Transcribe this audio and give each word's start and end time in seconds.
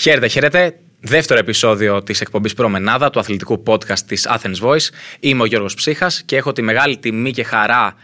Χαίρετε, 0.00 0.28
χαίρετε. 0.28 0.78
Δεύτερο 1.00 1.40
επεισόδιο 1.40 2.02
της 2.02 2.20
εκπομπής 2.20 2.54
Προμενάδα 2.54 3.10
του 3.10 3.18
αθλητικού 3.18 3.62
podcast 3.66 3.98
της 3.98 4.28
Athens 4.30 4.60
Voice. 4.60 4.88
Είμαι 5.20 5.42
ο 5.42 5.44
Γιώργος 5.44 5.74
Ψύχας 5.74 6.22
και 6.22 6.36
έχω 6.36 6.52
τη 6.52 6.62
μεγάλη 6.62 6.98
τιμή 6.98 7.30
και 7.30 7.44
χαρά 7.44 7.94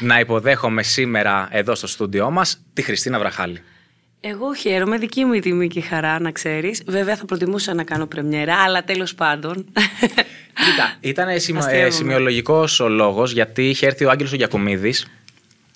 να 0.00 0.18
υποδέχομαι 0.18 0.82
σήμερα 0.82 1.48
εδώ 1.50 1.74
στο 1.74 1.86
στούντιό 1.86 2.30
μας 2.30 2.64
τη 2.72 2.82
Χριστίνα 2.82 3.18
Βραχάλη. 3.18 3.62
Εγώ 4.20 4.54
χαίρομαι, 4.54 4.98
δική 4.98 5.24
μου 5.24 5.32
η 5.32 5.40
τιμή 5.40 5.68
και 5.68 5.78
η 5.78 5.82
χαρά 5.82 6.20
να 6.20 6.30
ξέρεις. 6.30 6.82
Βέβαια 6.86 7.16
θα 7.16 7.24
προτιμούσα 7.24 7.74
να 7.74 7.82
κάνω 7.82 8.06
πρεμιέρα, 8.06 8.56
αλλά 8.56 8.84
τέλος 8.84 9.14
πάντων. 9.14 9.54
Κοίτα, 10.64 10.96
ήταν 11.00 11.40
σημειολογικός 11.90 12.80
ο 12.80 12.88
λόγος 12.88 13.32
γιατί 13.32 13.68
είχε 13.68 13.86
έρθει 13.86 14.04
ο 14.04 14.10
Άγγελος 14.10 14.32
Γιακουμίδης 14.32 15.06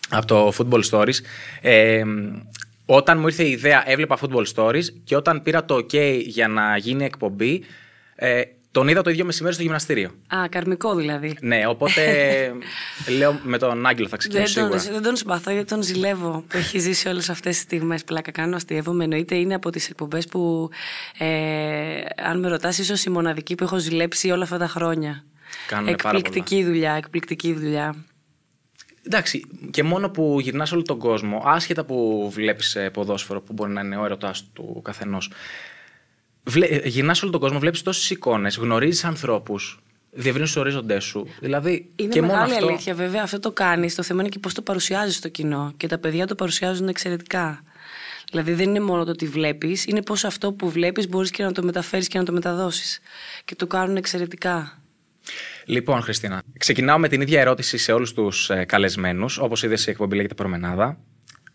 από 0.08 0.26
το 0.26 0.52
Football 0.58 0.82
Stories. 0.90 1.18
Ε, 1.60 2.02
όταν 2.86 3.18
μου 3.18 3.26
ήρθε 3.26 3.42
η 3.42 3.50
ιδέα, 3.50 3.82
έβλεπα 3.86 4.18
Football 4.20 4.44
Stories 4.54 4.84
και 5.04 5.16
όταν 5.16 5.42
πήρα 5.42 5.64
το 5.64 5.74
OK 5.74 6.20
για 6.24 6.48
να 6.48 6.76
γίνει 6.76 7.04
εκπομπή, 7.04 7.64
ε, 8.14 8.42
τον 8.72 8.88
είδα 8.88 9.02
το 9.02 9.10
ίδιο 9.10 9.24
μεσημέρι 9.24 9.54
στο 9.54 9.62
γυμναστήριο. 9.62 10.10
Α, 10.34 10.48
καρμικό 10.48 10.94
δηλαδή. 10.94 11.36
Ναι, 11.40 11.66
οπότε 11.66 12.02
λέω 13.18 13.40
με 13.42 13.58
τον 13.58 13.86
Άγγελο 13.86 14.08
θα 14.08 14.16
ξεκινήσω 14.16 14.60
δεν 14.60 14.78
σίγουρα. 14.78 14.92
δεν 14.92 15.02
τον 15.02 15.16
συμπαθώ 15.16 15.50
γιατί 15.50 15.68
τον 15.68 15.82
ζηλεύω 15.82 16.44
που 16.48 16.56
έχει 16.56 16.78
ζήσει 16.78 17.08
όλες 17.08 17.30
αυτές 17.30 17.54
τις 17.54 17.62
στιγμές. 17.62 18.04
Πλάκα 18.04 18.30
κάνω, 18.30 18.56
αστείευομαι. 18.56 19.04
Εννοείται 19.04 19.34
είναι 19.34 19.54
από 19.54 19.70
τις 19.70 19.88
εκπομπές 19.88 20.26
που, 20.26 20.70
ε, 21.18 21.26
αν 22.16 22.38
με 22.38 22.48
ρωτάς, 22.48 22.78
ίσως 22.78 23.04
η 23.04 23.10
μοναδική 23.10 23.54
που 23.54 23.64
έχω 23.64 23.78
ζηλέψει 23.78 24.30
όλα 24.30 24.42
αυτά 24.42 24.58
τα 24.58 24.66
χρόνια. 24.66 25.24
Κάνουν 25.66 25.96
πάρα 26.02 26.16
εκπληκτική 26.16 26.64
δουλειά, 26.64 26.92
εκπληκτική 26.92 27.52
δουλειά. 27.52 27.94
Εντάξει, 29.06 29.44
και 29.70 29.82
μόνο 29.82 30.10
που 30.10 30.38
γυρνάς 30.40 30.72
όλο 30.72 30.82
τον 30.82 30.98
κόσμο, 30.98 31.42
άσχετα 31.44 31.84
που 31.84 32.30
βλέπεις 32.32 32.76
ποδόσφαιρο 32.92 33.40
που 33.40 33.52
μπορεί 33.52 33.72
να 33.72 33.80
είναι 33.80 33.96
ο 33.96 34.04
ερωτά 34.04 34.34
του 34.52 34.80
καθενός. 34.84 35.30
Γυρνάς 36.84 37.22
όλο 37.22 37.32
τον 37.32 37.40
κόσμο, 37.40 37.58
βλέπεις 37.58 37.82
τόσες 37.82 38.10
εικόνες, 38.10 38.56
γνωρίζεις 38.56 39.04
ανθρώπους, 39.04 39.82
διευρύνεις 40.10 40.52
τους 40.52 40.60
ορίζοντές 40.60 41.04
σου. 41.04 41.26
Δηλαδή, 41.40 41.90
είναι 41.96 42.12
και 42.12 42.20
μεγάλη 42.20 42.38
μόνο 42.38 42.54
αυτό... 42.54 42.66
αλήθεια, 42.66 42.94
βέβαια. 42.94 43.22
Αυτό 43.22 43.38
το 43.38 43.52
κάνεις. 43.52 43.94
Το 43.94 44.02
θέμα 44.02 44.20
είναι 44.20 44.28
και 44.28 44.38
πώς 44.38 44.54
το 44.54 44.62
παρουσιάζεις 44.62 45.16
στο 45.16 45.28
κοινό. 45.28 45.72
Και 45.76 45.86
τα 45.86 45.98
παιδιά 45.98 46.26
το 46.26 46.34
παρουσιάζουν 46.34 46.88
εξαιρετικά. 46.88 47.62
Δηλαδή, 48.30 48.52
δεν 48.52 48.68
είναι 48.68 48.80
μόνο 48.80 49.04
το 49.04 49.10
ότι 49.10 49.26
βλέπεις, 49.26 49.86
είναι 49.86 50.02
πώς 50.02 50.24
αυτό 50.24 50.52
που 50.52 50.70
βλέπεις 50.70 51.08
μπορείς 51.08 51.30
και 51.30 51.44
να 51.44 51.52
το 51.52 51.62
μεταφέρεις 51.62 52.08
και 52.08 52.18
να 52.18 52.24
το 52.24 52.32
μεταδώσεις. 52.32 53.00
Και 53.44 53.54
το 53.54 53.66
κάνουν 53.66 53.96
εξαιρετικά. 53.96 54.81
Λοιπόν, 55.66 56.00
Χριστίνα, 56.00 56.42
ξεκινάω 56.58 56.98
με 56.98 57.08
την 57.08 57.20
ίδια 57.20 57.40
ερώτηση 57.40 57.76
σε 57.76 57.92
όλους 57.92 58.12
τους 58.12 58.50
ε, 58.50 58.64
καλεσμένους. 58.64 59.38
Όπως 59.38 59.62
είδες, 59.62 59.86
η 59.86 59.90
εκπομπή 59.90 60.16
λέγεται 60.16 60.34
Προμενάδα. 60.34 60.98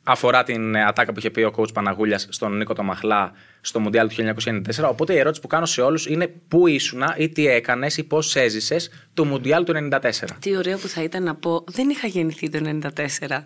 Αφορά 0.04 0.44
την 0.44 0.76
ε, 0.76 0.84
ατάκα 0.84 1.12
που 1.14 1.20
είχε 1.20 1.30
πει 1.30 1.42
ο 1.42 1.54
coach 1.56 1.74
Παναγούλιας 1.74 2.28
στον 2.30 2.58
Νίκο 2.58 2.74
Τομαχλά 2.74 3.32
στο 3.62 3.80
Μουντιάλ 3.80 4.10
του 4.10 4.34
1994. 4.80 4.90
Οπότε 4.90 5.14
η 5.14 5.18
ερώτηση 5.18 5.42
που 5.42 5.48
κάνω 5.48 5.66
σε 5.66 5.82
όλους 5.82 6.06
είναι 6.06 6.28
πού 6.28 6.68
ήσουν 6.68 7.04
ή 7.18 7.30
τι 7.30 7.48
έκανες 7.48 7.98
ή 7.98 8.04
πώς 8.04 8.36
έζησες 8.36 8.90
το 9.14 9.26
Μουντιάλ 9.26 9.64
του 9.64 9.90
1994. 9.92 10.10
Τι 10.40 10.58
ωραίο 10.58 10.78
που 10.78 10.88
θα 10.88 11.04
ήταν 11.04 11.24
να 11.24 11.36
πω. 11.36 11.64
Δεν 11.68 11.90
είχα 11.90 12.08
γεννηθεί 12.08 12.50
το 12.50 12.80
1994, 12.96 13.44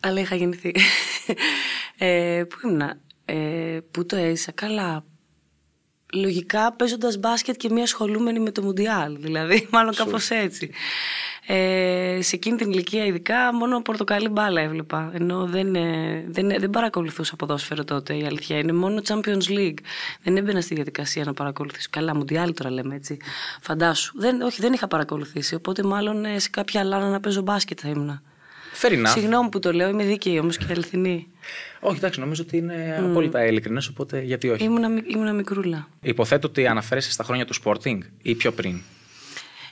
αλλά 0.00 0.20
είχα 0.20 0.34
γεννηθεί. 0.34 0.72
ε, 1.98 2.42
πού 2.48 2.68
ήμουν, 2.68 2.80
ε, 3.24 3.78
πού 3.90 4.06
το 4.06 4.16
έζησα; 4.16 4.52
Καλά, 4.52 5.04
λογικά 6.14 6.72
παίζοντας 6.72 7.18
μπάσκετ 7.18 7.56
και 7.56 7.70
μία 7.70 7.82
ασχολούμενη 7.82 8.40
με 8.40 8.50
το 8.50 8.62
Μουντιάλ. 8.62 9.16
Δηλαδή, 9.18 9.66
μάλλον 9.72 9.94
κάπως 9.94 10.30
έτσι. 10.30 10.70
Ε, 11.46 12.18
σε 12.22 12.36
εκείνη 12.36 12.56
την 12.56 12.70
ηλικία, 12.70 13.04
ειδικά, 13.04 13.54
μόνο 13.54 13.82
πορτοκαλί 13.82 14.28
μπάλα 14.28 14.60
έβλεπα. 14.60 15.10
Ενώ 15.14 15.46
δεν, 15.46 15.74
ε, 15.74 16.24
δεν, 16.28 16.48
δεν 16.58 16.70
παρακολουθούσα 16.70 17.36
ποδόσφαιρο 17.36 17.84
τότε, 17.84 18.16
η 18.16 18.24
αλήθεια 18.24 18.58
είναι. 18.58 18.72
Μόνο 18.72 19.00
Champions 19.08 19.48
League. 19.48 19.78
Δεν 20.22 20.36
έμπαινα 20.36 20.60
στη 20.60 20.74
διαδικασία 20.74 21.24
να 21.24 21.34
παρακολουθήσω. 21.34 21.88
Καλά, 21.90 22.14
Μουντιάλ 22.14 22.54
τώρα 22.54 22.70
λέμε 22.70 22.94
έτσι. 22.94 23.16
Φαντάσου. 23.60 24.18
Δεν, 24.18 24.40
όχι, 24.40 24.60
δεν 24.60 24.72
είχα 24.72 24.86
παρακολουθήσει. 24.86 25.54
Οπότε, 25.54 25.82
μάλλον 25.82 26.24
ε, 26.24 26.38
σε 26.38 26.48
κάποια 26.48 26.80
άλλα 26.80 27.08
να 27.08 27.20
παίζω 27.20 27.42
μπάσκετ 27.42 27.78
θα 27.82 27.88
ήμουν. 27.88 28.22
Συγγνώμη 29.04 29.48
που 29.48 29.58
το 29.58 29.72
λέω, 29.72 29.88
είμαι 29.88 30.04
δίκαιη 30.04 30.38
όμως 30.38 30.56
και 30.58 30.66
αληθινή. 30.70 31.26
Όχι, 31.80 31.96
εντάξει, 31.96 32.20
νομίζω 32.20 32.42
ότι 32.46 32.56
είναι 32.56 32.98
mm. 33.00 33.10
απόλυτα 33.10 33.46
ειλικρινές, 33.46 33.88
οπότε 33.88 34.20
γιατί 34.20 34.48
όχι. 34.48 34.64
Ήμουνα, 34.64 34.88
ήμουνα 35.06 35.32
μικρούλα. 35.32 35.88
Υποθέτω 36.00 36.48
ότι 36.48 36.66
αναφέρεσαι 36.66 37.10
στα 37.10 37.24
χρόνια 37.24 37.44
του 37.44 37.54
Sporting 37.62 37.98
ή 38.22 38.34
πιο 38.34 38.52
πριν. 38.52 38.80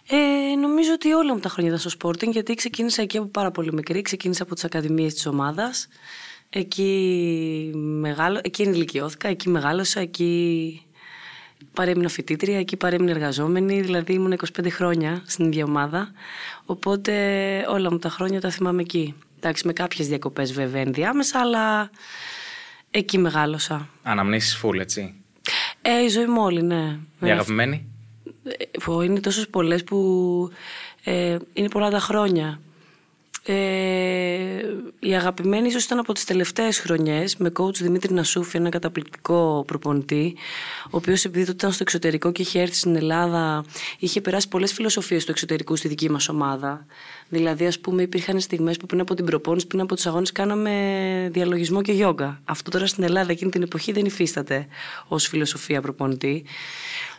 Ε, 0.09 0.57
νομίζω 0.57 0.93
ότι 0.93 1.13
όλα 1.13 1.35
μου 1.35 1.41
τα 1.41 1.49
χρόνια 1.49 1.75
ήταν 1.75 1.91
στο 1.91 1.99
Sporting, 1.99 2.31
γιατί 2.31 2.55
ξεκίνησα 2.55 3.03
εκεί 3.03 3.19
από 3.19 3.27
πάρα 3.27 3.51
πολύ 3.51 3.73
μικρή. 3.73 4.03
Ξεκίνησα 4.03 4.43
από 4.43 4.55
τις 4.55 4.65
ακαδημίες 4.65 5.15
της 5.15 5.27
ομάδας. 5.27 5.89
Εκεί, 6.51 7.71
μεγάλο, 7.75 8.41
εκεί 8.43 8.63
ενηλικιώθηκα, 8.63 9.29
εκεί 9.29 9.49
μεγάλωσα, 9.49 10.01
εκεί 10.01 10.83
παρέμεινα 11.73 12.09
φοιτήτρια, 12.09 12.59
εκεί 12.59 12.77
παρέμεινα 12.77 13.11
εργαζόμενη, 13.11 13.81
δηλαδή 13.81 14.13
ήμουν 14.13 14.39
25 14.61 14.67
χρόνια 14.69 15.23
στην 15.27 15.47
ίδια 15.47 15.65
ομάδα. 15.65 16.13
Οπότε 16.65 17.13
όλα 17.69 17.93
μου 17.93 17.99
τα 17.99 18.09
χρόνια 18.09 18.41
τα 18.41 18.51
θυμάμαι 18.51 18.81
εκεί. 18.81 19.15
Εντάξει, 19.37 19.67
με 19.67 19.73
κάποιες 19.73 20.09
διακοπές 20.09 20.53
βέβαια 20.53 20.81
ενδιάμεσα, 20.81 21.41
αλλά 21.41 21.91
εκεί 22.91 23.19
μεγάλωσα. 23.19 23.89
Αναμνήσεις 24.03 24.57
φουλ, 24.57 24.79
έτσι. 24.79 25.15
Ε, 25.83 26.03
η 26.05 26.09
ζωή 26.09 26.27
μου 26.27 26.43
όλη, 26.43 26.63
ναι. 26.63 26.99
Η 27.21 27.31
αγαπημένη; 27.31 27.87
Ε, 29.01 29.05
είναι 29.05 29.21
τόσες 29.21 29.49
πολλές 29.49 29.85
που 29.85 30.51
ε, 31.05 31.37
είναι 31.53 31.69
πολλά 31.69 31.91
τα 31.91 31.99
χρόνια. 31.99 32.61
Ε, 33.45 33.55
η 34.99 35.15
αγαπημένη 35.15 35.69
ίσως 35.69 35.85
ήταν 35.85 35.99
από 35.99 36.13
τις 36.13 36.25
τελευταίες 36.25 36.79
χρονιές 36.79 37.37
με 37.37 37.53
coach 37.59 37.75
Δημήτρη 37.75 38.15
Νασούφη, 38.15 38.57
ένα 38.57 38.69
καταπληκτικό 38.69 39.65
προπονητή 39.67 40.37
ο 40.85 40.97
οποίος 40.97 41.25
επειδή 41.25 41.45
τότε 41.45 41.57
ήταν 41.57 41.73
στο 41.73 41.83
εξωτερικό 41.83 42.33
και 42.33 42.43
είχε 42.43 42.61
έρθει 42.61 42.75
στην 42.75 42.97
Ελλάδα 42.97 43.65
είχε 43.99 44.21
περάσει 44.21 44.49
πολλές 44.49 44.73
φιλοσοφίες 44.73 45.25
του 45.25 45.31
εξωτερικού 45.31 45.77
στη 45.77 45.89
δική 45.89 46.11
μας 46.11 46.29
ομάδα. 46.29 46.87
Δηλαδή 47.29 47.67
ας 47.67 47.79
πούμε 47.79 48.03
υπήρχαν 48.03 48.41
στιγμές 48.41 48.77
που 48.77 48.87
πριν 48.87 49.01
από 49.01 49.15
την 49.15 49.25
προπόνηση 49.25 49.67
πριν 49.67 49.81
από 49.81 49.95
τους 49.95 50.07
αγώνες 50.07 50.33
κάναμε 50.33 51.29
διαλογισμό 51.33 51.83
και 51.83 51.93
γιόγκα. 51.93 52.41
Αυτό 52.45 52.71
τώρα 52.71 52.87
στην 52.87 53.05
Ελλάδα 53.05 53.33
εκείνη 53.33 53.51
την 53.51 53.63
εποχή 53.63 53.93
δεν 53.93 54.05
υφίσταται 54.05 54.67
ως 55.09 55.27
φιλοσοφία 55.27 55.81
προπονητή 55.81 56.45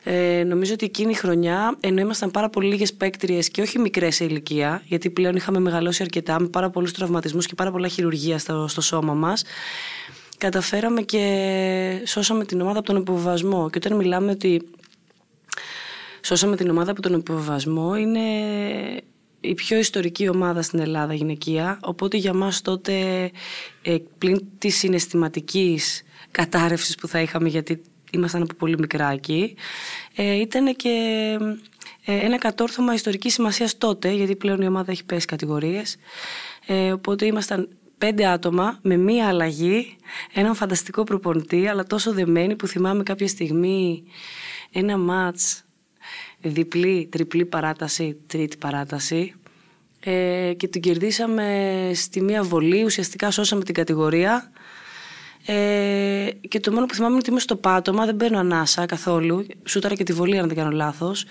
ε, 0.03 0.43
νομίζω 0.43 0.73
ότι 0.73 0.85
εκείνη 0.85 1.11
η 1.11 1.15
χρονιά, 1.15 1.77
ενώ 1.79 2.01
ήμασταν 2.01 2.31
πάρα 2.31 2.49
πολύ 2.49 2.67
λίγες 2.67 2.93
παίκτριες 2.93 3.49
και 3.49 3.61
όχι 3.61 3.79
μικρές 3.79 4.15
σε 4.15 4.23
ηλικία, 4.23 4.81
γιατί 4.85 5.09
πλέον 5.09 5.35
είχαμε 5.35 5.59
μεγαλώσει 5.59 6.03
αρκετά 6.03 6.39
με 6.39 6.47
πάρα 6.47 6.69
πολλούς 6.69 6.91
τραυματισμούς 6.91 7.45
και 7.45 7.55
πάρα 7.55 7.71
πολλά 7.71 7.87
χειρουργία 7.87 8.37
στο, 8.37 8.67
στο 8.67 8.81
σώμα 8.81 9.13
μας, 9.13 9.43
καταφέραμε 10.37 11.01
και 11.01 12.03
σώσαμε 12.05 12.45
την 12.45 12.61
ομάδα 12.61 12.79
από 12.79 12.87
τον 12.87 13.01
υποβιβασμό. 13.01 13.69
Και 13.69 13.79
όταν 13.83 13.97
μιλάμε 13.97 14.31
ότι 14.31 14.61
σώσαμε 16.21 16.55
την 16.55 16.69
ομάδα 16.69 16.91
από 16.91 17.01
τον 17.01 17.13
υποβιβασμό, 17.13 17.95
είναι 17.95 18.19
η 19.41 19.53
πιο 19.53 19.77
ιστορική 19.77 20.29
ομάδα 20.29 20.61
στην 20.61 20.79
Ελλάδα 20.79 21.13
γυναικεία. 21.13 21.79
Οπότε 21.81 22.17
για 22.17 22.33
μας 22.33 22.61
τότε, 22.61 22.93
ε, 23.81 23.97
πλην 24.17 24.47
της 24.57 24.77
συναισθηματικής 24.77 26.03
κατάρρευσης 26.31 26.95
που 26.95 27.07
θα 27.07 27.21
είχαμε, 27.21 27.49
γιατί 27.49 27.81
ήμασταν 28.13 28.41
από 28.41 28.53
πολύ 28.53 28.77
μικρά 28.79 29.11
εκεί. 29.11 29.55
Ε, 30.15 30.33
ήταν 30.33 30.75
και 30.75 30.89
ε, 32.05 32.25
ένα 32.25 32.37
κατόρθωμα 32.37 32.93
ιστορικής 32.93 33.33
σημασίας 33.33 33.77
τότε, 33.77 34.11
γιατί 34.11 34.35
πλέον 34.35 34.61
η 34.61 34.67
ομάδα 34.67 34.91
έχει 34.91 35.05
πέσει 35.05 35.25
κατηγορίες. 35.25 35.97
Ε, 36.67 36.91
οπότε 36.91 37.25
ήμασταν 37.25 37.69
πέντε 37.97 38.25
άτομα 38.25 38.79
με 38.81 38.97
μία 38.97 39.27
αλλαγή, 39.27 39.95
έναν 40.33 40.55
φανταστικό 40.55 41.03
προπονητή, 41.03 41.67
αλλά 41.67 41.83
τόσο 41.83 42.13
δεμένοι 42.13 42.55
που 42.55 42.67
θυμάμαι 42.67 43.03
κάποια 43.03 43.27
στιγμή 43.27 44.03
ένα 44.71 44.97
μάτς 44.97 45.63
διπλή, 46.41 47.07
τριπλή 47.11 47.45
παράταση, 47.45 48.17
τρίτη 48.27 48.57
παράταση 48.57 49.33
ε, 49.99 50.53
και 50.57 50.67
την 50.67 50.81
κερδίσαμε 50.81 51.91
στη 51.93 52.21
μία 52.21 52.43
βολή, 52.43 52.83
ουσιαστικά 52.83 53.31
σώσαμε 53.31 53.63
την 53.63 53.73
κατηγορία 53.73 54.51
ε, 55.45 56.29
και 56.47 56.59
το 56.59 56.71
μόνο 56.71 56.85
που 56.85 56.93
θυμάμαι 56.93 57.11
είναι 57.11 57.19
ότι 57.19 57.29
είμαι 57.29 57.39
στο 57.39 57.55
πάτωμα, 57.55 58.05
δεν 58.05 58.17
παίρνω 58.17 58.39
ανάσα 58.39 58.85
καθόλου. 58.85 59.45
Σούταρα 59.63 59.95
και 59.95 60.03
τη 60.03 60.13
βολή, 60.13 60.37
αν 60.37 60.47
δεν 60.47 60.57
κάνω 60.57 60.71
λάθος. 60.71 61.25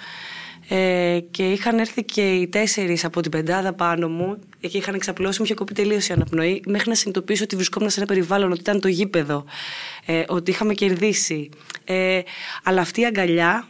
Ε, 0.68 1.20
και 1.30 1.50
είχαν 1.50 1.78
έρθει 1.78 2.04
και 2.04 2.32
οι 2.32 2.48
τέσσερις 2.48 3.04
από 3.04 3.20
την 3.20 3.30
πεντάδα 3.30 3.72
πάνω 3.72 4.08
μου 4.08 4.38
και 4.60 4.78
είχαν 4.78 4.94
εξαπλώσει, 4.94 5.38
μου 5.38 5.44
είχε 5.44 5.54
κοπεί 5.54 5.74
τελείως 5.74 6.08
η 6.08 6.12
αναπνοή, 6.12 6.62
μέχρι 6.66 6.88
να 6.88 6.94
συνειδητοποιήσω 6.94 7.44
ότι 7.44 7.56
βρισκόμουν 7.56 7.90
σε 7.90 7.98
ένα 7.98 8.08
περιβάλλον, 8.08 8.50
ότι 8.50 8.60
ήταν 8.60 8.80
το 8.80 8.88
γήπεδο, 8.88 9.44
ε, 10.06 10.22
ότι 10.28 10.50
είχαμε 10.50 10.74
κερδίσει. 10.74 11.48
Ε, 11.84 12.20
αλλά 12.62 12.80
αυτή 12.80 13.00
η 13.00 13.04
αγκαλιά 13.04 13.68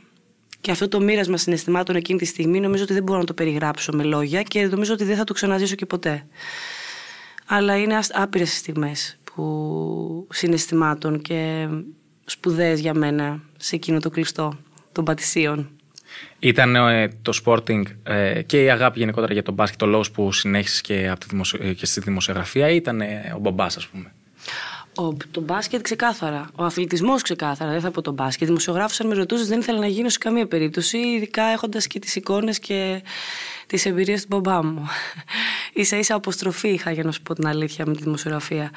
και 0.61 0.71
αυτό 0.71 0.89
το 0.89 1.01
μοίρασμα 1.01 1.37
συναισθημάτων 1.37 1.97
εκείνη 1.97 2.19
τη 2.19 2.25
στιγμή 2.25 2.61
νομίζω 2.61 2.83
ότι 2.83 2.93
δεν 2.93 3.03
μπορώ 3.03 3.19
να 3.19 3.25
το 3.25 3.35
περιγράψω 3.35 3.93
με 3.93 4.03
λόγια 4.03 4.43
και 4.43 4.67
νομίζω 4.67 4.93
ότι 4.93 5.05
δεν 5.05 5.17
θα 5.17 5.25
το 5.25 5.33
ξαναζήσω 5.33 5.75
και 5.75 5.87
ποτέ. 5.87 6.27
Αλλά 7.47 7.77
είναι 7.77 7.99
άπειρες 8.13 8.57
στιγμές 8.57 9.19
που 9.35 10.27
συναισθημάτων 10.31 11.21
και 11.21 11.69
σπουδαίες 12.25 12.81
για 12.81 12.95
μένα 12.95 13.41
σε 13.57 13.77
εκείνο 13.77 13.99
το 13.99 14.11
κλειστό 14.11 14.59
των 14.93 15.05
πατησίων. 15.05 15.71
Ήταν 16.39 16.77
ε, 16.77 17.09
το 17.23 17.41
sporting 17.45 17.83
ε, 18.03 18.43
και 18.43 18.63
η 18.63 18.71
αγάπη 18.71 18.99
γενικότερα 18.99 19.33
για 19.33 19.43
τον 19.43 19.55
μπάσκετ 19.55 19.83
ο 19.83 19.87
λόγος 19.87 20.11
που 20.11 20.33
συνέχισες 20.33 20.81
και, 20.81 21.09
από 21.09 21.21
τη 21.21 21.27
δημοσιο... 21.31 21.59
Ε, 21.63 21.73
και 21.73 21.87
στη 21.87 22.01
δημοσιογραφία 22.01 22.69
ή 22.69 22.77
ήταν 22.77 23.01
ο 23.35 23.39
μπαμπάς 23.39 23.77
ας 23.77 23.87
πούμε; 23.87 24.13
Ο, 24.97 25.17
το 25.31 25.41
μπάσκετ 25.41 25.81
ξεκάθαρα. 25.83 26.51
Ο 26.55 26.65
αθλητισμός 26.65 27.23
ξεκάθαρα. 27.23 27.71
Δεν 27.71 27.81
θα 27.81 27.91
πω 27.91 28.03
το 28.03 28.13
μπάσκετ. 28.13 28.47
Δημοσιογράφο, 28.47 28.95
αν 29.03 29.09
με 29.09 29.15
ρωτούσες, 29.15 29.49
δεν 29.49 29.61
ήθελα 29.61 29.79
να 29.79 29.87
γίνω 29.87 30.09
σε 30.09 30.19
καμία 30.19 30.47
περίπτωση, 30.47 30.99
ειδικά 30.99 31.43
έχοντας 31.43 31.87
και 31.87 31.99
τις 31.99 32.17
εικόνες 32.17 32.59
και 32.59 33.03
τις 33.67 33.87
εμπειρίες 33.87 34.21
του 34.21 34.27
μπαμπά 34.31 34.65
μου. 34.65 34.87
σα 35.81 35.97
ίσα 35.97 36.15
αποστροφή 36.15 36.69
είχα, 36.69 36.91
για 36.91 37.05
να 37.05 37.13
σου 37.13 37.23
πω 37.23 37.35
την 37.35 37.47
αλήθεια, 37.47 37.87
με 37.87 37.95
τη 37.95 38.03
δημοσιογραφία. 38.03 38.71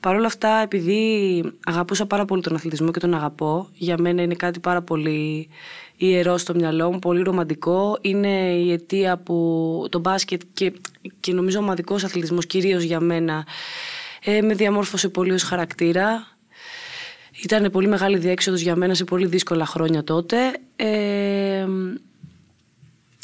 Παρ' 0.00 0.14
όλα 0.14 0.26
αυτά, 0.26 0.60
επειδή 0.62 1.42
αγαπούσα 1.64 2.06
πάρα 2.06 2.24
πολύ 2.24 2.42
τον 2.42 2.54
αθλητισμό 2.54 2.90
και 2.90 3.00
τον 3.00 3.14
αγαπώ, 3.14 3.68
για 3.72 3.96
μένα 3.98 4.22
είναι 4.22 4.34
κάτι 4.34 4.60
πάρα 4.60 4.82
πολύ 4.82 5.48
ιερό 5.96 6.36
στο 6.36 6.54
μυαλό 6.54 6.92
μου, 6.92 6.98
πολύ 6.98 7.22
ρομαντικό. 7.22 7.98
Είναι 8.00 8.54
η 8.54 8.72
αιτία 8.72 9.18
που 9.18 9.86
το 9.90 9.98
μπάσκετ 9.98 10.40
και, 10.52 10.72
και 11.20 11.32
νομίζω 11.32 11.58
ο 11.58 11.62
ομαδικός 11.62 12.04
αθλητισμός 12.04 12.46
κυρίως 12.46 12.82
για 12.82 13.00
μένα 13.00 13.46
ε, 14.24 14.40
με 14.40 14.54
διαμόρφωσε 14.54 15.08
πολύ 15.08 15.32
ως 15.32 15.42
χαρακτήρα. 15.42 16.26
Ήταν 17.42 17.70
πολύ 17.70 17.88
μεγάλη 17.88 18.18
διέξοδος 18.18 18.60
για 18.60 18.76
μένα 18.76 18.94
σε 18.94 19.04
πολύ 19.04 19.26
δύσκολα 19.26 19.66
χρόνια 19.66 20.04
τότε. 20.04 20.36
Ε, 20.76 21.66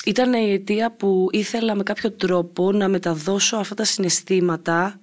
ήταν 0.04 0.32
η 0.32 0.52
αιτία 0.52 0.92
που 0.92 1.28
ήθελα 1.30 1.74
με 1.74 1.82
κάποιο 1.82 2.12
τρόπο 2.12 2.72
να 2.72 2.88
μεταδώσω 2.88 3.56
αυτά 3.56 3.74
τα 3.74 3.84
συναισθήματα 3.84 5.00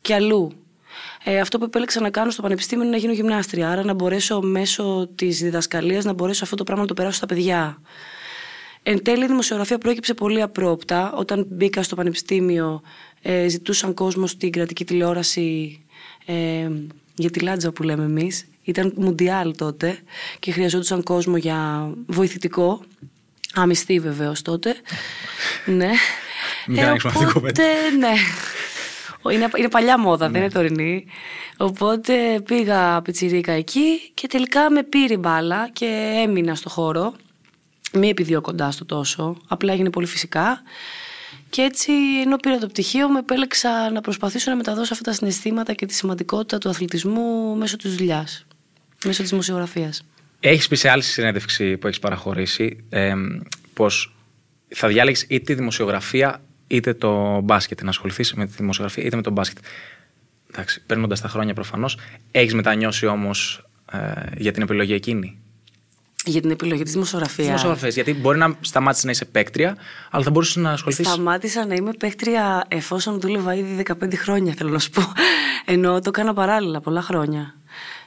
και 0.00 0.14
αλλού. 0.14 0.52
Ε, 1.24 1.40
αυτό 1.40 1.58
που 1.58 1.64
επέλεξα 1.64 2.00
να 2.00 2.10
κάνω 2.10 2.30
στο 2.30 2.42
πανεπιστήμιο 2.42 2.84
είναι 2.84 2.92
να 2.92 2.98
γίνω 2.98 3.12
γυμνάστρια. 3.12 3.70
Άρα 3.70 3.84
να 3.84 3.94
μπορέσω 3.94 4.40
μέσω 4.42 5.08
της 5.14 5.38
διδασκαλίας 5.40 6.04
να 6.04 6.12
μπορέσω 6.12 6.44
αυτό 6.44 6.56
το 6.56 6.64
πράγμα 6.64 6.82
να 6.82 6.88
το 6.88 6.94
περάσω 6.94 7.16
στα 7.16 7.26
παιδιά. 7.26 7.80
Εν 8.82 9.02
τέλει, 9.02 9.24
η 9.24 9.26
δημοσιογραφία 9.26 9.78
προέκυψε 9.78 10.14
πολύ 10.14 10.42
απρόπτα. 10.42 11.12
Όταν 11.12 11.46
μπήκα 11.50 11.82
στο 11.82 11.96
πανεπιστήμιο, 11.96 12.82
ε, 13.22 13.48
ζητούσαν 13.48 13.94
κόσμο 13.94 14.26
στην 14.26 14.50
κρατική 14.50 14.84
τηλεόραση 14.84 15.80
ε, 16.26 16.70
για 17.14 17.30
τη 17.30 17.40
λάτζα 17.40 17.72
που 17.72 17.82
λέμε 17.82 18.04
εμείς. 18.04 18.48
Ήταν 18.62 18.92
μουντιάλ 18.96 19.56
τότε 19.56 19.98
και 20.38 20.52
χρειαζόντουσαν 20.52 21.02
κόσμο 21.02 21.36
για 21.36 21.90
βοηθητικό. 22.06 22.82
Αμυστή 23.54 23.98
βεβαίως 23.98 24.42
τότε. 24.42 24.74
ναι. 25.78 25.90
ε, 26.76 26.92
οπότε, 27.36 27.62
ναι. 27.98 28.12
Είναι, 29.32 29.48
είναι 29.56 29.68
παλιά 29.68 29.98
μόδα, 29.98 30.26
δεν 30.26 30.34
είναι 30.34 30.44
ναι. 30.44 30.52
τωρινή. 30.52 31.06
Οπότε 31.56 32.40
πήγα 32.44 33.02
πιτσιρίκα 33.02 33.52
εκεί 33.52 34.10
και 34.14 34.26
τελικά 34.26 34.70
με 34.70 34.82
πήρε 34.82 35.16
μπάλα 35.16 35.70
και 35.72 36.22
έμεινα 36.24 36.54
στο 36.54 36.68
χώρο. 36.68 37.14
Μη 37.92 38.08
επιδιώκοντά 38.08 38.72
το 38.78 38.84
τόσο, 38.84 39.36
απλά 39.48 39.72
έγινε 39.72 39.90
πολύ 39.90 40.06
φυσικά. 40.06 40.62
Και 41.50 41.62
έτσι, 41.62 41.92
ενώ 42.24 42.36
πήρα 42.36 42.58
το 42.58 42.66
πτυχίο, 42.66 43.08
με 43.08 43.18
επέλεξα 43.18 43.90
να 43.90 44.00
προσπαθήσω 44.00 44.50
να 44.50 44.56
μεταδώσω 44.56 44.92
αυτά 44.92 45.10
τα 45.10 45.16
συναισθήματα 45.16 45.72
και 45.74 45.86
τη 45.86 45.94
σημαντικότητα 45.94 46.58
του 46.58 46.68
αθλητισμού 46.68 47.56
μέσω 47.56 47.76
της 47.76 47.96
δουλειάς, 47.96 48.46
μέσω 49.04 49.20
της 49.20 49.30
δημοσιογραφίας. 49.30 50.02
Έχεις 50.40 50.68
πει 50.68 50.76
σε 50.76 50.88
άλλη 50.88 51.02
συνέντευξη 51.02 51.76
που 51.76 51.86
έχεις 51.86 51.98
παραχωρήσει 51.98 52.84
ε, 52.88 53.14
πως 53.74 54.14
θα 54.68 54.88
διάλεγε 54.88 55.24
είτε 55.28 55.44
τη 55.44 55.54
δημοσιογραφία 55.54 56.42
είτε 56.66 56.94
το 56.94 57.40
μπάσκετ. 57.40 57.82
Να 57.82 57.88
ασχοληθείς 57.88 58.34
με 58.34 58.46
τη 58.46 58.52
δημοσιογραφία 58.56 59.04
είτε 59.04 59.16
με 59.16 59.22
το 59.22 59.30
μπάσκετ. 59.30 59.64
Εντάξει, 60.50 60.82
παίρνοντα 60.86 61.16
τα 61.16 61.28
χρόνια 61.28 61.54
προφανώς. 61.54 61.98
Έχεις 62.30 62.54
μετανιώσει 62.54 63.06
όμως 63.06 63.64
ε, 63.92 64.12
για 64.36 64.52
την 64.52 64.62
επιλογή 64.62 64.92
εκείνη; 64.92 65.38
Για 66.24 66.40
την 66.40 66.50
επιλογή 66.50 66.82
της 66.82 66.92
δημοσιογραφίας. 66.92 67.46
Δημοσιογραφίας. 67.46 67.94
Γιατί 67.94 68.14
μπορεί 68.14 68.38
να 68.38 68.56
σταμάτησε 68.60 69.06
να 69.06 69.12
είσαι 69.12 69.24
παίκτρια, 69.24 69.76
αλλά 70.10 70.24
θα 70.24 70.30
μπορούσες 70.30 70.56
να 70.56 70.70
ασχοληθείς. 70.70 71.06
Σταμάτησα 71.06 71.66
να 71.66 71.74
είμαι 71.74 71.92
παίκτρια 71.92 72.64
εφόσον 72.68 73.20
δούλευα 73.20 73.54
ήδη 73.54 73.82
15 74.02 74.16
χρόνια, 74.16 74.54
θέλω 74.56 74.70
να 74.70 74.78
σου 74.78 74.90
πω. 74.90 75.02
Ενώ 75.64 76.00
το 76.00 76.08
έκανα 76.08 76.34
παράλληλα 76.34 76.80
πολλά 76.80 77.02
χρόνια. 77.02 77.54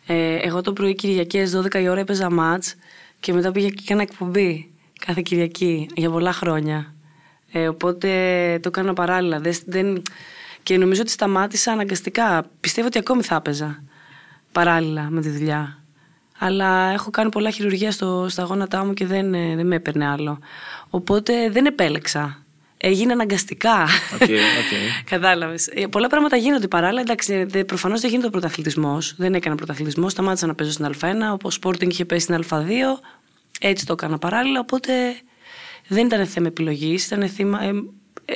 Ε, 0.06 0.36
εγώ 0.36 0.62
το 0.62 0.74
πρωί 0.74 0.96
Κυριακές 0.96 1.56
12 1.56 1.82
η 1.82 1.88
ώρα 1.88 2.00
έπαιζα 2.00 2.30
μάτς 2.30 2.76
και 3.20 3.34
μετά 3.34 3.52
πήγα 3.52 3.68
και 3.68 3.82
έκανα 3.84 4.02
εκπομπή 4.02 4.72
κάθε 5.06 5.22
Κυριακή 5.22 5.90
για 5.96 6.10
πολλά 6.10 6.34
χρόνια. 6.34 6.94
Ε, 7.52 7.68
οπότε 7.68 8.10
το 8.62 8.68
έκανα 8.68 8.94
παράλληλα. 8.94 9.42
Δεν, 9.66 10.02
Και 10.64 10.78
νομίζω 10.78 11.02
ότι 11.02 11.12
σταμάτησα 11.12 11.72
αναγκαστικά. 11.72 12.46
Πιστεύω 12.60 12.88
ότι 12.88 12.98
ακόμη 12.98 13.24
θα 13.24 13.36
έπαιζα 13.36 13.84
παράλληλα 14.52 15.08
με 15.10 15.22
τη 15.22 15.30
δουλειά. 15.30 15.83
Αλλά 16.46 16.92
έχω 16.92 17.10
κάνει 17.10 17.30
πολλά 17.30 17.50
χειρουργία 17.50 17.92
στο, 17.92 18.26
στα 18.30 18.44
γόνατά 18.44 18.86
μου 18.86 18.94
και 18.94 19.06
δεν, 19.06 19.34
ε, 19.34 19.56
δεν 19.56 19.68
με 19.68 19.76
έπαιρνε 19.76 20.08
άλλο. 20.08 20.40
Οπότε 20.90 21.50
δεν 21.50 21.66
επέλεξα. 21.66 22.46
Έγινε 22.78 23.12
αναγκαστικά. 23.12 23.88
Okay, 24.20 24.24
okay. 24.62 25.04
Κατάλαβες. 25.06 25.68
Ε, 25.68 25.88
πολλά 25.88 26.08
πράγματα 26.08 26.36
γίνονται 26.36 26.68
παράλληλα. 26.68 27.02
Εντάξει, 27.02 27.46
προφανώς 27.66 28.02
δεν 28.02 28.10
γίνεται 28.10 28.28
ο 28.28 28.30
πρωταθλητισμός. 28.30 29.16
Δεν 29.18 29.34
έκανα 29.34 29.56
πρωταθλητισμό. 29.56 30.10
Σταμάτησα 30.10 30.48
να 30.48 30.56
παίζω 30.56 30.72
στην 30.72 30.86
Α1. 31.02 31.34
Όπως 31.34 31.60
Sporting 31.62 31.88
είχε 31.88 32.06
πέσει 32.06 32.22
στην 32.22 32.44
Α2. 32.50 32.64
Έτσι 33.60 33.86
το 33.86 33.94
έκανα 33.94 34.18
παράλληλα. 34.18 34.60
Οπότε 34.60 34.94
δεν 35.88 36.06
ήταν 36.06 36.26
θέμα 36.26 36.48
επιλογής. 36.48 37.06
Ήταν 37.06 37.30
θέμα 37.30 37.64
ε, 37.64 37.68
ε, 38.26 38.34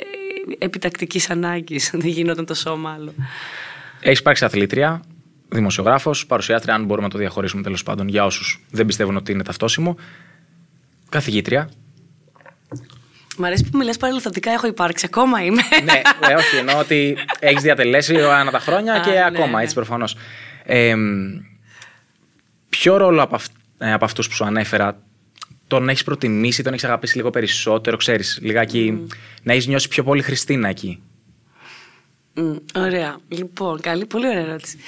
επιτακτικής 0.58 1.30
ανάγκης. 1.30 1.90
δεν 2.02 2.10
γινόταν 2.10 2.44
το 2.46 2.54
σώμα 2.54 2.92
άλλο. 2.92 3.14
Έχεις 4.00 4.18
υπάρξει 4.18 4.44
αθλήτρια; 4.44 5.02
Δημοσιογράφος, 5.48 6.26
παρουσιάστρια, 6.26 6.74
αν 6.74 6.84
μπορούμε 6.84 7.06
να 7.06 7.12
το 7.12 7.18
διαχωρίσουμε 7.18 7.62
τέλος 7.62 7.82
πάντων 7.82 8.08
για 8.08 8.24
όσους 8.24 8.64
δεν 8.70 8.86
πιστεύουν 8.86 9.16
ότι 9.16 9.32
είναι 9.32 9.42
ταυτόσιμο. 9.42 9.96
Καθηγήτρια. 11.08 11.70
Μ' 13.36 13.44
αρέσει 13.44 13.64
που 13.70 13.78
μιλάς 13.78 13.96
παρελθοντικά, 13.96 14.50
έχω 14.50 14.66
υπάρξει. 14.66 15.04
Ακόμα 15.08 15.44
είμαι. 15.44 15.62
ναι, 15.84 16.00
ε, 16.28 16.34
όχι, 16.34 16.56
εννοώ 16.56 16.78
ότι 16.78 17.16
έχεις 17.38 17.62
διατελέσει 17.62 18.16
ανά 18.20 18.50
τα 18.50 18.58
χρόνια 18.58 19.00
και 19.04 19.10
ναι, 19.10 19.24
ακόμα, 19.24 19.56
ναι. 19.56 19.62
έτσι 19.62 19.74
προφανώς. 19.74 20.16
Ε, 20.64 20.94
ποιο 22.68 22.96
ρόλο 22.96 23.22
από, 23.22 23.34
αυ, 23.34 23.46
ε, 23.78 23.92
από 23.92 24.04
αυτούς 24.04 24.28
που 24.28 24.34
σου 24.34 24.44
ανέφερα 24.44 25.02
τον 25.66 25.88
έχεις 25.88 26.04
προτιμήσει, 26.04 26.62
τον 26.62 26.72
έχεις 26.72 26.84
αγαπήσει 26.84 27.16
λίγο 27.16 27.30
περισσότερο, 27.30 27.96
ξέρεις, 27.96 28.38
λιγάκι 28.42 28.98
mm. 28.98 29.14
να 29.42 29.52
έχεις 29.52 29.66
νιώσει 29.66 29.88
πιο 29.88 30.02
πολύ 30.02 30.22
Χριστίνα 30.22 30.68
εκεί; 30.68 31.02
Ωραία. 32.74 33.18
Λοιπόν, 33.28 33.80
καλή, 33.80 34.06
πολύ 34.06 34.28
ωραία 34.28 34.40
ερώτηση. 34.40 34.78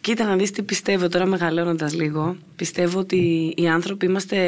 Κοίτα 0.00 0.24
να 0.24 0.36
δεις 0.36 0.50
τι 0.50 0.62
πιστεύω 0.62 1.08
τώρα 1.08 1.26
μεγαλώνοντας 1.26 1.94
λίγο. 1.94 2.36
Πιστεύω 2.56 2.98
ότι 2.98 3.52
οι 3.56 3.68
άνθρωποι 3.68 4.06
είμαστε, 4.06 4.38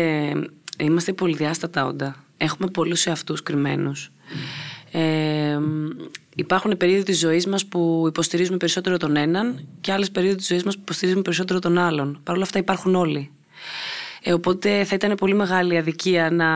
είμαστε 0.78 1.12
πολυδιάστατα 1.12 1.86
όντα. 1.86 2.24
Έχουμε 2.36 2.70
πολλούς 2.70 3.06
εαυτούς 3.06 3.42
κρυμμένους. 3.42 4.10
Ε, 4.90 5.58
υπάρχουν 6.34 6.76
περίοδοι 6.76 7.02
της 7.02 7.18
ζωής 7.18 7.46
μας 7.46 7.66
που 7.66 8.04
υποστηρίζουμε 8.08 8.56
περισσότερο 8.56 8.96
τον 8.96 9.16
έναν 9.16 9.68
και 9.80 9.92
άλλες 9.92 10.10
περίοδοι 10.10 10.36
της 10.36 10.46
ζωής 10.46 10.62
μας 10.62 10.74
που 10.74 10.80
υποστηρίζουμε 10.82 11.22
περισσότερο 11.22 11.58
τον 11.58 11.78
άλλον. 11.78 12.20
Παρ' 12.22 12.34
όλα 12.34 12.44
αυτά 12.44 12.58
υπάρχουν 12.58 12.94
όλοι. 12.94 13.30
Ε, 14.28 14.32
οπότε 14.32 14.84
θα 14.84 14.94
ήταν 14.94 15.14
πολύ 15.14 15.34
μεγάλη 15.34 15.76
αδικία 15.76 16.30
να 16.30 16.46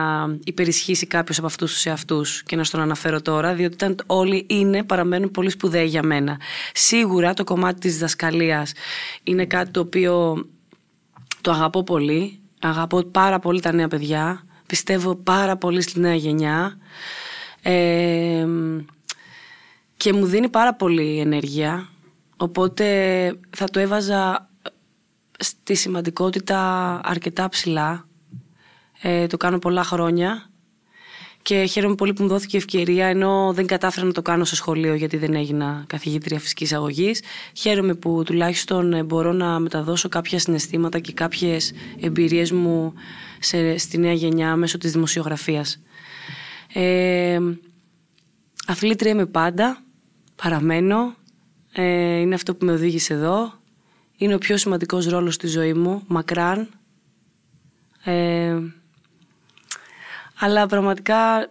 υπερισχύσει 0.43 1.07
κάποιος 1.07 1.37
από 1.37 1.47
αυτούς 1.47 1.73
τους 1.73 1.85
εαυτούς 1.85 2.43
και 2.43 2.55
να 2.55 2.63
στον 2.63 2.81
αναφέρω 2.81 3.21
τώρα, 3.21 3.53
διότι 3.53 3.73
ήταν 3.73 3.95
όλοι 4.05 4.45
είναι, 4.49 4.83
παραμένουν 4.83 5.31
πολύ 5.31 5.49
σπουδαίοι 5.49 5.85
για 5.85 6.03
μένα. 6.03 6.39
Σίγουρα 6.73 7.33
το 7.33 7.43
κομμάτι 7.43 7.79
της 7.79 7.93
διδασκαλίας 7.93 8.73
είναι 9.23 9.45
κάτι 9.45 9.71
το 9.71 9.79
οποίο 9.79 10.45
το 11.41 11.51
αγαπώ 11.51 11.83
πολύ. 11.83 12.39
Αγαπώ 12.61 13.03
πάρα 13.03 13.39
πολύ 13.39 13.61
τα 13.61 13.73
νέα 13.73 13.87
παιδιά. 13.87 14.43
Πιστεύω 14.65 15.15
πάρα 15.15 15.57
πολύ 15.57 15.81
στη 15.81 15.99
νέα 15.99 16.15
γενιά. 16.15 16.77
Ε, 17.61 18.47
και 19.97 20.13
μου 20.13 20.25
δίνει 20.25 20.49
πάρα 20.49 20.73
πολύ 20.73 21.19
ενέργεια. 21.19 21.89
Οπότε 22.37 22.85
θα 23.49 23.65
το 23.65 23.79
έβαζα 23.79 24.49
στη 25.41 25.75
σημαντικότητα 25.75 26.59
αρκετά 27.03 27.49
ψηλά. 27.49 28.07
Ε, 29.01 29.27
το 29.27 29.37
κάνω 29.37 29.59
πολλά 29.59 29.83
χρόνια 29.83 30.51
και 31.41 31.65
χαίρομαι 31.65 31.95
πολύ 31.95 32.13
που 32.13 32.23
μου 32.23 32.29
δόθηκε 32.29 32.57
ευκαιρία 32.57 33.07
ενώ 33.07 33.51
δεν 33.53 33.65
κατάφερα 33.65 34.05
να 34.05 34.11
το 34.11 34.21
κάνω 34.21 34.45
στο 34.45 34.55
σχολείο 34.55 34.93
γιατί 34.93 35.17
δεν 35.17 35.33
έγινα 35.33 35.83
καθηγήτρια 35.87 36.39
φυσικής 36.39 36.73
αγωγής. 36.73 37.21
Χαίρομαι 37.53 37.93
που 37.93 38.23
τουλάχιστον 38.25 38.93
ε, 38.93 39.03
μπορώ 39.03 39.31
να 39.31 39.59
μεταδώσω 39.59 40.09
κάποια 40.09 40.39
συναισθήματα 40.39 40.99
και 40.99 41.13
κάποιες 41.13 41.73
εμπειρίες 41.99 42.51
μου 42.51 42.93
σε, 43.39 43.77
στη 43.77 43.97
νέα 43.97 44.13
γενιά 44.13 44.55
μέσω 44.55 44.77
της 44.77 44.91
δημοσιογραφίας. 44.91 45.81
Ε, 46.73 47.39
αθλήτρια 48.67 49.11
είμαι 49.11 49.25
πάντα, 49.25 49.83
παραμένω, 50.35 51.15
ε, 51.73 52.19
είναι 52.19 52.35
αυτό 52.35 52.55
που 52.55 52.65
με 52.65 52.71
οδήγησε 52.71 53.13
εδώ 53.13 53.60
είναι 54.21 54.33
ο 54.33 54.37
πιο 54.37 54.57
σημαντικός 54.57 55.05
ρόλος 55.05 55.33
στη 55.33 55.47
ζωή 55.47 55.73
μου, 55.73 56.03
μακράν. 56.07 56.69
Ε, 58.03 58.57
αλλά 60.39 60.65
πραγματικά 60.65 61.49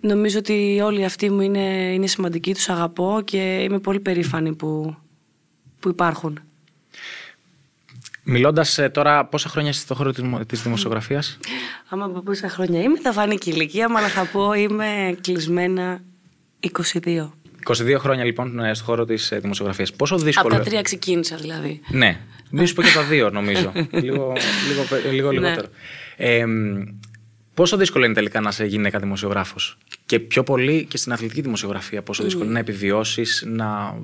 νομίζω 0.00 0.38
ότι 0.38 0.80
όλοι 0.84 1.04
αυτοί 1.04 1.30
μου 1.30 1.40
είναι, 1.40 1.92
είναι 1.92 2.06
σημαντικοί, 2.06 2.54
τους 2.54 2.68
αγαπώ 2.68 3.20
και 3.24 3.58
είμαι 3.62 3.78
πολύ 3.78 4.00
περήφανη 4.00 4.54
που, 4.54 4.96
που 5.80 5.88
υπάρχουν. 5.88 6.40
Μιλώντας 8.24 8.78
ε, 8.78 8.88
τώρα, 8.88 9.24
πόσα 9.24 9.48
χρόνια 9.48 9.70
είσαι 9.70 9.80
στον 9.80 9.96
χώρο 9.96 10.12
της 10.46 10.62
δημοσιογραφίας, 10.62 11.38
Άμα 11.88 12.08
πω 12.08 12.22
πόσα 12.24 12.48
χρόνια 12.48 12.82
είμαι, 12.82 12.98
θα 13.00 13.12
φάνει 13.12 13.36
και 13.36 13.50
η 13.50 13.52
ηλικία 13.56 13.90
μου, 13.90 13.98
αλλά 13.98 14.08
θα 14.08 14.24
πω 14.24 14.52
είμαι 14.52 15.16
κλεισμένα 15.20 16.00
22. 17.04 17.30
22 17.66 17.96
χρόνια 17.98 18.24
λοιπόν 18.24 18.58
ε, 18.58 18.74
στον 18.74 18.86
χώρο 18.86 19.04
της 19.04 19.32
δημοσιογραφίας. 19.40 19.92
Πόσο 19.92 20.18
δύσκολο. 20.18 20.54
Από 20.54 20.64
τα 20.64 20.70
τρία 20.70 20.82
ξεκίνησα 20.82 21.36
δηλαδή. 21.36 21.80
Ναι. 21.88 22.20
Μην 22.50 22.66
σου 22.66 22.74
πω 22.74 22.82
και 22.82 22.92
τα 22.94 23.02
δύο 23.02 23.30
νομίζω. 23.30 23.72
λίγο, 24.02 24.32
λίγο, 24.68 25.10
λίγο 25.12 25.32
ναι. 25.32 25.38
λιγότερο. 25.38 25.68
Ε, 26.16 26.44
πόσο 27.54 27.76
δύσκολο 27.76 28.04
είναι 28.04 28.14
τελικά 28.14 28.40
να 28.40 28.48
είσαι 28.48 28.64
γυναίκα 28.64 28.98
δημοσιογράφος; 28.98 29.78
Και 30.06 30.18
πιο 30.18 30.42
πολύ 30.42 30.84
και 30.84 30.96
στην 30.96 31.12
αθλητική 31.12 31.40
δημοσιογραφία. 31.40 32.02
Πόσο 32.02 32.22
δύσκολο 32.22 32.44
είναι 32.44 32.52
να 32.52 32.58
επιβιώσεις, 32.58 33.44
να, 33.46 33.96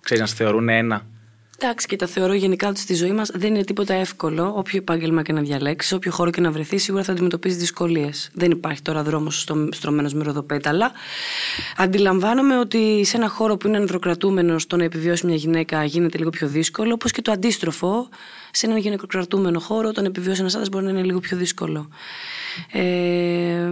ξέρεις, 0.00 0.22
να 0.22 0.28
σε 0.28 0.34
θεωρούν 0.34 0.68
ένα; 0.68 1.06
Εντάξει, 1.58 1.86
και 1.86 1.96
τα 1.96 2.06
θεωρώ 2.06 2.32
γενικά 2.32 2.68
ότι 2.68 2.80
στη 2.80 2.94
ζωή 2.94 3.12
μας 3.12 3.30
δεν 3.34 3.54
είναι 3.54 3.64
τίποτα 3.64 3.94
εύκολο. 3.94 4.52
Όποιο 4.56 4.78
επάγγελμα 4.78 5.22
και 5.22 5.32
να 5.32 5.40
διαλέξεις, 5.40 5.92
όποιο 5.92 6.12
χώρο 6.12 6.30
και 6.30 6.40
να 6.40 6.50
βρεθείς, 6.50 6.82
σίγουρα 6.82 7.02
θα 7.04 7.12
αντιμετωπίζεις 7.12 7.58
δυσκολίες. 7.58 8.30
Δεν 8.32 8.50
υπάρχει 8.50 8.82
τώρα 8.82 9.02
δρόμος 9.02 9.46
στρωμένος 9.70 10.14
με 10.14 10.24
ροδοπέταλα. 10.24 10.92
Αντιλαμβάνομαι 11.76 12.58
ότι 12.58 13.04
σε 13.04 13.16
ένα 13.16 13.28
χώρο 13.28 13.56
που 13.56 13.66
είναι 13.66 13.76
ανδροκρατούμενο, 13.76 14.56
το 14.66 14.76
να 14.76 14.84
επιβιώσει 14.84 15.26
μια 15.26 15.36
γυναίκα 15.36 15.84
γίνεται 15.84 16.18
λίγο 16.18 16.30
πιο 16.30 16.48
δύσκολο, 16.48 16.92
όπως 16.94 17.10
και 17.10 17.22
το 17.22 17.32
αντίστροφο. 17.32 18.08
Σε 18.50 18.66
έναν 18.66 18.78
γυναικοκρατούμενο 18.78 19.58
χώρο, 19.58 19.92
το 19.92 20.00
να 20.00 20.06
επιβιώσει 20.06 20.40
ένας 20.40 20.52
άντρας 20.54 20.68
μπορεί 20.68 20.84
να 20.84 20.90
είναι 20.90 21.02
λίγο 21.02 21.20
πιο 21.20 21.36
δύσκολο. 21.36 21.88
Ε, 22.72 23.70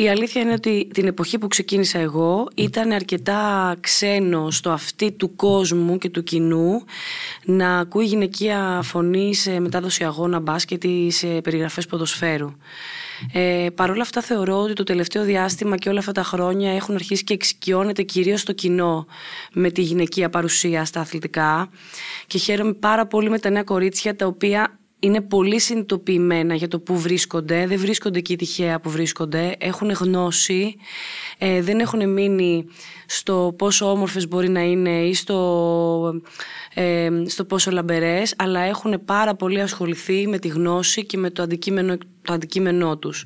η 0.00 0.08
αλήθεια 0.08 0.40
είναι 0.40 0.52
ότι 0.52 0.88
την 0.92 1.06
εποχή 1.06 1.38
που 1.38 1.48
ξεκίνησα 1.48 1.98
εγώ 1.98 2.48
ήταν 2.54 2.92
αρκετά 2.92 3.74
ξένο 3.80 4.50
στο 4.50 4.70
αυτή 4.70 5.12
του 5.12 5.36
κόσμου 5.36 5.98
και 5.98 6.10
του 6.10 6.22
κοινού 6.22 6.84
να 7.44 7.78
ακούει 7.78 8.04
γυναικεία 8.04 8.80
φωνή 8.82 9.34
σε 9.34 9.60
μετάδοση 9.60 10.04
αγώνα 10.04 10.40
μπάσκετ 10.40 10.84
ή 10.84 11.10
σε 11.10 11.26
περιγραφές 11.26 11.86
ποδοσφαίρου. 11.86 12.52
Ε, 13.32 13.66
Παρ' 13.74 13.90
όλα 13.90 14.02
αυτά 14.02 14.20
θεωρώ 14.20 14.62
ότι 14.62 14.72
το 14.72 14.82
τελευταίο 14.82 15.24
διάστημα 15.24 15.76
και 15.76 15.88
όλα 15.88 15.98
αυτά 15.98 16.12
τα 16.12 16.22
χρόνια 16.22 16.74
έχουν 16.74 16.94
αρχίσει 16.94 17.24
και 17.24 17.34
εξοικειώνεται 17.34 18.02
κυρίως 18.02 18.44
το 18.44 18.52
κοινό 18.52 19.06
με 19.52 19.70
τη 19.70 19.82
γυναικεία 19.82 20.30
παρουσία 20.30 20.84
στα 20.84 21.00
αθλητικά 21.00 21.70
και 22.26 22.38
χαίρομαι 22.38 22.72
πάρα 22.72 23.06
πολύ 23.06 23.30
με 23.30 23.38
τα 23.38 23.50
νέα 23.50 23.62
κορίτσια 23.62 24.16
τα 24.16 24.26
οποία 24.26 24.78
είναι 25.00 25.20
πολύ 25.20 25.60
συνειδητοποιημένα 25.60 26.54
για 26.54 26.68
το 26.68 26.80
που 26.80 26.98
βρίσκονται, 26.98 27.66
δεν 27.66 27.78
βρίσκονται 27.78 28.18
εκεί 28.18 28.36
τυχαία 28.36 28.80
που 28.80 28.90
βρίσκονται, 28.90 29.54
έχουν 29.58 29.90
γνώση, 29.90 30.76
ε, 31.38 31.62
δεν 31.62 31.80
έχουν 31.80 32.12
μείνει 32.12 32.64
στο 33.06 33.54
πόσο 33.58 33.90
όμορφες 33.90 34.28
μπορεί 34.28 34.48
να 34.48 34.60
είναι 34.60 34.90
ή 34.90 35.14
στο, 35.14 36.20
ε, 36.74 37.10
στο 37.26 37.44
πόσο 37.44 37.70
λαμπερές, 37.70 38.34
αλλά 38.38 38.60
έχουν 38.60 39.04
πάρα 39.04 39.34
πολύ 39.34 39.60
ασχοληθεί 39.60 40.26
με 40.26 40.38
τη 40.38 40.48
γνώση 40.48 41.06
και 41.06 41.16
με 41.16 41.30
το 41.30 41.42
αντικείμενο, 41.42 41.96
το 42.22 42.32
αντικείμενό 42.32 42.98
τους. 42.98 43.24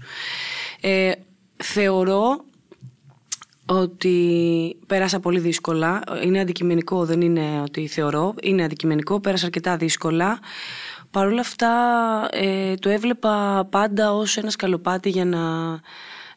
Ε, 0.81 1.13
θεωρώ 1.57 2.45
ότι 3.67 4.77
πέρασα 4.87 5.21
πολύ 5.21 5.39
δύσκολα. 5.39 6.03
Είναι 6.25 6.41
αντικειμενικό, 6.41 7.05
δεν 7.05 7.21
είναι 7.21 7.61
ότι 7.63 7.87
θεωρώ. 7.87 8.35
Είναι 8.43 8.65
αντικειμενικό, 8.65 9.21
πέρασα 9.21 9.45
αρκετά 9.45 9.77
δύσκολα. 9.77 10.39
Παρ' 11.13 11.27
όλα 11.27 11.41
αυτά 11.41 11.73
ε, 12.33 12.75
το 12.75 12.89
έβλεπα 12.89 13.67
πάντα 13.71 14.13
ως 14.13 14.37
ένα 14.37 14.51
σκαλοπάτι 14.51 15.09
για 15.09 15.25
να, 15.25 15.41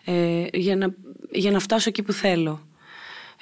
ε, 0.05 0.45
για 0.53 0.75
να, 0.75 0.93
για 1.31 1.51
να 1.51 1.59
φτάσω 1.59 1.89
εκεί 1.89 2.03
που 2.03 2.11
θέλω. 2.11 2.67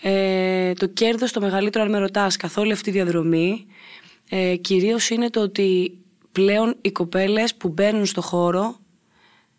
Ε, 0.01 0.73
το 0.73 0.87
κέρδος 0.87 1.31
το 1.31 1.41
μεγαλύτερο 1.41 1.83
αν 1.83 1.91
με 1.91 1.97
ρωτάς 1.97 2.37
καθ' 2.37 2.57
όλη 2.57 2.71
αυτή 2.71 2.83
τη 2.83 2.91
διαδρομή 2.91 3.65
ε, 4.29 4.55
κυρίως 4.55 5.09
είναι 5.09 5.29
το 5.29 5.41
ότι 5.41 5.97
πλέον 6.31 6.75
οι 6.81 6.91
κοπέλες 6.91 7.55
που 7.55 7.69
μπαίνουν 7.69 8.05
στο 8.05 8.21
χώρο 8.21 8.75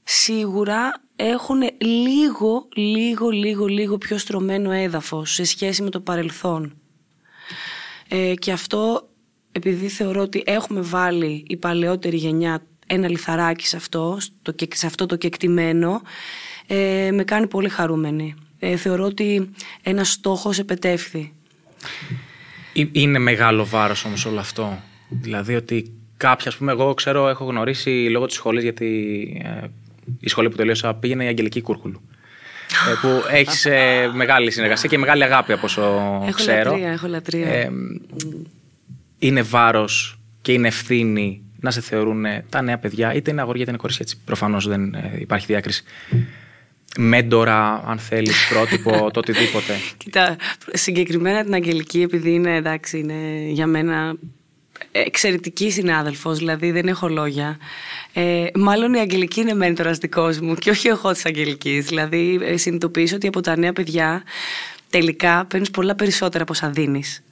σίγουρα 0.03 1.03
έχουν 1.17 1.61
λίγο, 1.79 2.69
λίγο, 2.75 3.29
λίγο, 3.29 3.67
λίγο 3.67 3.99
πιο 3.99 4.19
στρωμένο 4.19 4.71
έδαφος 4.71 5.33
σε 5.33 5.45
σχέση 5.45 5.83
με 5.83 5.91
το 5.91 6.01
παρελθόν. 6.01 6.79
Ε, 8.09 8.35
και 8.35 8.53
αυτό 8.53 9.09
επειδή 9.57 9.89
θεωρώ 9.89 10.21
ότι 10.21 10.43
έχουμε 10.47 10.81
βάλει 10.81 11.45
η 11.47 11.57
παλαιότερη 11.57 12.17
γενιά 12.17 12.63
ένα 12.87 13.09
λιθαράκι 13.09 13.67
σε 13.67 13.77
αυτό, 13.77 14.17
στο, 14.21 14.55
σε 14.75 14.87
αυτό 14.87 15.07
το 15.07 15.17
κεκτημένο, 15.17 16.03
ε, 16.67 17.11
με 17.13 17.25
κάνει 17.25 17.47
πολύ 17.47 17.69
χαρούμενη. 17.69 18.35
Ε, 18.59 18.77
θεωρώ 18.77 19.05
ότι 19.05 19.51
ένας 19.83 20.11
στόχος 20.11 20.59
επετεύχθη. 20.59 21.33
Είναι 22.93 23.19
μεγάλο 23.19 23.65
βάρος 23.65 24.05
όμως 24.05 24.27
όλο 24.27 24.41
αυτό. 24.41 24.79
Δηλαδή 25.09 25.55
ότι 25.55 25.93
κάποια, 26.17 26.51
ας 26.51 26.57
πούμε, 26.57 26.73
εγώ 26.73 26.95
ξέρω, 26.95 27.29
έχω 27.29 27.45
γνωρίσει 27.45 27.91
λόγω 27.91 28.27
της 28.27 28.37
σχολής, 28.37 28.63
γιατί 28.63 28.87
ε, 29.45 29.67
η 30.21 30.29
σχολή 30.29 30.49
που 30.49 30.57
τελείωσα 30.57 30.95
πήγαινε 30.95 31.25
η 31.25 31.29
Αγγελική 31.29 31.61
Κούρκουλου. 31.61 32.01
Ε, 32.91 32.95
που 33.01 33.23
έχεις 33.31 33.67
μεγάλη 34.13 34.51
συνεργασία 34.51 34.89
και 34.89 34.99
μεγάλη 34.99 35.25
αγάπη 35.25 35.53
από 35.53 35.67
όσο 35.67 35.83
έχω 36.23 36.33
ξέρω. 36.35 36.71
Λατρεία, 36.71 36.93
έχω 36.93 37.07
λατρεία 37.07 37.71
είναι 39.19 39.43
βάρος 39.43 40.19
και 40.43 40.53
είναι 40.53 40.69
ευθύνη 40.69 41.43
να 41.61 41.71
σε 41.71 41.81
θεωρούν 41.81 42.25
τα 42.49 42.63
νέα 42.63 42.79
παιδιά, 42.79 43.15
είτε 43.15 43.31
είναι 43.31 43.41
αγόρια 43.41 43.63
είτε 43.63 43.71
είναι 43.71 43.81
κορίτσια. 43.81 44.05
Έτσι 44.09 44.21
προφανώς 44.25 44.69
δεν 44.69 44.95
ε, 44.95 45.17
υπάρχει 45.19 45.47
διάκριση. 45.47 45.85
Μέντορα, 46.99 47.83
αν 47.87 47.99
θέλεις, 47.99 48.49
πρότυπο, 48.49 48.91
το 49.13 49.19
οτιδήποτε. 49.19 49.73
Κοίτα, 49.97 50.37
συγκεκριμένα 50.73 51.45
την 51.45 51.55
Αγγελική, 51.55 52.01
επειδή 52.01 52.31
είναι 52.31 52.57
εντάξει, 52.57 52.99
είναι 52.99 53.49
για 53.49 53.67
μένα 53.67 54.17
εξαιρετική 54.93 55.71
συνάδελφος, 55.71 56.39
δηλαδή 56.39 56.71
δεν 56.71 56.87
έχω 56.87 57.09
λόγια. 57.09 57.59
Ε, 58.13 58.47
μάλλον 58.55 58.95
η 58.95 58.99
Αγγελική 58.99 59.41
είναι 59.41 59.55
μέντορας 59.55 59.99
δικός 59.99 60.41
μου 60.41 60.55
και 60.55 60.71
όχι 60.71 60.89
εγώ 60.89 61.13
της 61.13 61.27
Αγγελικής. 61.27 61.87
Δηλαδή, 61.87 62.41
ε, 62.43 62.57
συνειδητοποιήσω 62.57 63.17
ότι 63.17 63.27
από 63.27 63.41
τα 63.41 63.57
νέα 63.57 63.73
παιδιά 63.73 64.23
τελικά 64.91 65.45
παίρνεις 65.45 65.71
πολλά 65.71 65.95
περισσότερα 65.95 66.43
από 66.43 66.53
όσα 66.53 66.71
δίνεις. 66.71 67.24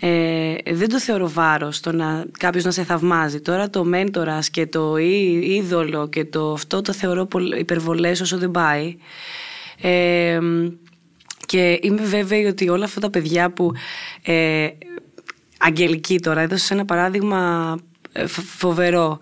Ε, 0.00 0.54
δεν 0.66 0.88
το 0.88 1.00
θεωρώ 1.00 1.30
βάρος 1.30 1.80
το 1.80 1.92
να 1.92 2.24
κάποιος 2.38 2.64
να 2.64 2.70
σε 2.70 2.84
θαυμάζει. 2.84 3.40
Τώρα 3.40 3.70
το 3.70 3.84
μέντορας 3.84 4.50
και 4.50 4.66
το 4.66 4.96
είδωλο 4.96 6.08
και 6.08 6.24
το 6.24 6.52
αυτό 6.52 6.80
το 6.82 6.92
θεωρώ 6.92 7.28
υπερβολές 7.58 8.20
όσο 8.20 8.38
δεν 8.38 8.50
πάει. 8.50 8.96
Ε, 9.80 10.38
και 11.46 11.78
είμαι 11.82 12.02
βέβαιη 12.02 12.44
ότι 12.44 12.68
όλα 12.68 12.84
αυτά 12.84 13.00
τα 13.00 13.10
παιδιά 13.10 13.50
που. 13.50 13.72
Ε, 14.22 14.68
Αγγελική 15.58 16.20
τώρα, 16.20 16.40
έδωσε 16.40 16.74
ένα 16.74 16.84
παράδειγμα 16.84 17.74
ε, 18.12 18.26
φοβερό. 18.26 19.18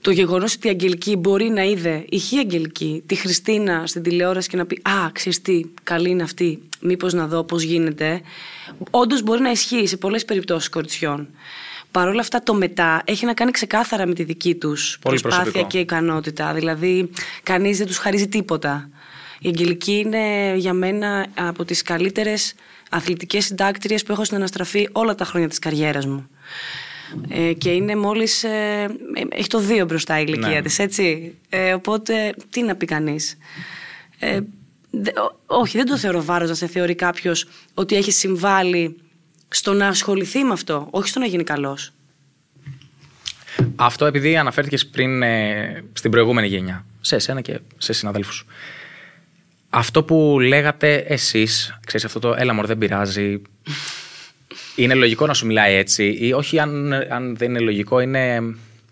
Το 0.00 0.10
γεγονός 0.10 0.54
ότι 0.54 0.66
η 0.66 0.70
Αγγελική 0.70 1.16
μπορεί 1.16 1.48
να 1.48 1.62
είδε, 1.62 2.04
η 2.08 2.18
χή 2.18 2.38
Αγγελική, 2.38 3.02
τη 3.06 3.14
Χριστίνα 3.14 3.86
στην 3.86 4.02
τηλεόραση 4.02 4.48
και 4.48 4.56
να 4.56 4.66
πει 4.66 4.82
Α, 4.82 5.10
ξέρεις 5.12 5.42
τι, 5.42 5.64
καλή 5.82 6.10
είναι 6.10 6.22
αυτή, 6.22 6.62
μήπως 6.80 7.12
να 7.12 7.26
δω 7.26 7.44
πώς 7.44 7.62
γίνεται. 7.62 8.20
Όντως 8.90 9.22
μπορεί 9.22 9.40
να 9.40 9.50
ισχύει 9.50 9.86
σε 9.86 9.96
πολλές 9.96 10.24
περιπτώσεις 10.24 10.68
κοριτσιών. 10.68 11.28
Παρ' 11.90 12.08
όλα 12.08 12.20
αυτά, 12.20 12.42
το 12.42 12.54
μετά 12.54 13.02
έχει 13.04 13.24
να 13.26 13.34
κάνει 13.34 13.50
ξεκάθαρα 13.50 14.06
με 14.06 14.14
τη 14.14 14.22
δική 14.22 14.54
τους 14.54 14.98
προσπάθεια 15.00 15.62
και 15.62 15.78
ικανότητα. 15.78 16.52
Δηλαδή, 16.52 17.10
κανείς 17.42 17.78
δεν 17.78 17.86
τους 17.86 17.98
χαρίζει 17.98 18.28
τίποτα. 18.28 18.88
Η 19.40 19.48
Αγγελική 19.48 19.92
είναι 19.92 20.54
για 20.56 20.72
μένα 20.72 21.26
από 21.34 21.64
τις 21.64 21.82
καλύτερες 21.82 22.54
αθλητικές 22.90 23.44
συντάκτριες 23.44 24.02
που 24.02 24.12
έχω 24.12 24.24
στην 24.24 24.36
αναστραφή 24.36 24.88
όλα 24.92 25.14
τα 25.14 25.24
χρόνια 25.24 25.48
της 25.48 25.58
καριέρας 25.58 26.06
μου. 26.06 26.28
Ε, 27.28 27.52
και 27.52 27.70
είναι 27.70 27.96
μόλις. 27.96 28.44
Ε, 28.44 28.88
έχει 29.28 29.48
το 29.48 29.60
δύο 29.60 29.84
μπροστά 29.84 30.20
η 30.20 30.24
ηλικία 30.26 30.48
ναι. 30.48 30.62
της, 30.62 30.78
έτσι. 30.78 31.34
Ε, 31.48 31.72
οπότε, 31.72 32.34
τι 32.50 32.62
να 32.62 32.74
πει 32.74 32.86
κανείς. 32.86 33.36
Ε, 34.18 34.40
όχι, 35.46 35.76
δεν 35.76 35.86
το 35.86 35.98
θεωρώ 35.98 36.24
βάρος 36.24 36.48
να 36.48 36.54
σε 36.54 36.66
θεωρεί 36.66 36.94
κάποιος 36.94 37.46
ότι 37.74 37.96
έχει 37.96 38.10
συμβάλει 38.10 38.96
στο 39.48 39.72
να 39.72 39.88
ασχοληθεί 39.88 40.44
με 40.44 40.52
αυτό, 40.52 40.88
όχι 40.90 41.08
στο 41.08 41.18
να 41.18 41.26
γίνει 41.26 41.44
καλός. 41.44 41.92
Αυτό 43.76 44.06
επειδή 44.06 44.36
αναφέρθηκες 44.36 44.86
πριν 44.86 45.22
ε, 45.22 45.84
στην 45.92 46.10
προηγούμενη 46.10 46.46
γενιά, 46.46 46.84
σε 47.00 47.14
εσένα 47.16 47.40
και 47.40 47.60
σε 47.78 47.92
συναδέλφους. 47.92 48.46
Αυτό 49.70 50.04
που 50.04 50.36
λέγατε 50.40 50.94
εσείς, 50.94 51.78
ξέρεις 51.86 52.06
αυτό 52.06 52.18
το 52.18 52.34
έλα 52.38 52.52
μωρ 52.52 52.66
δεν 52.66 52.78
πειράζει, 52.78 53.42
είναι 54.76 54.94
λογικό 54.94 55.26
να 55.26 55.34
σου 55.34 55.46
μιλάει 55.46 55.74
έτσι 55.74 56.16
ή 56.20 56.32
όχι 56.32 56.58
αν, 56.58 56.92
αν 56.92 57.36
δεν 57.36 57.50
είναι 57.50 57.60
λογικό, 57.60 58.00
είναι, 58.00 58.40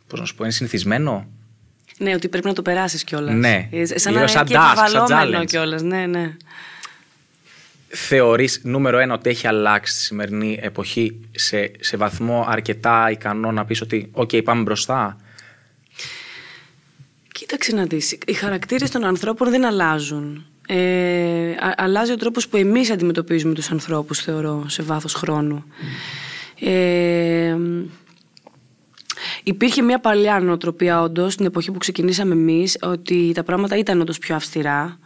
πώς 0.06 0.20
να 0.20 0.26
σου 0.26 0.34
πω, 0.34 0.44
είναι 0.44 0.52
συνηθισμένο; 0.52 1.28
Ναι, 1.98 2.14
ότι 2.14 2.28
πρέπει 2.28 2.46
να 2.46 2.52
το 2.52 2.62
περάσεις 2.62 3.04
κιόλας. 3.04 3.34
Ναι. 3.34 3.68
Ε, 3.70 3.98
σαν 3.98 4.12
να 4.12 4.20
είναι 4.20 4.30
επιβαλλόμενο 4.40 5.44
κιόλας. 5.44 5.82
Ναι, 5.82 6.06
ναι. 6.06 6.36
Θεωρείς 7.88 8.60
νούμερο 8.62 8.98
ένα 8.98 9.14
ότι 9.14 9.30
έχει 9.30 9.46
αλλάξει 9.46 9.96
τη 9.96 10.02
σημερινή 10.02 10.58
εποχή 10.62 11.20
σε, 11.30 11.70
σε 11.80 11.96
βαθμό 11.96 12.44
αρκετά 12.48 13.10
ικανό 13.10 13.52
να 13.52 13.64
πεις 13.64 13.80
ότι 13.80 14.08
«ΟΚ, 14.12 14.36
πάμε 14.36 14.62
μπροστά». 14.62 15.16
Κοίταξε 17.32 17.74
να 17.74 17.84
δεις, 17.84 18.18
οι 18.26 18.32
χαρακτήρες 18.32 18.90
των 18.90 19.04
ανθρώπων 19.04 19.50
δεν 19.50 19.64
αλλάζουν. 19.64 20.46
Ε, 20.70 21.54
αλλάζει 21.76 22.12
ο 22.12 22.16
τρόπος 22.16 22.48
που 22.48 22.56
εμείς 22.56 22.90
αντιμετωπίζουμε 22.90 23.54
τους 23.54 23.70
ανθρώπους, 23.70 24.18
θεωρώ, 24.20 24.64
σε 24.68 24.82
βάθος 24.82 25.14
χρόνου. 25.14 25.64
Ε, 26.60 27.56
Υπήρχε 29.42 29.82
μια 29.82 29.98
παλιά 29.98 30.40
νοοτροπία 30.40 31.02
όντως 31.02 31.32
στην 31.32 31.46
εποχή 31.46 31.72
που 31.72 31.78
ξεκινήσαμε 31.78 32.34
εμείς 32.34 32.78
ότι 32.82 33.32
τα 33.34 33.42
πράγματα 33.42 33.76
ήταν 33.76 34.00
όντως 34.00 34.18
πιο 34.18 34.34
αυστηρά. 34.34 34.98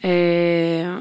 Ε, 0.00 0.98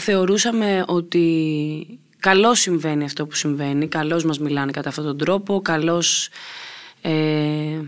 θεωρούσαμε 0.00 0.84
ότι 0.86 1.98
καλώς 2.18 2.60
συμβαίνει 2.60 3.04
αυτό 3.04 3.26
που 3.26 3.34
συμβαίνει, 3.34 3.88
καλώς 3.88 4.24
μας 4.24 4.38
μιλάνε 4.38 4.70
κατά 4.70 4.88
αυτόν 4.88 5.04
τον 5.04 5.18
τρόπο, 5.18 5.60
καλώς... 5.62 6.28
Ε... 7.02 7.80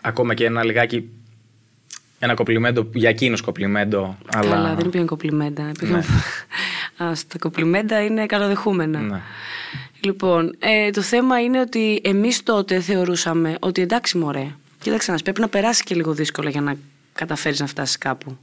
Ακόμα 0.00 0.34
και 0.34 0.44
ένα 0.44 0.64
λιγάκι 0.64 1.08
ένα 2.24 2.34
κοπλιμέντο 2.34 2.88
για 2.92 3.08
εκείνος 3.08 3.40
κοπλιμέντο. 3.40 4.18
Αλλά... 4.26 4.50
Καλά, 4.50 4.74
δεν 4.74 4.90
πήγαν 4.90 5.06
κοπλιμέντα. 5.06 5.72
Ναι. 5.80 6.00
τα 7.28 7.38
κοπλιμέντα 7.38 8.04
είναι 8.04 8.26
καλοδεχούμενα. 8.26 9.00
Ναι. 9.00 9.20
Λοιπόν, 10.00 10.56
ε, 10.58 10.90
το 10.90 11.00
θέμα 11.02 11.40
είναι 11.40 11.60
ότι 11.60 12.00
εμείς 12.04 12.42
τότε 12.42 12.80
θεωρούσαμε 12.80 13.56
ότι 13.60 13.82
εντάξει 13.82 14.18
μωρέ, 14.18 14.54
κοίταξε 14.78 15.12
να 15.12 15.18
πρέπει 15.18 15.40
να 15.40 15.48
περάσει 15.48 15.82
και 15.82 15.94
λίγο 15.94 16.12
δύσκολα 16.12 16.50
για 16.50 16.60
να 16.60 16.76
καταφέρεις 17.12 17.60
να 17.60 17.66
φτάσεις 17.66 17.98
κάπου. 17.98 18.38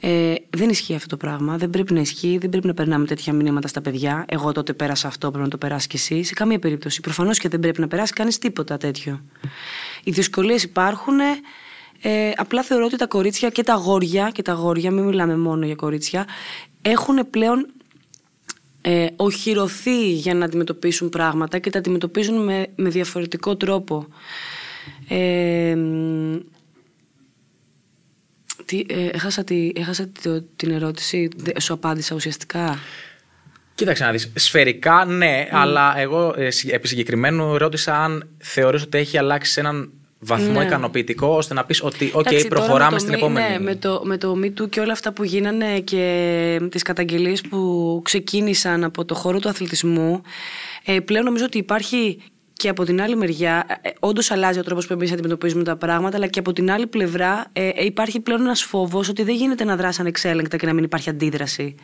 Ε, 0.00 0.34
δεν 0.50 0.68
ισχύει 0.68 0.94
αυτό 0.94 1.08
το 1.08 1.16
πράγμα. 1.16 1.56
Δεν 1.56 1.70
πρέπει 1.70 1.92
να 1.92 2.00
ισχύει. 2.00 2.38
Δεν 2.38 2.50
πρέπει 2.50 2.66
να 2.66 2.74
περνάμε 2.74 3.06
τέτοια 3.06 3.32
μηνύματα 3.32 3.68
στα 3.68 3.80
παιδιά. 3.80 4.24
Εγώ 4.28 4.52
τότε 4.52 4.72
πέρασα 4.72 5.08
αυτό, 5.08 5.28
πρέπει 5.28 5.44
να 5.44 5.50
το 5.50 5.58
περάσεις 5.58 5.86
κι 5.86 5.96
εσύ. 5.96 6.22
Σε 6.22 6.34
καμία 6.34 6.58
περίπτωση. 6.58 7.00
Προφανώς 7.00 7.38
και 7.38 7.48
δεν 7.48 7.60
πρέπει 7.60 7.80
να 7.80 7.88
περάσει 7.88 8.12
κανείς 8.12 8.38
τίποτα 8.38 8.76
τέτοιο. 8.76 9.20
Οι 10.04 10.10
δυσκολίες 10.10 10.62
υπάρχουν. 10.62 11.18
Ε, 12.02 12.30
απλά 12.36 12.62
θεωρώ 12.62 12.84
ότι 12.84 12.96
τα 12.96 13.06
κορίτσια 13.06 13.50
και 13.50 13.62
τα 13.62 13.72
αγόρια, 13.72 14.30
και 14.30 14.42
τα 14.42 14.52
αγόρια, 14.52 14.90
μην 14.90 15.04
μιλάμε 15.04 15.36
μόνο 15.36 15.66
για 15.66 15.74
κορίτσια, 15.74 16.26
έχουν 16.82 17.30
πλέον 17.30 17.66
ε, 18.80 19.06
οχυρωθεί 19.16 20.10
για 20.12 20.34
να 20.34 20.44
αντιμετωπίσουν 20.44 21.08
πράγματα 21.08 21.58
και 21.58 21.70
τα 21.70 21.78
αντιμετωπίζουν 21.78 22.44
με, 22.44 22.66
με 22.76 22.88
διαφορετικό 22.88 23.56
τρόπο. 23.56 24.06
Ε, 25.08 25.76
τι, 28.64 28.84
ε, 28.88 29.06
έχασα, 29.06 29.44
τη, 29.44 29.72
έχασα 29.74 30.10
την 30.56 30.70
ερώτηση, 30.70 31.28
σου 31.60 31.72
απάντησα 31.72 32.14
ουσιαστικά. 32.14 32.78
Κοίταξε 33.74 34.04
να 34.04 34.10
δεις, 34.10 34.32
σφαιρικά 34.34 35.04
ναι, 35.04 35.48
αλλά 35.50 35.98
εγώ 35.98 36.34
ε, 36.36 36.48
επί 36.70 36.88
συγκεκριμένου 36.88 37.58
ρώτησα 37.58 38.04
αν 38.04 38.28
θεωρείς 38.38 38.82
ότι 38.82 38.98
έχει 38.98 39.18
αλλάξει 39.18 39.52
σε 39.52 39.60
έναν 39.60 39.90
βαθμό 40.20 40.58
ναι. 40.58 40.64
ικανοποιητικό 40.64 41.26
ώστε 41.26 41.54
να 41.54 41.64
πεις 41.64 41.82
ότι 41.82 42.10
OK, 42.14 42.26
okay, 42.30 42.46
προχωράμε 42.48 42.98
στην 42.98 43.12
επόμενη. 43.12 43.48
Ναι, 43.48 43.58
με 43.58 43.74
το, 43.74 44.00
με 44.04 44.16
το 44.16 44.36
Me 44.44 44.54
Too 44.54 44.68
και 44.68 44.80
όλα 44.80 44.92
αυτά 44.92 45.12
που 45.12 45.24
γίνανε 45.24 45.80
και 45.80 46.60
τις 46.70 46.82
καταγγελίες 46.82 47.40
που 47.40 48.00
ξεκίνησαν 48.04 48.84
από 48.84 49.04
το 49.04 49.14
χώρο 49.14 49.38
του 49.38 49.48
αθλητισμού 49.48 50.22
ε, 50.84 51.00
πλέον 51.00 51.24
νομίζω 51.24 51.44
ότι 51.44 51.58
υπάρχει 51.58 52.18
και 52.52 52.68
από 52.68 52.84
την 52.84 53.02
άλλη 53.02 53.16
μεριά, 53.16 53.64
ε, 53.82 53.88
ε 53.88 53.92
όντως 54.00 54.30
αλλάζει 54.30 54.58
ο 54.58 54.62
τρόπος 54.62 54.86
που 54.86 54.92
εμείς 54.92 55.12
αντιμετωπίζουμε 55.12 55.64
τα 55.64 55.76
πράγματα, 55.76 56.16
αλλά 56.16 56.26
και 56.26 56.38
από 56.38 56.52
την 56.52 56.70
άλλη 56.70 56.86
πλευρά 56.86 57.46
ε, 57.52 57.68
ε 57.68 57.84
υπάρχει 57.84 58.20
πλέον 58.20 58.40
ένας 58.40 58.62
φόβος 58.62 59.08
ότι 59.08 59.22
δεν 59.22 59.34
γίνεται 59.34 59.64
να 59.64 59.76
δράσει 59.76 60.00
ανεξέλεγκτα 60.00 60.56
και 60.56 60.66
να 60.66 60.72
μην 60.72 60.84
υπάρχει 60.84 61.10
αντίδραση 61.10 61.74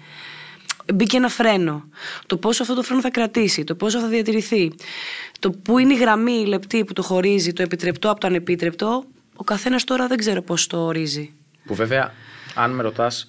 μπήκε 0.94 1.16
ένα 1.16 1.28
φρένο. 1.28 1.88
Το 2.26 2.36
πόσο 2.36 2.62
αυτό 2.62 2.74
το 2.74 2.82
φρένο 2.82 3.00
θα 3.00 3.10
κρατήσει, 3.10 3.64
το 3.64 3.74
πόσο 3.74 4.00
θα 4.00 4.06
διατηρηθεί, 4.06 4.72
το 5.38 5.50
πού 5.50 5.78
είναι 5.78 5.92
η 5.92 5.96
γραμμή 5.96 6.32
η 6.32 6.46
λεπτή 6.46 6.84
που 6.84 6.92
το 6.92 7.02
χωρίζει 7.02 7.52
το 7.52 7.62
επιτρεπτό 7.62 8.10
από 8.10 8.20
το 8.20 8.26
ανεπίτρεπτο, 8.26 9.04
ο 9.36 9.44
καθένας 9.44 9.84
τώρα 9.84 10.06
δεν 10.06 10.16
ξέρω 10.16 10.42
πώς 10.42 10.66
το 10.66 10.78
ορίζει. 10.78 11.32
Που 11.64 11.74
βέβαια, 11.74 12.12
αν 12.54 12.70
με 12.70 12.82
ρωτάς, 12.82 13.26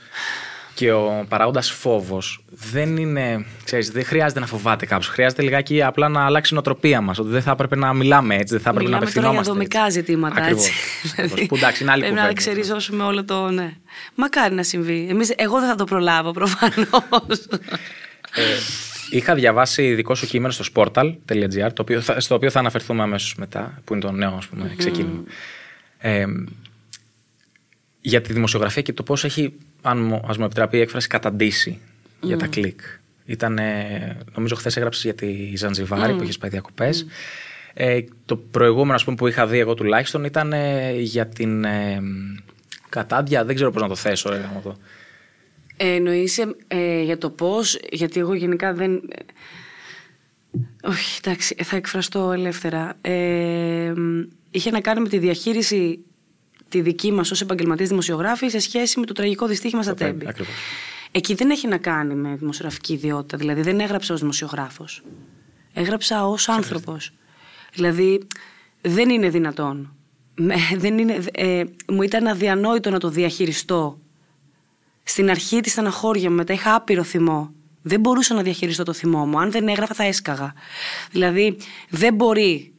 και 0.77 0.91
ο 0.91 1.25
παράγοντας 1.29 1.71
φόβος 1.71 2.43
δεν 2.71 2.97
είναι. 2.97 3.45
Ξέρεις, 3.63 3.91
δεν 3.91 4.05
χρειάζεται 4.05 4.39
να 4.39 4.45
φοβάται 4.45 4.85
κάποιος. 4.85 5.07
Χρειάζεται 5.07 5.41
λιγάκι 5.41 5.83
απλά 5.83 6.09
να 6.09 6.25
αλλάξει 6.25 6.51
η 6.51 6.55
νοοτροπία 6.55 7.01
μας. 7.01 7.19
Ότι 7.19 7.29
δεν 7.29 7.41
θα 7.41 7.51
έπρεπε 7.51 7.75
να 7.75 7.93
μιλάμε 7.93 8.35
έτσι, 8.35 8.53
δεν 8.53 8.63
θα 8.63 8.69
έπρεπε 8.69 8.85
μιλάμε 8.85 9.05
να 9.05 9.09
απευθυνόμαστε. 9.09 9.51
Τώρα 9.51 9.59
για 9.59 9.69
δομικά 9.69 9.89
ζητήματα 9.89 10.47
έτσι. 10.47 10.71
Δηλαδή, 11.15 11.45
που 11.45 11.55
εντάξει, 11.55 11.83
είναι 11.83 11.91
άλλη 11.91 12.01
Πρέπει 12.01 12.15
να 12.15 12.33
ξεριζώσουμε 12.33 13.03
όλο 13.03 13.25
το. 13.25 13.49
Ναι. 13.49 13.73
Μακάρι 14.15 14.55
να 14.55 14.63
συμβεί. 14.63 15.07
Εμείς, 15.09 15.33
εγώ 15.37 15.59
δεν 15.59 15.69
θα 15.69 15.75
το 15.75 15.83
προλάβω 15.83 16.31
προφανώς. 16.31 17.47
ε, 18.35 18.41
είχα 19.09 19.35
διαβάσει 19.35 19.93
δικό 19.93 20.15
σου 20.15 20.25
κείμενο 20.25 20.53
στο 20.53 20.65
sportal.gr, 20.73 21.69
στο 22.17 22.35
οποίο 22.35 22.49
θα 22.49 22.59
αναφερθούμε 22.59 23.03
αμέσως 23.03 23.35
μετά, 23.35 23.81
που 23.83 23.93
είναι 23.93 24.01
το 24.01 24.11
νέο 24.11 24.35
ας 24.37 24.47
πούμε, 24.47 24.73
ξεκίνημα. 24.77 25.23
Ε, 25.97 26.25
για 28.01 28.21
τη 28.21 28.33
δημοσιογραφία 28.33 28.81
και 28.81 28.93
το 28.93 29.03
πώς 29.03 29.23
έχει 29.23 29.53
αν 29.89 30.21
ας 30.27 30.37
μου 30.37 30.45
επιτραπεί 30.45 30.77
η 30.77 30.81
έκφραση, 30.81 31.07
καταντήσει 31.07 31.79
για 32.21 32.37
τα 32.37 32.47
κλικ. 32.47 32.79
Ήταν, 33.25 33.59
νομίζω, 34.35 34.55
χθες 34.55 34.77
έγραψες 34.77 35.03
για 35.03 35.13
τη 35.13 35.55
Ζανζιβάρη 35.55 36.13
που 36.13 36.23
είχες 36.23 36.37
πάει 36.37 36.49
διακοπές. 36.49 37.05
Ε, 37.73 38.03
το 38.25 38.35
προηγούμενο 38.35 38.93
ας 38.93 39.03
πούμε, 39.03 39.15
που 39.15 39.27
είχα 39.27 39.47
δει 39.47 39.59
εγώ 39.59 39.73
τουλάχιστον 39.73 40.23
ήταν 40.23 40.53
ε, 40.53 40.91
για 40.91 41.27
την 41.27 41.63
ε, 41.63 42.01
κατάντια. 42.89 43.45
Δεν 43.45 43.55
ξέρω 43.55 43.71
πώς 43.71 43.81
να 43.81 43.87
το 43.87 43.95
θέσω. 43.95 44.33
Ε, 44.33 44.49
το. 44.63 44.77
Εννοείσαι 45.77 46.55
ε, 46.67 47.01
για 47.01 47.17
το 47.17 47.29
πώς, 47.29 47.79
γιατί 47.91 48.19
εγώ 48.19 48.33
γενικά 48.33 48.73
δεν. 48.73 49.01
Όχι, 50.83 51.19
εντάξει, 51.23 51.55
θα 51.63 51.75
εκφραστώ 51.75 52.31
ελεύθερα. 52.31 52.93
Ε, 53.01 53.93
είχε 54.51 54.71
να 54.71 54.81
κάνει 54.81 55.01
με 55.01 55.07
τη 55.07 55.17
διαχείριση 55.17 55.99
τη 56.69 56.81
δική 56.81 57.11
μας 57.11 57.31
ως 57.31 57.41
επαγγελματίες 57.41 57.89
δημοσιογράφοι 57.89 58.49
σε 58.49 58.59
σχέση 58.59 58.99
με 58.99 59.05
το 59.05 59.13
τραγικό 59.13 59.47
δυστύχημα 59.47 59.83
στα 59.83 59.93
Τέμπη. 59.93 60.27
Εκεί 61.11 61.33
δεν 61.33 61.49
έχει 61.49 61.67
να 61.67 61.77
κάνει 61.77 62.15
με 62.15 62.35
δημοσιογραφική 62.35 62.93
ιδιότητα. 62.93 63.37
Δηλαδή 63.37 63.61
δεν 63.61 63.79
έγραψα 63.79 64.13
ως 64.13 64.19
δημοσιογράφος. 64.19 65.03
Έγραψα 65.73 66.27
ως 66.27 66.49
άνθρωπος. 66.49 67.13
Δηλαδή 67.73 68.27
δεν 68.81 69.09
είναι 69.09 69.29
δυνατόν. 69.29 69.91
Δεν 70.77 70.97
είναι, 70.97 71.23
ε, 71.31 71.63
μου 71.87 72.01
ήταν 72.01 72.27
αδιανόητο 72.27 72.89
να 72.89 72.99
το 72.99 73.09
διαχειριστώ. 73.09 73.99
Στην 75.03 75.29
αρχή 75.29 75.59
της 75.59 75.71
στεναχώρια 75.71 76.29
μου, 76.29 76.35
μετά 76.35 76.53
είχα 76.53 76.75
άπειρο 76.75 77.03
θυμό. 77.03 77.51
Δεν 77.81 77.99
μπορούσα 77.99 78.33
να 78.33 78.41
διαχειριστώ 78.41 78.83
το 78.83 78.93
θυμό 78.93 79.25
μου. 79.25 79.39
Αν 79.39 79.51
δεν 79.51 79.67
έγραφα, 79.67 79.93
θα 79.93 80.03
έσκαγα. 80.03 80.53
Δηλαδή, 81.11 81.57
δεν 81.89 82.13
μπορεί 82.13 82.73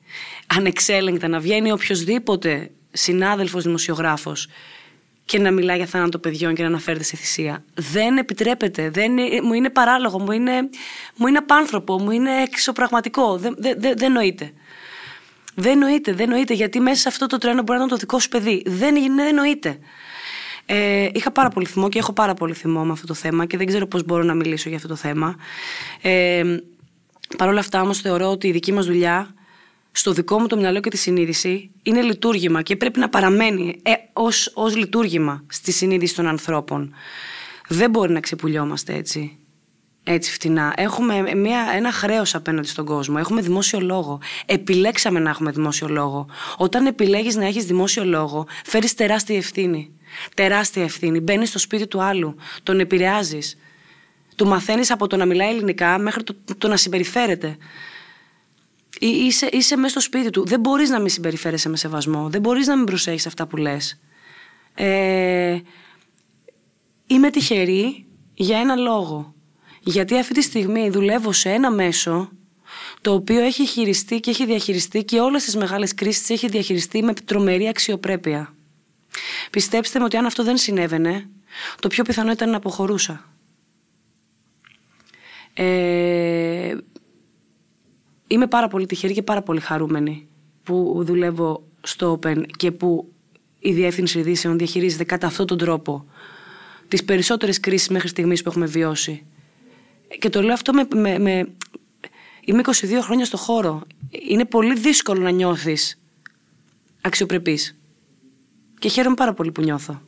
ανεξέλεγκτα 0.46 1.28
να 1.28 1.38
βγαίνει 1.38 1.72
οποιοδήποτε 1.72 2.70
συνάδελφος 2.98 3.64
δημοσιογράφος 3.64 4.48
και 5.24 5.38
να 5.38 5.50
μιλάει 5.50 5.76
για 5.76 5.86
θάνατο 5.86 6.18
παιδιών 6.18 6.54
και 6.54 6.62
να 6.62 6.68
αναφέρεται 6.68 7.04
σε 7.04 7.16
θυσία. 7.16 7.64
Δεν 7.74 8.16
επιτρέπεται. 8.16 8.90
Δεν, 8.90 9.12
μου 9.42 9.52
είναι 9.52 9.70
παράλογο, 9.70 10.20
μου 10.20 10.32
είναι, 10.32 10.68
μου 11.16 11.26
είναι 11.26 11.38
απάνθρωπο, 11.38 12.00
μου 12.00 12.10
είναι 12.10 12.42
εξωπραγματικό. 12.42 13.36
Δεν, 13.36 13.54
δεν, 13.58 13.74
δεν, 13.80 13.94
δεν 13.96 14.12
νοείται. 14.12 14.52
Δεν 15.54 15.78
νοείται, 15.78 16.12
δεν 16.12 16.28
νοείται, 16.28 16.54
γιατί 16.54 16.80
μέσα 16.80 17.00
σε 17.00 17.08
αυτό 17.08 17.26
το 17.26 17.38
τρένο 17.38 17.62
μπορεί 17.62 17.78
να 17.78 17.84
είναι 17.84 17.92
το 17.92 17.96
δικό 17.96 18.18
σου 18.18 18.28
παιδί. 18.28 18.62
Δεν, 18.66 18.94
δεν 19.16 19.34
νοείται. 19.34 19.78
Ε, 20.66 21.08
είχα 21.12 21.30
πάρα 21.30 21.48
πολύ 21.48 21.66
θυμό 21.66 21.88
και 21.88 21.98
έχω 21.98 22.12
πάρα 22.12 22.34
πολύ 22.34 22.54
θυμό 22.54 22.84
με 22.84 22.92
αυτό 22.92 23.06
το 23.06 23.14
θέμα 23.14 23.46
και 23.46 23.56
δεν 23.56 23.66
ξέρω 23.66 23.86
πώς 23.86 24.04
μπορώ 24.04 24.22
να 24.22 24.34
μιλήσω 24.34 24.68
για 24.68 24.76
αυτό 24.76 24.88
το 24.88 24.96
θέμα. 24.96 25.36
Ε, 26.00 26.42
Παρ' 27.36 27.48
όλα 27.48 27.60
αυτά 27.60 27.80
όμως 27.80 28.00
θεωρώ 28.00 28.30
ότι 28.30 28.48
η 28.48 28.52
δική 28.52 28.72
μας 28.72 28.86
δουλειά 28.86 29.34
στο 29.98 30.12
δικό 30.12 30.40
μου 30.40 30.46
το 30.46 30.56
μυαλό 30.56 30.80
και 30.80 30.90
τη 30.90 30.96
συνείδηση 30.96 31.70
είναι 31.82 32.00
λειτουργήμα 32.00 32.62
και 32.62 32.76
πρέπει 32.76 32.98
να 32.98 33.08
παραμένει 33.08 33.78
ε, 33.82 33.92
ως, 34.12 34.52
ως 34.54 34.76
λειτουργήμα 34.76 35.44
στη 35.48 35.72
συνείδηση 35.72 36.14
των 36.14 36.26
ανθρώπων. 36.26 36.94
Δεν 37.68 37.90
μπορεί 37.90 38.12
να 38.12 38.20
ξεπουλιόμαστε 38.20 38.94
έτσι. 38.94 39.38
Έτσι 40.04 40.32
φτηνά. 40.32 40.72
Έχουμε 40.76 41.34
μια, 41.34 41.66
ένα 41.74 41.92
χρέος 41.92 42.34
απέναντι 42.34 42.68
στον 42.68 42.84
κόσμο. 42.84 43.16
Έχουμε 43.18 43.40
δημόσιο 43.40 43.80
λόγο. 43.80 44.20
Επιλέξαμε 44.46 45.18
να 45.20 45.30
έχουμε 45.30 45.50
δημόσιο 45.50 45.88
λόγο. 45.88 46.26
Όταν 46.56 46.86
επιλέγεις 46.86 47.36
να 47.36 47.46
έχεις 47.46 47.64
δημόσιο 47.64 48.04
λόγο, 48.04 48.46
φέρεις 48.64 48.94
τεράστια 48.94 49.36
ευθύνη. 49.36 49.90
Τεράστια 50.34 50.82
ευθύνη. 50.82 51.20
Μπαίνεις 51.20 51.48
στο 51.48 51.58
σπίτι 51.58 51.86
του 51.86 52.02
άλλου. 52.02 52.36
Τον 52.62 52.80
επηρεάζεις. 52.80 53.56
Του 54.36 54.46
μαθαίνεις 54.46 54.90
από 54.90 55.06
το 55.06 55.16
να 55.16 55.24
μιλάει 55.24 55.50
ελληνικά 55.50 55.98
μέχρι 55.98 56.22
το, 56.22 56.34
το 56.58 56.68
να 56.68 56.76
συμπεριφέρεται. 56.76 57.56
Είσαι, 59.00 59.48
είσαι 59.52 59.76
μέσα 59.76 59.88
στο 59.88 60.00
σπίτι 60.00 60.30
του. 60.30 60.46
Δεν 60.46 60.60
μπορείς 60.60 60.90
να 60.90 60.98
μην 60.98 61.08
συμπεριφέρεσαι 61.08 61.68
με 61.68 61.76
σεβασμό. 61.76 62.28
Δεν 62.28 62.40
μπορείς 62.40 62.66
να 62.66 62.76
μην 62.76 62.86
προσέχεις 62.86 63.26
αυτά 63.26 63.46
που 63.46 63.56
λες. 63.56 64.00
Ε, 64.74 65.58
είμαι 67.06 67.30
τυχερή 67.30 68.06
για 68.34 68.58
ένα 68.58 68.76
λόγο. 68.76 69.34
Γιατί 69.80 70.18
αυτή 70.18 70.34
τη 70.34 70.42
στιγμή 70.42 70.90
δουλεύω 70.90 71.32
σε 71.32 71.50
ένα 71.50 71.70
μέσο 71.70 72.30
το 73.00 73.12
οποίο 73.12 73.40
έχει 73.40 73.66
χειριστεί 73.66 74.20
και 74.20 74.30
έχει 74.30 74.46
διαχειριστεί 74.46 75.04
και 75.04 75.20
όλες 75.20 75.44
τις 75.44 75.56
μεγάλες 75.56 75.94
κρίσεις 75.94 76.30
έχει 76.30 76.48
διαχειριστεί 76.48 77.02
με 77.02 77.12
τρομερή 77.14 77.68
αξιοπρέπεια. 77.68 78.54
Πιστέψτε 79.50 79.98
με 79.98 80.04
ότι 80.04 80.16
αν 80.16 80.26
αυτό 80.26 80.44
δεν 80.44 80.56
συνέβαινε, 80.56 81.28
το 81.80 81.88
πιο 81.88 82.04
πιθανό 82.04 82.30
ήταν 82.30 82.50
να 82.50 82.56
αποχωρούσα. 82.56 83.32
Ε, 85.54 86.76
είμαι 88.28 88.46
πάρα 88.46 88.68
πολύ 88.68 88.86
τυχερή 88.86 89.12
και 89.14 89.22
πάρα 89.22 89.42
πολύ 89.42 89.60
χαρούμενη 89.60 90.28
που 90.62 91.02
δουλεύω 91.04 91.62
στο 91.80 92.18
Open 92.22 92.42
και 92.56 92.72
που 92.72 93.12
η 93.58 93.72
Διεύθυνση 93.72 94.18
Ειδήσεων 94.18 94.58
διαχειρίζεται 94.58 95.04
κατά 95.04 95.26
αυτόν 95.26 95.46
τον 95.46 95.58
τρόπο 95.58 96.04
τις 96.88 97.04
περισσότερες 97.04 97.60
κρίσεις 97.60 97.88
μέχρι 97.88 98.08
στιγμής 98.08 98.42
που 98.42 98.48
έχουμε 98.48 98.66
βιώσει. 98.66 99.24
Και 100.18 100.28
το 100.28 100.42
λέω 100.42 100.52
αυτό 100.52 100.72
με, 100.72 100.86
με, 100.94 101.18
με... 101.18 101.48
Είμαι 102.44 102.60
22 102.64 102.72
χρόνια 103.00 103.24
στο 103.24 103.36
χώρο. 103.36 103.82
Είναι 104.28 104.44
πολύ 104.44 104.74
δύσκολο 104.78 105.20
να 105.20 105.30
νιώθεις 105.30 106.00
αξιοπρεπής. 107.00 107.78
Και 108.78 108.88
χαίρομαι 108.88 109.14
πάρα 109.14 109.32
πολύ 109.32 109.52
που 109.52 109.62
νιώθω. 109.62 110.02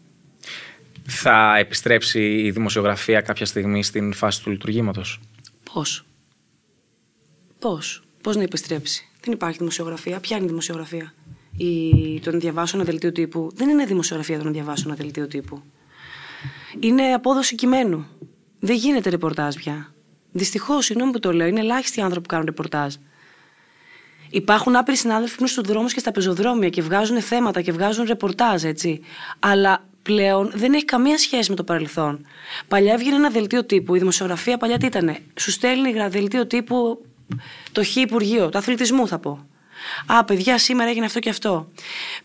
Θα 1.06 1.56
επιστρέψει 1.58 2.20
η 2.20 2.50
δημοσιογραφία 2.50 3.20
κάποια 3.20 3.46
στιγμή 3.46 3.82
στην 3.82 4.12
φάση 4.12 4.42
του 4.42 4.50
λειτουργήματος; 4.50 5.20
Πώς; 5.72 6.04
Πώς; 7.58 8.02
Πώς 8.22 8.36
να 8.36 8.42
επιστρέψει; 8.42 9.08
Δεν 9.24 9.32
υπάρχει 9.32 9.58
δημοσιογραφία. 9.58 10.20
Ποια 10.20 10.36
είναι 10.36 10.44
η 10.44 10.48
δημοσιογραφία; 10.48 11.14
Η... 11.56 12.20
Το 12.20 12.30
να 12.30 12.38
διαβάσω 12.38 12.76
ένα 12.76 12.84
δελτίο 12.84 13.12
τύπου. 13.12 13.50
Δεν 13.54 13.68
είναι 13.68 13.84
δημοσιογραφία 13.84 14.38
το 14.38 14.44
να 14.44 14.50
διαβάσω 14.50 14.82
ένα 14.86 14.96
δελτίο 14.96 15.26
τύπου. 15.26 15.62
Είναι 16.80 17.02
απόδοση 17.02 17.54
κειμένου. 17.54 18.06
Δεν 18.60 18.76
γίνεται 18.76 19.10
ρεπορτάζ 19.10 19.54
πια. 19.54 19.94
Δυστυχώς, 20.32 20.84
συγγνώμη 20.84 21.12
που 21.12 21.18
το 21.18 21.32
λέω, 21.32 21.46
είναι 21.46 21.60
ελάχιστοι 21.60 22.00
άνθρωποι 22.00 22.22
που 22.22 22.28
κάνουν 22.28 22.46
ρεπορτάζ. 22.46 22.94
Υπάρχουν 24.30 24.76
άπειροι 24.76 24.96
συνάδελφοι 24.96 25.34
που 25.34 25.40
είναι 25.40 25.50
στους 25.50 25.64
δρόμους 25.66 25.92
και 25.92 26.00
στα 26.00 26.12
πεζοδρόμια 26.12 26.68
και 26.68 26.82
βγάζουν 26.82 27.20
θέματα 27.20 27.60
και 27.60 27.72
βγάζουν 27.72 28.04
ρεπορτάζ, 28.04 28.64
έτσι. 28.64 29.00
Αλλά 29.38 29.84
πλέον 30.02 30.50
δεν 30.54 30.72
έχει 30.72 30.84
καμία 30.84 31.18
σχέση 31.18 31.50
με 31.50 31.56
το 31.56 31.64
παρελθόν. 31.64 32.26
Παλιά 32.68 32.92
έβγαινε 32.92 33.16
ένα 33.16 33.30
δελτίο 33.30 33.64
τύπου. 33.64 33.94
Η 33.94 33.98
δημοσιογραφία 33.98 34.56
παλιά 34.56 34.78
τι 34.78 34.86
ήταν. 34.86 35.16
Σου 35.34 35.50
στέλνει 35.50 36.08
δελτίο 36.08 36.46
τύπου 36.46 37.04
το 37.72 37.84
Χ 37.84 37.96
Υπουργείο, 37.96 38.48
του 38.48 38.58
αθλητισμού 38.58 39.06
θα 39.06 39.18
πω. 39.18 39.46
Α, 40.06 40.24
παιδιά, 40.24 40.58
σήμερα 40.58 40.90
έγινε 40.90 41.06
αυτό 41.06 41.18
και 41.18 41.28
αυτό. 41.28 41.68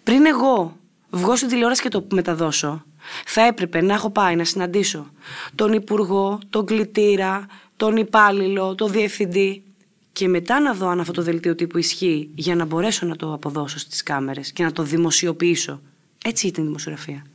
Πριν 0.03 0.25
εγώ 0.25 0.77
βγω 1.09 1.35
στην 1.35 1.49
τηλεόραση 1.49 1.81
και 1.81 1.89
το 1.89 2.07
μεταδώσω, 2.11 2.83
θα 3.25 3.41
έπρεπε 3.41 3.81
να 3.81 3.93
έχω 3.93 4.09
πάει 4.09 4.35
να 4.35 4.43
συναντήσω 4.43 5.11
τον 5.55 5.73
Υπουργό, 5.73 6.39
τον 6.49 6.65
κλητήρα, 6.65 7.45
τον 7.77 7.97
υπάλληλο, 7.97 8.75
τον 8.75 8.91
διευθυντή 8.91 9.63
και 10.11 10.27
μετά 10.27 10.59
να 10.59 10.73
δω 10.73 10.87
αν 10.87 10.99
αυτό 10.99 11.11
το 11.11 11.21
δελτίο 11.21 11.55
τύπου 11.55 11.77
ισχύει 11.77 12.29
για 12.35 12.55
να 12.55 12.65
μπορέσω 12.65 13.05
να 13.05 13.15
το 13.15 13.33
αποδώσω 13.33 13.79
στις 13.79 14.03
κάμερες 14.03 14.51
και 14.51 14.63
να 14.63 14.71
το 14.71 14.83
δημοσιοποιήσω. 14.83 15.81
Έτσι 16.25 16.47
ήταν 16.47 16.63
η 16.63 16.67
δημοσιογραφία. 16.67 17.25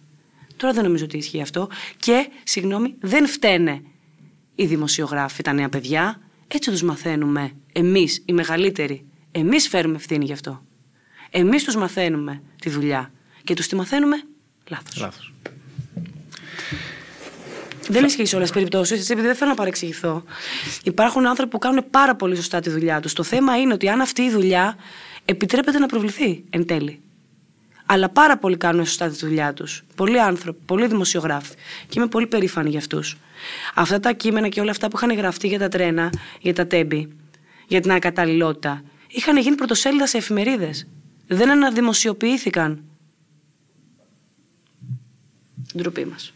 Τώρα 0.56 0.72
δεν 0.72 0.84
νομίζω 0.84 1.04
ότι 1.04 1.16
ισχύει 1.16 1.40
αυτό 1.40 1.68
και, 1.98 2.28
συγγνώμη, 2.44 2.94
δεν 3.00 3.26
φταίνε 3.26 3.82
οι 4.54 4.66
δημοσιογράφοι, 4.66 5.42
τα 5.42 5.52
νέα 5.52 5.68
παιδιά. 5.68 6.20
Έτσι 6.54 6.70
τους 6.70 6.82
μαθαίνουμε 6.82 7.52
εμείς, 7.72 8.22
οι 8.24 8.32
μεγαλύτεροι. 8.32 9.04
Εμείς 9.30 9.68
φέρουμε 9.68 9.96
ευθύνη 9.96 10.24
γι' 10.24 10.32
αυτό. 10.32 10.62
Εμείς 11.30 11.64
τους 11.64 11.76
μαθαίνουμε 11.76 12.42
τη 12.60 12.70
δουλειά 12.70 13.12
και 13.44 13.54
τους 13.54 13.66
τη 13.66 13.76
μαθαίνουμε 13.76 14.22
λάθος. 14.68 14.96
Λάθος. 14.96 15.32
Δεν 17.88 18.04
ισχύει 18.04 18.24
σε 18.24 18.36
όλες 18.36 18.46
τις 18.46 18.56
περιπτώσεις, 18.56 19.10
επειδή 19.10 19.26
δεν 19.26 19.36
θέλω 19.36 19.50
να 19.50 19.56
παρεξηγηθώ. 19.56 20.24
Υπάρχουν 20.84 21.26
άνθρωποι 21.26 21.50
που 21.50 21.58
κάνουν 21.58 21.84
πάρα 21.90 22.16
πολύ 22.16 22.36
σωστά 22.36 22.60
τη 22.60 22.70
δουλειά 22.70 23.00
τους. 23.00 23.12
Το 23.12 23.22
θέμα 23.22 23.60
είναι 23.60 23.72
ότι 23.72 23.88
αν 23.88 24.00
αυτή 24.00 24.22
η 24.22 24.30
δουλειά 24.30 24.76
επιτρέπεται 25.24 25.78
να 25.78 25.86
προβληθεί 25.86 26.44
εν 26.50 26.66
τέλει. 26.66 27.00
Αλλά 27.92 28.08
πάρα 28.08 28.38
πολλοί 28.38 28.56
κάνουν 28.56 28.86
σωστά 28.86 29.08
τη 29.08 29.16
δουλειά 29.16 29.52
τους. 29.52 29.82
Πολλοί 29.94 30.20
άνθρωποι, 30.20 30.58
πολλοί 30.66 30.86
δημοσιογράφοι. 30.86 31.54
Και 31.88 31.98
είμαι 31.98 32.06
πολύ 32.06 32.26
περήφανη 32.26 32.70
για 32.70 32.78
αυτούς. 32.78 33.16
Αυτά 33.74 34.00
τα 34.00 34.12
κείμενα 34.12 34.48
και 34.48 34.60
όλα 34.60 34.70
αυτά 34.70 34.88
που 34.88 34.96
είχαν 34.96 35.16
γραφτεί 35.16 35.48
για 35.48 35.58
τα 35.58 35.68
τρένα, 35.68 36.12
για 36.40 36.54
τα 36.54 36.66
τέμπη, 36.66 37.08
για 37.66 37.80
την 37.80 37.90
ακαταλληλότητα, 37.92 38.82
είχαν 39.08 39.36
γίνει 39.36 39.56
πρωτοσέλιδα 39.56 40.06
σε 40.06 40.16
εφημερίδες. 40.16 40.86
Δεν 41.26 41.50
αναδημοσιοποιήθηκαν. 41.50 42.84
Ντροπή 45.76 46.04
μας. 46.04 46.32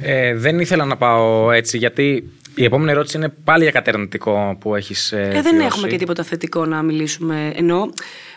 Ε, 0.00 0.34
δεν 0.34 0.60
ήθελα 0.60 0.84
να 0.84 0.96
πάω 0.96 1.50
έτσι, 1.50 1.78
γιατί 1.78 2.32
η 2.54 2.64
επόμενη 2.64 2.90
ερώτηση 2.90 3.16
είναι 3.16 3.28
πάλι 3.28 3.62
για 3.62 3.72
κατερνητικό 3.72 4.56
που 4.60 4.74
έχεις. 4.74 5.12
Ε, 5.12 5.30
ε, 5.32 5.42
δεν 5.42 5.60
έχουμε 5.60 5.88
και 5.88 5.96
τίποτα 5.96 6.22
θετικό 6.22 6.66
να 6.66 6.82
μιλήσουμε. 6.82 7.52
Ενώ 7.56 7.82
ε, 7.82 8.31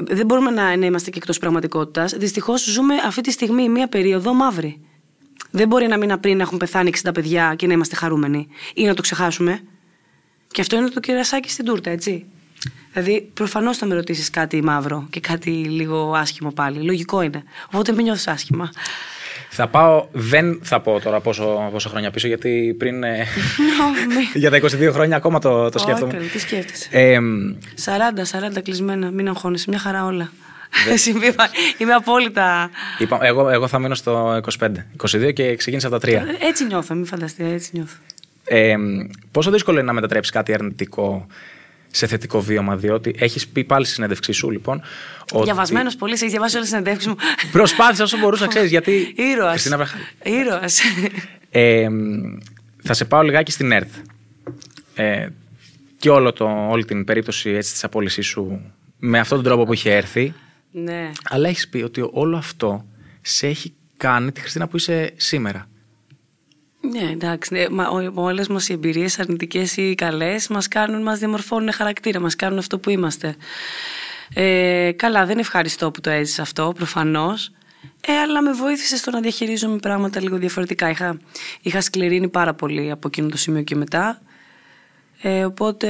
δεν 0.00 0.26
μπορούμε 0.26 0.50
να, 0.50 0.76
να 0.76 0.86
είμαστε 0.86 1.10
και 1.10 1.18
εκτός 1.18 1.38
πραγματικότητας. 1.38 2.12
Δυστυχώς 2.12 2.64
ζούμε 2.64 2.94
αυτή 3.06 3.20
τη 3.20 3.30
στιγμή 3.30 3.68
μία 3.68 3.88
περίοδο 3.88 4.34
μαύρη. 4.34 4.80
Δεν 5.50 5.68
μπορεί 5.68 5.86
να 5.86 5.96
μήνα 5.96 6.18
πριν 6.18 6.36
να 6.36 6.42
έχουν 6.42 6.58
πεθάνει 6.58 6.90
60 7.02 7.10
παιδιά 7.14 7.54
και 7.56 7.66
να 7.66 7.72
είμαστε 7.72 7.96
χαρούμενοι 7.96 8.48
ή 8.74 8.84
να 8.84 8.94
το 8.94 9.02
ξεχάσουμε. 9.02 9.62
Και 10.48 10.60
αυτό 10.60 10.76
είναι 10.76 10.88
το 10.88 11.00
κερασάκι 11.00 11.50
στην 11.50 11.64
τούρτα, 11.64 11.90
έτσι. 11.90 12.26
Δηλαδή, 12.92 13.30
προφανώς 13.34 13.76
θα 13.76 13.86
με 13.86 13.94
ρωτήσεις 13.94 14.30
κάτι 14.30 14.62
μαύρο 14.62 15.06
και 15.10 15.20
κάτι 15.20 15.50
λίγο 15.50 16.12
άσχημο 16.14 16.50
πάλι. 16.50 16.82
Λογικό 16.82 17.22
είναι. 17.22 17.42
Οπότε 17.66 17.92
μην 17.92 18.04
νιώθεις 18.04 18.28
άσχημα. 18.28 18.70
Θα 19.52 19.68
πάω, 19.68 20.06
δεν 20.12 20.60
θα 20.62 20.80
πω 20.80 21.00
τώρα 21.00 21.20
πόσο, 21.20 21.68
πόσο 21.72 21.88
χρόνια 21.88 22.10
πίσω, 22.10 22.26
γιατί 22.26 22.74
πριν. 22.78 23.02
ε, 23.02 23.26
για 24.34 24.50
τα 24.50 24.60
22 24.60 24.90
χρόνια 24.92 25.16
ακόμα 25.16 25.38
το, 25.38 25.68
το 25.68 25.78
σκέφτομαι. 25.78 26.18
Όχι, 26.18 26.28
τι 26.28 26.38
σκέφτεσαι. 26.38 26.88
Ε, 26.90 27.18
40, 27.84 28.56
40 28.58 28.62
κλεισμένα, 28.62 29.10
μην 29.10 29.28
αγχώνεσαι, 29.28 29.64
μια 29.68 29.78
χαρά 29.78 30.04
όλα. 30.04 30.30
Συμβίβα, 30.94 31.48
Είμαι 31.78 31.92
απόλυτα. 31.92 32.70
είπα, 32.98 33.18
εγώ, 33.22 33.48
εγώ 33.48 33.66
θα 33.68 33.78
μείνω 33.78 33.94
στο 33.94 34.40
25. 34.58 34.68
22 35.10 35.32
και 35.32 35.56
ξεκίνησα 35.56 35.86
από 35.86 35.98
τα 35.98 36.08
3. 36.08 36.20
Έτσι 36.48 36.66
νιώθω, 36.66 36.94
μην 36.94 37.06
φανταστείτε, 37.06 37.52
έτσι 37.52 37.70
νιώθω. 37.72 37.96
Ε, 38.44 38.76
πόσο 39.32 39.50
δύσκολο 39.50 39.76
είναι 39.78 39.86
να 39.86 39.92
μετατρέψεις 39.92 40.32
κάτι 40.32 40.54
αρνητικό 40.54 41.26
σε 41.90 42.06
θετικό 42.06 42.40
βίωμα, 42.40 42.76
διότι 42.76 43.14
έχεις 43.18 43.48
πει 43.48 43.64
πάλι 43.64 43.84
στη 43.84 43.94
συνέντευξή 43.94 44.32
σου, 44.32 44.50
λοιπόν. 44.50 44.82
Ότι... 45.32 45.44
Διαβασμένος 45.44 45.96
πολύ, 45.96 46.12
έχεις 46.12 46.30
διαβάσει 46.30 46.56
όλες 46.56 46.68
τις 46.68 46.78
συνεντεύξεις 46.78 47.10
μου. 47.10 47.16
Προσπάθησα 47.52 48.02
όσο 48.04 48.18
μπορούσα, 48.18 48.46
ξέρεις, 48.46 48.70
γιατί. 48.70 48.92
Ήρωας. 49.32 49.50
Χριστίνα 49.50 49.76
Βραχάλη. 49.76 50.04
Ήρωας. 50.22 50.80
Ε, 51.52 51.86
θα 52.82 52.94
σε 52.94 53.04
πάω 53.04 53.22
λιγάκι 53.22 53.52
στην 53.52 53.72
ΕΡΤ. 53.72 53.90
Ε, 54.94 55.28
και 55.96 56.10
όλο 56.10 56.32
το, 56.32 56.66
όλη 56.68 56.84
την 56.84 57.04
περίπτωση 57.04 57.50
έτσι, 57.50 57.72
της 57.72 57.84
απόλυσής 57.84 58.26
σου 58.26 58.60
με 58.98 59.18
αυτόν 59.18 59.36
τον 59.36 59.46
τρόπο 59.46 59.64
που 59.64 59.72
είχε 59.72 59.94
έρθει. 59.94 60.34
ναι. 60.70 61.10
Αλλά 61.24 61.48
έχεις 61.48 61.68
πει 61.68 61.82
ότι 61.82 62.08
όλο 62.12 62.36
αυτό 62.36 62.84
σε 63.20 63.46
έχει 63.46 63.72
κάνει 63.96 64.32
τη 64.32 64.40
Χριστίνα 64.40 64.68
που 64.68 64.76
είσαι 64.76 65.12
σήμερα. 65.16 65.68
Ναι, 66.80 67.10
εντάξει. 67.10 67.54
Ναι, 67.54 67.68
μα, 67.68 67.88
όλες 68.14 68.48
μας 68.48 68.68
οι 68.68 68.72
εμπειρίες, 68.72 69.18
αρνητικές 69.18 69.76
ή 69.76 69.94
καλές, 69.94 70.48
μας 70.48 70.68
κάνουν, 70.68 71.02
μας 71.02 71.18
διαμορφώνουν 71.18 71.72
χαρακτήρα, 71.72 72.20
μας 72.20 72.36
κάνουν 72.36 72.58
αυτό 72.58 72.78
που 72.78 72.90
είμαστε. 72.90 73.36
Ε, 74.34 74.92
καλά, 74.96 75.26
δεν 75.26 75.38
ευχαριστώ 75.38 75.90
που 75.90 76.00
το 76.00 76.10
έζησα 76.10 76.42
αυτό, 76.42 76.72
προφανώς. 76.76 77.52
Ε, 78.06 78.12
αλλά 78.12 78.42
με 78.42 78.52
βοήθησε 78.52 78.96
στο 78.96 79.10
να 79.10 79.20
διαχειρίζομαι 79.20 79.76
πράγματα 79.76 80.20
λίγο 80.20 80.36
διαφορετικά. 80.36 80.90
Είχα, 80.90 81.18
είχα 81.62 81.80
σκληρύνει 81.80 82.28
πάρα 82.28 82.54
πολύ 82.54 82.90
από 82.90 83.08
εκείνο 83.08 83.28
το 83.28 83.36
σημείο 83.36 83.62
και 83.62 83.76
μετά. 83.76 84.20
Ε, 85.22 85.44
οπότε 85.44 85.88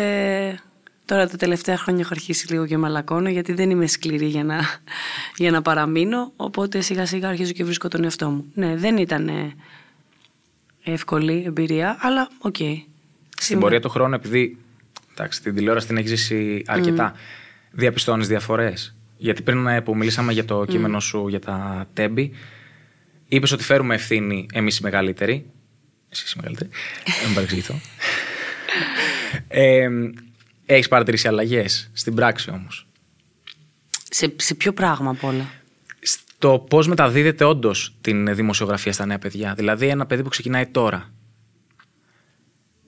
τώρα 1.05 1.29
τα 1.29 1.37
τελευταία 1.37 1.77
χρόνια 1.77 2.01
έχω 2.01 2.11
αρχίσει 2.13 2.53
λίγο 2.53 2.67
και 2.67 2.77
μαλακώνω 2.77 3.29
γιατί 3.29 3.53
δεν 3.53 3.71
είμαι 3.71 3.87
σκληρή 3.87 4.27
για 4.27 4.45
να, 4.45 4.61
για 5.37 5.51
να 5.51 5.63
παραμείνω. 5.63 6.33
Οπότε 6.37 6.81
σιγά 6.81 7.07
σιγά 7.07 7.29
αρχίζω 7.29 7.53
και 7.53 7.65
βρίσκω 7.65 7.89
τον 7.89 8.05
εαυτό 8.05 8.31
μου. 8.31 8.51
Ναι, 8.55 8.77
δεν 8.77 8.97
ήταν 8.97 9.29
ε, 9.29 9.55
εύκολη 10.83 11.43
εμπειρία, 11.47 11.97
αλλά 12.01 12.29
οκ. 12.39 12.57
Στην 13.37 13.59
πορεία 13.59 13.81
του 13.81 13.89
χρόνου, 13.89 14.15
επειδή 14.15 14.59
εντάξει, 15.13 15.43
την 15.43 15.55
τηλεόραση 15.55 15.87
την 15.87 15.97
έχεις 15.97 16.11
ζήσει 16.11 16.63
αρκετά, 16.67 17.15
διαπιστώνεις 17.71 18.29
διαφορές; 18.29 18.97
Γιατί 19.17 19.43
πριν 19.43 19.67
ε, 19.67 19.81
που 19.81 19.97
μιλήσαμε 19.97 20.33
για 20.33 20.45
το 20.45 20.65
κείμενο 20.65 21.01
σου 21.01 21.29
για 21.29 21.41
τα 21.41 21.87
Τέμπη, 21.93 22.33
είπες 23.29 23.53
ότι 23.53 23.63
φέρουμε 23.63 23.95
ευθύνη 23.95 24.47
εμείς 24.53 24.79
οι 24.79 24.83
μεγαλύτεροι. 24.83 25.47
Εσύ 26.09 26.25
οι 26.27 26.37
μεγαλύτεροι. 26.37 26.71
Δεν 27.21 27.29
με 27.29 27.35
παρεξηγηθώ. 27.35 27.75
ε, 29.49 29.89
έχεις 30.67 30.89
παρατηρήσει 30.89 31.29
αλλαγές; 31.29 31.91
Στην 31.93 32.15
πράξη 32.15 32.51
όμως. 32.51 32.87
Σε, 34.11 34.33
σε 34.37 34.55
ποιο 34.55 34.73
πράγμα 34.73 35.11
απ' 35.11 35.25
όλα; 35.25 35.51
Στο 36.43 36.59
πώς 36.59 36.89
μεταδίδεται 36.89 37.45
όντως 37.45 37.97
την 38.01 38.35
δημοσιογραφία 38.35 38.93
στα 38.93 39.07
νέα 39.07 39.19
παιδιά. 39.19 39.55
Δηλαδή, 39.57 39.87
ένα 39.87 40.07
παιδί 40.07 40.23
που 40.23 40.29
ξεκινάει 40.29 40.67
τώρα 40.67 41.11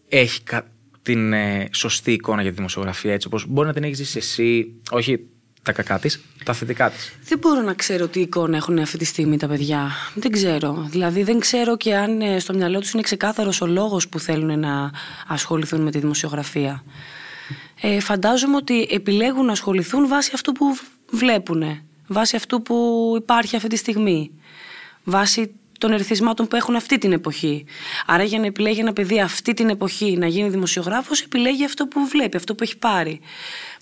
έχει 0.09 0.43
κα- 0.43 0.67
την 1.03 1.33
ε, 1.33 1.69
σωστή 1.73 2.13
εικόνα 2.13 2.43
για 2.43 2.51
τη 2.51 2.57
δημοσιογραφία 2.57 3.13
έτσι 3.13 3.27
όπως 3.27 3.47
μπορεί 3.49 3.67
να 3.67 3.73
την 3.75 3.85
έχεις 3.85 3.97
ζήσει 3.97 4.19
εσύ, 4.19 4.75
όχι 4.91 5.27
τα 5.63 5.73
κακά 5.73 5.99
της, 5.99 6.21
τα 6.45 6.53
θετικά 6.53 6.91
της. 6.91 7.13
Δεν 7.25 7.39
μπορώ 7.39 7.61
να 7.61 7.75
ξέρω 7.75 8.09
τι 8.09 8.21
εικόνα 8.21 8.57
έχουν 8.57 8.79
αυτή 8.79 8.99
τη 8.99 9.05
στιγμή 9.05 9.37
τα 9.37 9.47
παιδιά. 9.49 9.91
Δεν 10.15 10.31
ξέρω. 10.31 10.87
Δηλαδή 10.91 11.23
δεν 11.23 11.39
ξέρω 11.39 11.77
και 11.77 11.97
αν 11.97 12.21
ε, 12.21 12.39
στο 12.39 12.55
μυαλό 12.55 12.79
τους 12.79 12.93
είναι 12.93 13.03
ξεκάθαρος 13.03 13.61
ο 13.61 13.67
λόγος 13.67 14.09
που 14.09 14.19
θέλουν 14.19 14.59
να 14.59 14.91
ασχοληθούν 15.27 15.81
με 15.81 15.91
τη 15.91 15.99
δημοσιογραφία. 15.99 16.85
Ε, 17.81 18.01
φαντάζομαι 18.01 18.57
ότι 18.57 18.89
επιλέγουν 18.91 19.45
να 19.45 19.53
ασχοληθούν 19.53 20.09
βάσει 20.09 20.31
αυτού 20.35 20.53
που 20.53 20.67
βλέπουν. 21.11 21.83
Βάσει 22.13 22.37
αυτού 22.37 22.63
που 22.63 23.13
υπάρχει 23.19 23.57
αυτή 23.57 23.69
τη 23.69 23.77
στιγμή. 23.77 24.31
Βάσει 25.05 25.55
των 25.83 25.93
ερθισμάτων 25.93 26.47
που 26.47 26.57
έχουν 26.57 26.77
αυτή 26.77 26.99
την 26.99 27.13
εποχή. 27.13 27.65
Άρα 28.07 28.23
για 28.23 28.39
να 28.39 28.47
επιλέγει 28.47 28.81
ένα 28.81 28.93
παιδί 28.93 29.21
αυτή 29.21 29.55
την 29.55 29.69
εποχή 29.69 30.17
να 30.19 30.27
γίνει 30.27 30.49
δημοσιογράφος 30.49 31.23
επιλέγει 31.23 31.65
αυτό 31.65 31.87
που 31.87 32.07
βλέπει, 32.07 32.37
αυτό 32.37 32.55
που 32.55 32.63
έχει 32.63 32.79
πάρει. 32.79 33.21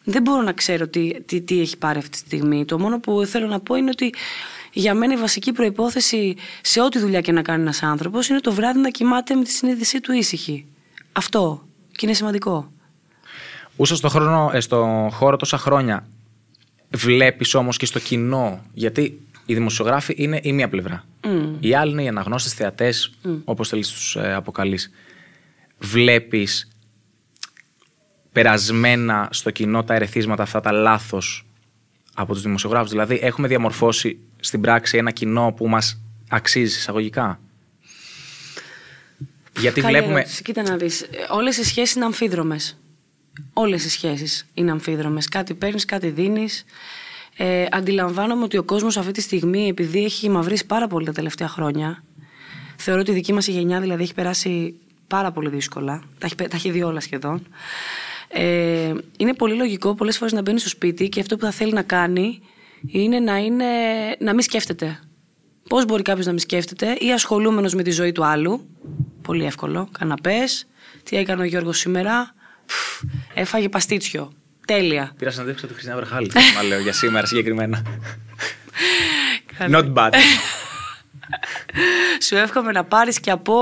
Δεν 0.05 0.23
μπορώ 0.23 0.43
να 0.43 0.53
ξέρω 0.53 0.89
τι, 0.89 1.23
τι, 1.23 1.41
τι 1.41 1.61
έχει 1.61 1.79
πάρει 1.79 1.99
αυτή 1.99 2.11
τη 2.11 2.17
στιγμή. 2.17 2.65
Το 2.65 2.79
μόνο 2.79 3.01
που 3.01 3.25
θέλω 3.27 3.47
να 3.47 3.61
πω 3.61 3.75
είναι 3.75 3.91
ότι 3.91 4.15
για 4.73 4.95
μένα 4.95 5.13
η 5.13 5.17
βασική 5.17 5.53
προϋπόθεση 5.53 6.35
σε 6.61 6.81
ό,τι 6.81 6.99
δουλειά 6.99 7.21
και 7.21 7.33
να 7.33 7.43
κάνει 7.43 7.63
ένας 7.63 7.83
άνθρωπος 7.83 8.29
είναι 8.29 8.41
το 8.41 8.53
βράδυ 8.53 8.79
να 8.79 8.91
κοιμάται 8.91 9.35
με 9.35 9.45
τη 9.45 9.51
συνείδησή 9.51 10.01
του 10.01 10.13
ήσυχη. 10.13 10.67
Αυτό. 11.13 11.63
Και 11.93 12.07
είναι 12.07 12.15
σημαντικό. 12.15 12.73
Ούσα 13.77 13.97
στο, 13.97 14.09
χρόνο, 14.09 14.51
ε, 14.53 14.61
στο 14.61 15.09
χώρο 15.13 15.37
τόσα 15.37 15.59
χρόνια. 15.59 16.07
Βλέπεις 16.91 17.55
όμως 17.55 17.77
και 17.77 17.87
στο 17.87 17.99
κοινό. 17.99 18.65
Γιατί 18.73 19.21
οι 19.47 19.55
δημοσιογράφοι 19.55 20.15
είναι 20.17 20.41
η 20.43 20.53
μία 20.53 20.69
πλευρά. 20.69 21.05
Mm. 21.25 21.57
Οι 21.61 21.75
άλλοι 21.75 21.93
είναι 21.93 22.03
οι 22.03 22.09
αναγνώστες 22.09 22.53
θεατές, 22.55 23.13
όπως 23.45 23.69
θέλεις 23.69 23.89
τους 23.89 24.17
ε, 24.17 24.35
αποκαλείς. 24.35 24.91
Βλέπεις 25.79 26.69
περασμένα 28.33 29.29
στο 29.33 29.51
κοινό 29.51 29.85
τα 29.85 29.95
ερεθίσματα 29.95 30.43
αυτά 30.43 30.61
τα 30.61 30.73
λάθος 30.73 31.47
από 32.15 32.33
τους 32.33 32.43
δημοσιογράφους. 32.43 32.91
Δηλαδή, 32.91 33.19
έχουμε 33.23 33.49
διαμορφώσει 33.49 34.19
στην 34.41 34.61
πράξη 34.61 34.97
ένα 34.99 35.11
κοινό 35.11 35.53
που 35.57 35.69
μας 35.69 36.01
αξίζει 36.29 36.77
εισαγωγικά. 36.79 37.41
Γιατί 39.59 39.81
Καλή 39.81 39.93
βλέπουμε. 39.97 40.19
ερώτηση. 40.19 40.43
Κοίτα 40.43 40.63
να 40.63 40.77
δεις. 40.77 41.01
Ε, 41.03 41.09
Όλες 41.31 41.57
οι 41.57 41.65
σχέσεις 41.65 41.95
είναι 41.95 42.05
αμφίδρομες. 42.05 42.80
Όλες 43.53 43.85
οι 43.85 43.91
σχέσεις 43.91 44.47
είναι 44.55 44.71
αμφίδρομες. 44.71 45.29
Κάτι 45.29 45.55
παίρνεις, 45.55 45.85
κάτι 45.85 46.09
δίνεις. 46.09 46.65
Ε, 47.37 47.67
αντιλαμβάνομαι 47.71 48.45
ότι 48.45 48.57
ο 48.57 48.63
κόσμος 48.63 48.97
αυτή 48.97 49.13
τη 49.13 49.21
στιγμή, 49.21 49.69
επειδή 49.69 50.05
έχει 50.05 50.29
μαυρίσει 50.29 50.67
πάρα 50.67 50.87
πολύ 50.87 51.07
τα 51.07 51.13
τελευταία 51.13 51.49
χρόνια, 51.49 52.05
θεωρώ 52.77 53.01
ότι 53.01 53.11
η 53.11 53.15
δική 53.15 53.33
μας 53.33 53.47
η 53.47 53.53
γενιά 53.53 53.81
δηλαδή 53.81 54.03
έχει 54.03 54.15
περάσει 54.15 54.75
πάρα 55.07 55.33
πολύ 55.33 55.49
δύσκολα. 55.49 56.03
Τα 56.19 56.27
έχει, 56.27 56.35
πε- 56.35 56.49
τα 56.49 56.57
έχει 56.57 56.71
δει 56.71 56.83
όλα 56.83 57.01
σχεδόν. 57.01 57.47
Ε, 58.29 58.93
είναι 59.17 59.35
πολύ 59.35 59.55
λογικό 59.55 59.95
πολλές 59.95 60.17
φορές 60.19 60.33
να 60.33 60.41
μπαίνει 60.41 60.59
στο 60.61 60.69
σπίτι 60.69 61.09
και 61.09 61.21
αυτό 61.21 61.37
που 61.37 61.45
θα 61.45 61.51
θέλει 61.51 61.73
να 61.73 61.83
κάνει 61.83 62.41
είναι 62.87 63.19
να, 63.19 63.37
είναι, 63.37 63.65
να 64.19 64.33
μην 64.33 64.43
σκέφτεται. 64.43 65.01
Πώς 65.69 65.85
μπορεί 65.85 66.03
κάποιος 66.03 66.27
να 66.27 66.33
μην 66.33 66.41
σκέφτεται 66.41 66.97
ή 66.99 67.13
ασχολούμενος 67.13 67.75
με 67.75 67.83
τη 67.83 67.91
ζωή 67.91 68.13
του 68.13 68.25
άλλου. 68.25 68.69
Πολύ 69.23 69.45
εύκολο. 69.45 69.89
Καναπές. 69.99 70.67
Τι 71.03 71.17
έκανε 71.17 71.43
ο 71.43 71.45
Γιώργος 71.45 71.79
σήμερα. 71.79 72.35
Φφ, 72.71 73.03
έφαγε 73.35 73.69
παστίτσιο. 73.69 74.33
Τέλεια. 74.67 75.13
Πήρα 75.19 75.31
συνέντευξη 75.31 75.67
του 75.67 75.73
Χριστιανά 75.73 75.99
Βερχάλη, 75.99 76.31
να 76.57 76.63
λέω 76.63 76.81
για 76.81 76.93
σήμερα 76.93 77.27
συγκεκριμένα. 77.27 77.83
Not 79.59 79.93
bad. 79.93 80.11
Σου 82.23 82.37
εύχομαι 82.37 82.73
να 82.73 82.85
πάρεις 82.85 83.21
και 83.21 83.31
από. 83.31 83.55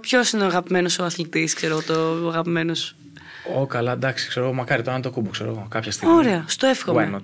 Ποιος 0.00 0.32
είναι 0.32 0.42
ο 0.42 0.46
αγαπημένος 0.46 0.98
ο 0.98 1.04
αθλητής, 1.04 1.54
ξέρω 1.54 1.82
το 1.82 2.28
αγαπημένος. 2.28 2.94
Ω, 3.56 3.66
καλά, 3.66 3.92
εντάξει, 3.92 4.28
ξέρω 4.28 4.46
εγώ, 4.46 4.54
μακάρι 4.54 4.82
το 4.82 4.90
να 4.90 5.00
το 5.00 5.10
κούμπο, 5.10 5.30
ξέρω 5.30 5.50
εγώ, 5.50 5.66
κάποια 5.70 5.92
στιγμή. 5.92 6.14
Ωραία, 6.14 6.44
στο 6.46 6.66
εύχομαι. 6.66 7.10
Why 7.12 7.16
not? 7.16 7.22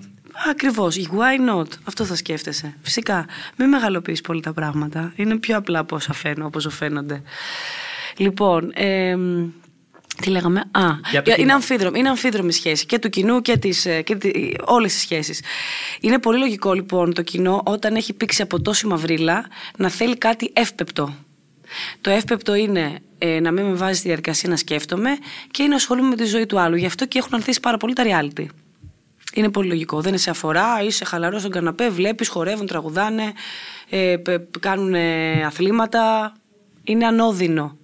Ακριβώς. 0.49 0.95
Why 0.95 1.55
not; 1.55 1.67
Αυτό 1.83 2.05
θα 2.05 2.15
σκέφτεσαι. 2.15 2.73
Φυσικά. 2.81 3.25
Μην 3.55 3.69
μεγαλοποιείς 3.69 4.21
πολύ 4.21 4.41
τα 4.41 4.53
πράγματα. 4.53 5.11
Είναι 5.15 5.37
πιο 5.37 5.57
απλά 5.57 5.79
από 5.79 5.95
όσα 5.95 6.13
φαίνω, 6.13 6.45
όπως 6.45 6.67
φαίνονται. 6.69 7.21
Λοιπόν, 8.17 8.71
εμ, 8.73 9.49
τι 10.21 10.29
λέγαμε; 10.29 10.59
Α, 10.59 10.81
Για 11.11 11.21
το 11.21 11.31
είναι, 11.31 11.35
κοινό. 11.39 11.53
αμφίδρομη, 11.53 11.99
είναι 11.99 12.09
αμφίδρομη 12.09 12.51
σχέση 12.51 12.85
και 12.85 12.99
του 12.99 13.09
κοινού 13.09 13.41
και, 13.41 13.57
της, 13.57 13.85
ε, 13.85 14.01
και 14.01 14.15
τη, 14.15 14.31
όλες 14.65 14.93
τις 14.93 15.01
σχέσεις. 15.01 15.41
Είναι 16.01 16.19
πολύ 16.19 16.39
λογικό 16.39 16.73
λοιπόν 16.73 17.13
το 17.13 17.21
κοινό 17.21 17.61
όταν 17.65 17.95
έχει 17.95 18.13
πήξει 18.13 18.41
από 18.41 18.61
τόση 18.61 18.87
μαυρίλα 18.87 19.45
να 19.77 19.89
θέλει 19.89 20.17
κάτι 20.17 20.51
εύπεπτο. 20.53 21.15
Το 22.01 22.09
εύπεπτο 22.09 22.55
είναι 22.55 22.99
ε, 23.17 23.39
να 23.39 23.51
μην 23.51 23.65
με 23.65 23.73
βάζει 23.73 23.97
στη 23.97 24.07
διαδικασία 24.07 24.49
να 24.49 24.55
σκέφτομαι 24.55 25.09
και 25.51 25.61
είναι 25.61 25.71
να 25.71 25.75
ασχολούμαι 25.75 26.09
με 26.09 26.15
τη 26.15 26.25
ζωή 26.25 26.45
του 26.45 26.59
άλλου. 26.59 26.75
Γι' 26.75 26.85
αυτό 26.85 27.05
και 27.05 27.17
έχουν 27.17 27.33
ανθίσει 27.33 27.59
πάρα 27.59 27.77
πολύ 27.77 27.93
τα 27.93 28.03
reality. 28.05 28.45
Είναι 29.33 29.49
πολύ 29.49 29.67
λογικό. 29.67 30.01
Δεν 30.01 30.17
σε 30.17 30.29
αφορά, 30.29 30.83
είσαι 30.83 31.05
χαλαρός 31.05 31.39
στον 31.39 31.51
καναπέ, 31.51 31.89
βλέπεις, 31.89 32.27
χορεύουν, 32.27 32.67
τραγουδάνε, 32.67 33.33
ε, 33.89 34.15
κάνουν 34.59 34.95
αθλήματα. 35.45 36.33
Είναι 36.83 37.05
ανώδυνο. 37.05 37.77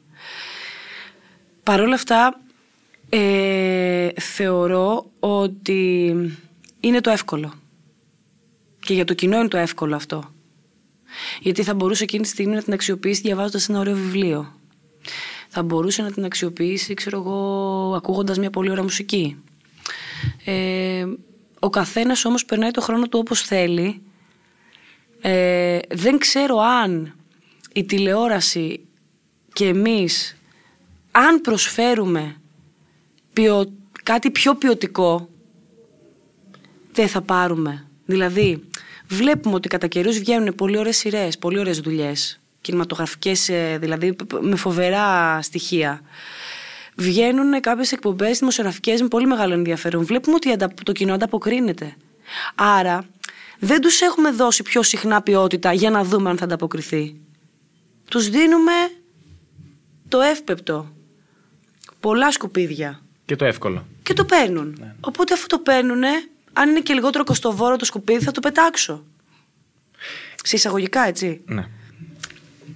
Παρ' 1.64 1.82
όλα 1.82 1.94
αυτά, 1.94 2.42
ε, 3.10 4.10
θεωρώ 4.20 5.12
ότι 5.20 6.14
είναι 6.80 7.02
το 7.02 7.10
εύκολο. 7.10 7.54
Και 8.80 8.94
για 8.94 9.06
το 9.06 9.14
κοινό 9.14 9.38
είναι 9.38 9.48
το 9.48 9.58
εύκολο 9.58 9.96
αυτό. 9.96 10.34
Γιατί 11.42 11.64
θα 11.64 11.74
μπορούσε 11.74 12.04
εκείνη 12.04 12.24
τη 12.24 12.30
στιγμή 12.30 12.56
να 12.56 12.64
την 12.64 12.74
αξιοποιήσει 12.74 13.22
διαβάζοντας 13.22 13.70
ένα 13.70 13.80
ωραίο 13.80 13.96
βιβλίο. 13.96 14.60
Θα 15.50 15.64
μπορούσε 15.64 16.02
να 16.02 16.12
την 16.12 16.26
αξιοποιήσει, 16.26 16.94
ξέρω 16.94 17.18
εγώ, 17.18 17.94
ακούγοντας 17.96 18.38
μια 18.38 18.50
πολύ 18.50 18.70
ωραία 18.70 18.84
μουσική. 18.84 19.44
Ε, 20.46 21.06
ο 21.60 21.70
καθένας 21.70 22.26
όμως 22.26 22.46
περνάει 22.46 22.72
το 22.72 22.82
χρόνο 22.82 23.08
του 23.08 23.20
όπως 23.20 23.42
θέλει. 23.42 24.02
Ε, 25.22 25.80
δεν 25.90 26.18
ξέρω 26.18 26.58
αν 26.58 27.16
η 27.74 27.84
τηλεόραση 27.84 28.80
και 29.54 29.68
εμείς, 29.68 30.38
αν 31.16 31.42
προσφέρουμε 31.42 32.36
ποιο, 33.34 33.74
κάτι 34.04 34.32
πιο 34.32 34.56
ποιοτικό, 34.56 35.30
δεν 36.94 37.08
θα 37.08 37.22
πάρουμε. 37.22 37.88
Δηλαδή, 38.06 38.64
βλέπουμε 39.08 39.56
ότι 39.56 39.68
κατά 39.68 39.88
καιρούς 39.88 40.20
βγαίνουν 40.20 40.56
πολύ 40.56 40.78
ωραίες 40.78 40.98
σειρές, 40.98 41.38
πολύ 41.38 41.60
ωραίες 41.60 41.80
δουλειές, 41.80 42.40
κινηματογραφικές, 42.62 43.50
ε, 43.50 43.78
δηλαδή 43.80 44.16
με 44.42 44.56
φοβερά 44.56 45.42
στοιχεία 45.42 46.02
βγαίνουν 46.96 47.60
κάποιες 47.62 47.92
εκπομπές 47.92 48.40
δημοσιογραφικές 48.40 49.02
με 49.02 49.08
πολύ 49.08 49.28
μεγάλο 49.28 49.54
ενδιαφέρον. 49.54 50.06
Βλέπουμε 50.06 50.36
ότι 50.36 50.52
αντα- 50.52 50.74
το 50.84 50.92
κοινό 50.92 51.14
ανταποκρίνεται. 51.14 51.96
Άρα 52.56 53.06
δεν 53.60 53.82
τους 53.82 54.02
έχουμε 54.02 54.32
δώσει 54.32 54.64
πιο 54.64 54.84
συχνά 54.84 55.22
ποιότητα 55.22 55.74
για 55.74 55.90
να 55.90 56.04
δούμε 56.04 56.30
αν 56.30 56.38
θα 56.38 56.44
ανταποκριθεί. 56.44 57.16
Τους 58.10 58.30
δίνουμε 58.30 58.72
το 60.08 60.22
εύπεπτο. 60.22 60.92
Πολλά 62.04 62.32
σκουπίδια. 62.32 63.00
Και 63.26 63.36
το 63.36 63.46
εύκολο. 63.46 63.86
Και 64.04 64.14
το 64.14 64.26
παίρνουν. 64.26 64.84
Οπότε 65.00 65.34
αφού 65.34 65.48
το 65.48 65.60
παίρνουν, 65.60 66.04
αν 66.54 66.70
είναι 66.70 66.80
και 66.80 66.94
λιγότερο 66.94 67.24
κοστοβόρο 67.24 67.76
το 67.76 67.86
σκουπίδι, 67.86 68.24
θα 68.24 68.32
το 68.32 68.40
πετάξω. 68.40 69.04
Σε 70.44 70.56
εισαγωγικά, 70.56 71.08
έτσι. 71.08 71.42
Ναι. 71.46 71.66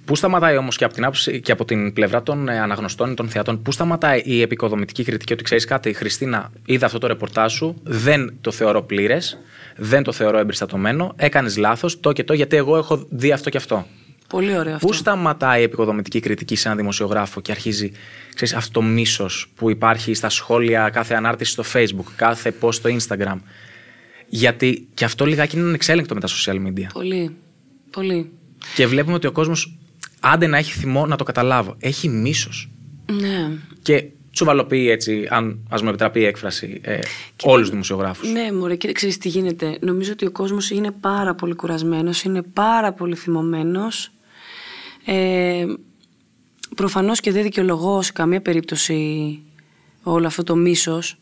Πού 0.04 0.16
σταματάει 0.16 0.56
όμως 0.56 0.76
και, 0.76 0.84
από 0.84 0.94
την 0.94 1.02
άποψη- 1.04 1.40
και 1.40 1.52
από 1.52 1.64
την 1.64 1.92
πλευρά 1.92 2.22
των 2.22 2.48
ε, 2.48 2.60
αναγνωστών 2.60 3.10
ή 3.10 3.14
των 3.14 3.28
θεατών, 3.28 3.62
πού 3.62 3.72
σταματάει 3.72 4.22
η 4.24 4.40
επικοδομητική 4.40 5.04
κριτική 5.04 5.32
ότι 5.32 5.42
ξέρεις 5.42 5.64
κάτι, 5.64 5.92
Χριστίνα, 5.92 6.52
είδα 6.66 6.86
αυτό 6.86 6.98
το 6.98 7.06
ρεπορτάζ 7.06 7.52
σου, 7.52 7.80
δεν 7.82 8.36
το 8.40 8.50
θεωρώ 8.50 8.82
πλήρες, 8.82 9.38
δεν 9.76 10.02
το 10.02 10.12
θεωρώ 10.12 10.38
εμπεριστατωμένο, 10.38 11.12
έκανες 11.16 11.56
λάθος, 11.56 12.00
το 12.00 12.12
και 12.12 12.24
το, 12.24 12.32
γιατί 12.32 12.56
εγώ 12.56 12.76
έχω 12.76 13.06
δει 13.10 13.32
αυτό 13.32 13.50
και 13.50 13.56
αυτό. 13.56 13.86
Πολύ 14.28 14.58
ωραίο 14.58 14.74
αυτό. 14.74 14.86
Πού 14.86 14.92
σταματάει 14.92 15.60
η 15.60 15.62
επικοδομητική 15.62 16.20
κριτική 16.20 16.56
σε 16.56 16.66
έναν 16.66 16.78
δημοσιογράφο 16.78 17.40
και 17.40 17.50
αρχίζει 17.50 17.92
ξέρεις, 18.34 18.54
αυτό 18.54 18.80
το 18.80 18.82
μίσος 18.82 19.52
που 19.54 19.70
υπάρχει 19.70 20.14
στα 20.14 20.28
σχόλια, 20.28 20.90
κάθε 20.90 21.14
ανάρτηση 21.14 21.52
στο 21.52 21.64
Facebook, 21.72 22.12
κάθε 22.16 22.54
post 22.60 22.74
στο 22.74 22.90
Instagram; 22.98 23.36
Γιατί 24.28 24.88
και 24.94 25.04
αυτό 25.04 25.26
λιγάκι 25.26 25.56
είναι 25.56 25.68
ανεξέλεγκτο 25.68 26.14
με 26.14 26.20
τα 26.20 26.28
social 26.28 26.66
media. 26.66 26.86
Πολύ. 26.92 27.36
Πολύ. 27.90 28.30
Και 28.74 28.86
βλέπουμε 28.86 29.14
ότι 29.14 29.26
ο 29.26 29.32
κόσμος, 29.32 29.78
άντε 30.20 30.46
να 30.46 30.56
έχει 30.56 30.72
θυμό, 30.72 31.06
να 31.06 31.16
το 31.16 31.24
καταλάβω. 31.24 31.76
Έχει 31.78 32.08
μίσος. 32.08 32.70
Ναι. 33.12 33.50
Και 33.82 34.04
τσουβαλοποιεί 34.32 34.88
έτσι, 34.90 35.26
αν 35.30 35.58
ας 35.70 35.82
μου 35.82 35.88
επιτραπεί 35.88 36.20
η 36.20 36.24
έκφραση, 36.24 36.80
ε, 36.82 36.98
όλους 37.42 37.60
τους 37.60 37.70
δημοσιογράφους. 37.70 38.32
Ναι, 38.32 38.52
μωρέ, 38.52 38.76
και 38.76 38.92
ξέρεις 38.92 39.18
τι 39.18 39.28
γίνεται. 39.28 39.78
Νομίζω 39.80 40.12
ότι 40.12 40.26
ο 40.26 40.30
κόσμος 40.30 40.70
είναι 40.70 40.90
πάρα 40.90 41.34
πολύ 41.34 41.54
κουρασμένος, 41.54 42.22
είναι 42.22 42.42
πάρα 42.42 42.92
πολύ 42.92 43.14
θυμωμένος. 43.14 44.10
Ε, 45.10 45.66
προφανώς 46.76 47.20
και 47.20 47.32
δεν 47.32 47.42
δικαιολογώ 47.42 48.02
σε 48.02 48.12
καμία 48.12 48.40
περίπτωση 48.40 49.38
όλο 50.02 50.26
αυτό 50.26 50.42
το 50.42 50.56
μίσος. 50.56 51.18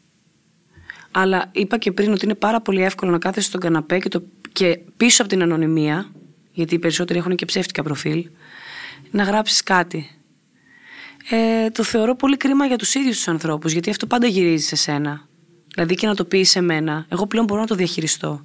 Αλλά 1.10 1.50
είπα 1.52 1.78
και 1.78 1.92
πριν 1.92 2.12
ότι 2.12 2.24
είναι 2.24 2.34
πάρα 2.34 2.60
πολύ 2.60 2.82
εύκολο 2.82 3.10
να 3.10 3.18
κάθεσαι 3.18 3.46
στον 3.46 3.60
καναπέ 3.60 3.98
και, 3.98 4.08
το, 4.08 4.22
και 4.52 4.80
πίσω 4.96 5.22
από 5.22 5.30
την 5.30 5.42
ανωνυμία, 5.42 6.10
γιατί 6.52 6.74
οι 6.74 6.78
περισσότεροι 6.78 7.18
έχουν 7.18 7.36
και 7.36 7.44
ψεύτικα 7.44 7.82
προφίλ, 7.82 8.28
να 9.10 9.22
γράψεις 9.22 9.62
κάτι. 9.62 10.10
Ε, 11.30 11.70
το 11.70 11.82
θεωρώ 11.82 12.16
πολύ 12.16 12.36
κρίμα 12.36 12.66
για 12.66 12.76
τους 12.76 12.94
ίδιους 12.94 13.16
τους 13.16 13.28
ανθρώπους, 13.28 13.72
γιατί 13.72 13.90
αυτό 13.90 14.06
πάντα 14.06 14.26
γυρίζει 14.26 14.66
σε 14.66 14.76
σένα. 14.76 15.28
Δηλαδή 15.74 15.94
και 15.94 16.06
να 16.06 16.14
το 16.14 16.24
πεις 16.24 16.50
σε 16.50 16.60
μένα. 16.60 17.06
Εγώ 17.08 17.26
πλέον 17.26 17.44
μπορώ 17.44 17.60
να 17.60 17.66
το 17.66 17.74
διαχειριστώ. 17.74 18.42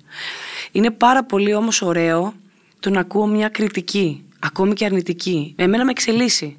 Είναι 0.71 0.91
πάρα 0.91 1.23
πολύ 1.23 1.53
όμως 1.53 1.81
ωραίο 1.81 2.33
το 2.79 2.89
να 2.89 2.99
ακούω 2.99 3.25
μια 3.27 3.49
κριτική, 3.49 4.25
ακόμη 4.43 4.73
και 4.73 4.85
αρνητική. 4.85 5.53
Εμένα 5.57 5.85
με 5.85 5.91
εξελίσσει. 5.91 6.57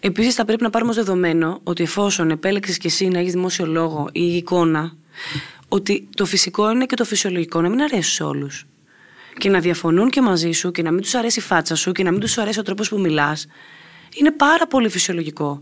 Επίσης 0.00 0.34
θα 0.34 0.44
πρέπει 0.44 0.62
να 0.62 0.70
πάρουμε 0.70 0.90
ως 0.90 0.96
δεδομένο 0.96 1.60
ότι 1.62 1.82
εφόσον 1.82 2.30
επέλεξες 2.30 2.78
και 2.78 2.86
εσύ 2.86 3.08
να 3.08 3.18
έχεις 3.18 3.32
δημόσιο 3.32 3.66
λόγο 3.66 4.08
ή 4.12 4.36
εικόνα, 4.36 4.92
ότι 5.68 6.08
το 6.16 6.24
φυσικό 6.24 6.70
είναι 6.70 6.86
και 6.86 6.96
το 6.96 7.04
φυσιολογικό 7.04 7.60
να 7.60 7.68
μην 7.68 7.80
αρέσει 7.82 8.10
σε 8.10 8.22
όλους. 8.22 8.66
Και 9.38 9.50
να 9.50 9.60
διαφωνούν 9.60 10.10
και 10.10 10.20
μαζί 10.20 10.50
σου 10.52 10.70
και 10.70 10.82
να 10.82 10.90
μην 10.90 11.02
τους 11.02 11.14
αρέσει 11.14 11.38
η 11.38 11.42
φάτσα 11.42 11.74
σου 11.74 11.92
και 11.92 12.02
να 12.02 12.10
μην 12.10 12.20
τους 12.20 12.38
αρέσει 12.38 12.58
ο 12.58 12.62
τρόπος 12.62 12.88
που 12.88 13.00
μιλάς, 13.00 13.46
είναι 14.14 14.30
πάρα 14.30 14.66
πολύ 14.66 14.88
φυσιολογικό. 14.88 15.58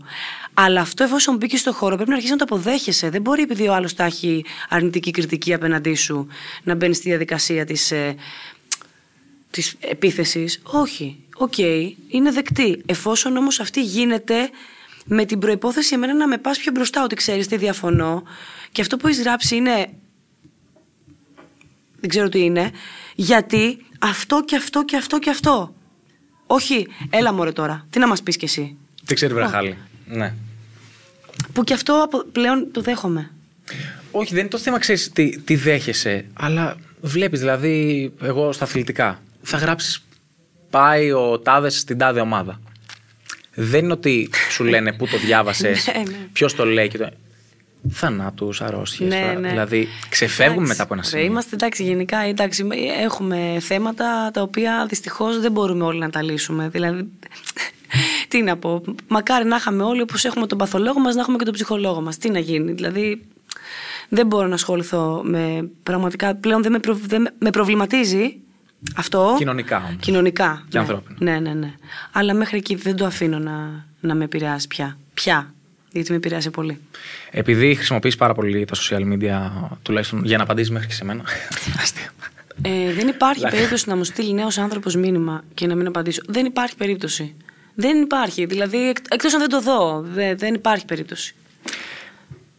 Αλλά 0.53 0.81
αυτό 0.81 1.03
εφόσον 1.03 1.35
μπήκες 1.35 1.59
στο 1.59 1.73
χώρο 1.73 1.95
πρέπει 1.95 2.09
να 2.09 2.15
αρχίσεις 2.15 2.37
να 2.37 2.45
το 2.45 2.55
αποδέχεσαι. 2.55 3.09
Δεν 3.09 3.21
μπορεί 3.21 3.41
επειδή 3.41 3.67
ο 3.67 3.73
άλλος 3.73 3.93
τα 3.93 4.03
έχει 4.03 4.45
αρνητική 4.69 5.11
κριτική 5.11 5.53
απέναντί 5.53 5.95
σου 5.95 6.27
να 6.63 6.75
μπαίνει 6.75 6.93
στη 6.93 7.09
διαδικασία 7.09 7.65
της 7.65 7.91
ε, 7.91 8.15
της 9.51 9.75
επίθεσης. 9.79 10.61
Όχι. 10.63 11.17
Οκ. 11.37 11.57
είναι 12.07 12.31
δεκτή. 12.31 12.81
Εφόσον 12.85 13.37
όμως 13.37 13.59
αυτή 13.59 13.83
γίνεται 13.83 14.49
με 15.05 15.25
την 15.25 15.39
προϋπόθεση 15.39 15.93
εμένα 15.93 16.13
να 16.13 16.27
με 16.27 16.37
πας 16.37 16.57
πιο 16.57 16.71
μπροστά 16.71 17.03
ότι 17.03 17.15
ξέρεις 17.15 17.47
τι 17.47 17.57
διαφωνώ 17.57 18.23
και 18.71 18.81
αυτό 18.81 18.97
που 18.97 19.07
έχεις 19.07 19.21
γράψει 19.21 19.55
είναι 19.55 19.87
δεν 21.99 22.09
ξέρω 22.09 22.29
τι 22.29 22.39
είναι 22.39 22.71
γιατί 23.15 23.85
αυτό 23.99 24.43
και 24.45 24.55
αυτό 24.55 24.85
και 24.85 24.97
αυτό 24.97 25.19
και 25.19 25.29
αυτό 25.29 25.73
Όχι, 26.47 26.87
έλα 27.09 27.33
μωρέ 27.33 27.51
τώρα. 27.51 27.85
Τι 27.89 27.99
να 27.99 28.07
μας 28.07 28.23
πεις 28.23 28.37
κι 28.37 28.45
εσύ; 28.45 28.75
Τι 29.05 29.15
ξέρει 29.15 29.33
Βραχάλη. 29.33 29.77
Ναι. 30.05 30.33
Που 31.53 31.63
κι 31.63 31.73
αυτό 31.73 32.09
πλέον 32.31 32.71
το 32.71 32.81
δέχομαι. 32.81 33.31
Όχι, 34.11 34.29
δεν 34.29 34.39
είναι 34.39 34.49
το 34.49 34.57
θέμα, 34.57 34.79
ξέρεις 34.79 35.11
τι, 35.11 35.39
τι 35.39 35.55
δέχεσαι. 35.55 36.25
Αλλά 36.33 36.77
βλέπεις, 37.01 37.39
δηλαδή, 37.39 38.11
εγώ 38.21 38.51
στα 38.51 38.63
αθλητικά. 38.63 39.21
Θα 39.49 39.57
γράψεις 39.57 40.03
πάει 40.69 41.11
ο 41.11 41.39
τάδες 41.39 41.79
στην 41.79 41.97
τάδε 41.97 42.19
ομάδα. 42.19 42.61
Δεν 43.53 43.83
είναι 43.83 43.93
ότι 43.93 44.29
σου 44.51 44.63
λένε 44.63 44.93
πού 44.93 45.07
το 45.07 45.17
διάβασες, 45.17 45.87
Ναι, 45.95 46.01
ναι. 46.03 46.17
ποιος 46.33 46.55
το 46.55 46.65
λέει 46.65 46.87
και 46.87 46.97
το. 46.97 47.09
Θανάτους, 47.91 48.61
αρρώστιες. 48.61 49.09
Ναι, 49.09 49.35
ναι. 49.39 49.49
Δηλαδή, 49.49 49.87
ξεφεύγουμε 50.09 50.53
Εντάξει, 50.55 50.69
μετά 50.71 50.83
από 50.83 50.93
ένα 50.93 51.03
ρε, 51.03 51.09
σημείο. 51.09 51.25
Είμαστε 51.25 51.55
εντάξει, 51.55 51.83
γενικά 51.83 52.17
εντάξει, 52.17 52.67
έχουμε 53.03 53.57
θέματα 53.59 54.31
τα 54.33 54.41
οποία 54.41 54.85
δυστυχώς 54.89 55.39
δεν 55.39 55.51
μπορούμε 55.51 55.83
όλοι 55.83 55.99
να 55.99 56.09
τα 56.09 56.21
λύσουμε. 56.23 56.69
Δηλαδή, 56.69 57.09
τι 58.27 58.41
να 58.41 58.57
πω. 58.57 58.81
Μακάρι 59.07 59.45
να 59.45 59.55
είχαμε 59.55 59.83
όλοι 59.83 60.01
όπως 60.01 60.25
έχουμε 60.25 60.47
τον 60.47 60.57
παθολόγο 60.57 60.99
μας, 60.99 61.15
να 61.15 61.21
έχουμε 61.21 61.37
και 61.37 61.43
τον 61.43 61.53
ψυχολόγο 61.53 62.01
μας. 62.01 62.17
Τι 62.17 62.29
να 62.29 62.39
γίνει. 62.39 62.71
Δηλαδή, 62.71 63.21
δεν 64.09 64.27
μπορώ 64.27 64.47
να 64.47 64.53
ασχοληθώ 64.55 65.21
με. 65.25 65.69
Πραγματικά 65.83 66.35
πλέον 66.35 66.61
δεν 66.61 66.71
με, 66.71 66.79
προ- 66.79 66.99
δεν 67.05 67.21
με- 67.21 67.33
με 67.39 67.49
προβληματίζει 67.49 68.37
αυτό. 68.95 69.35
Κοινωνικά 69.37 69.77
όμως. 69.77 69.95
Κοινωνικά. 69.99 70.61
Και 70.69 70.77
ναι. 70.77 70.79
ανθρώπινα. 70.79 71.17
Ναι, 71.19 71.39
ναι, 71.39 71.53
ναι. 71.53 71.73
Αλλά 72.11 72.33
μέχρι 72.33 72.57
εκεί 72.57 72.75
δεν 72.75 72.95
το 72.95 73.05
αφήνω 73.05 73.39
να, 73.39 73.85
να 73.99 74.15
με 74.15 74.23
επηρεάσει 74.23 74.67
πια. 74.67 74.97
Πια. 75.13 75.53
Γιατί 75.91 76.11
με 76.11 76.17
επηρεάσει 76.17 76.49
πολύ. 76.49 76.79
Επειδή 77.31 77.75
χρησιμοποιείς 77.75 78.15
πάρα 78.15 78.33
πολύ 78.33 78.65
τα 78.65 78.75
social 78.75 79.13
media, 79.13 79.49
τουλάχιστον 79.81 80.25
για 80.25 80.37
να 80.37 80.43
απαντήσεις 80.43 80.71
μέχρι 80.71 80.87
και 80.87 80.93
σε 80.93 81.05
μένα. 81.05 81.23
Αστεία. 81.81 82.09
Ε, 82.61 82.93
δεν 82.93 83.07
υπάρχει 83.07 83.41
Λάχα. 83.41 83.55
περίπτωση 83.55 83.89
να 83.89 83.95
μου 83.95 84.03
στείλει 84.03 84.33
νέος 84.33 84.57
άνθρωπος 84.57 84.95
μήνυμα 84.95 85.43
και 85.53 85.67
να 85.67 85.75
μην 85.75 85.87
απαντήσω. 85.87 86.21
Δεν 86.27 86.45
υπάρχει 86.45 86.75
περίπτωση. 86.75 87.35
Δεν 87.75 88.01
υπάρχει. 88.01 88.45
Δηλαδή, 88.45 88.89
εκ, 88.89 88.97
εκτός 89.09 89.33
αν 89.33 89.39
δεν 89.39 89.49
το 89.49 89.61
δω. 89.61 90.01
Δε- 90.13 90.35
δεν 90.35 90.53
υπάρχει 90.53 90.85
περίπτωση. 90.85 91.35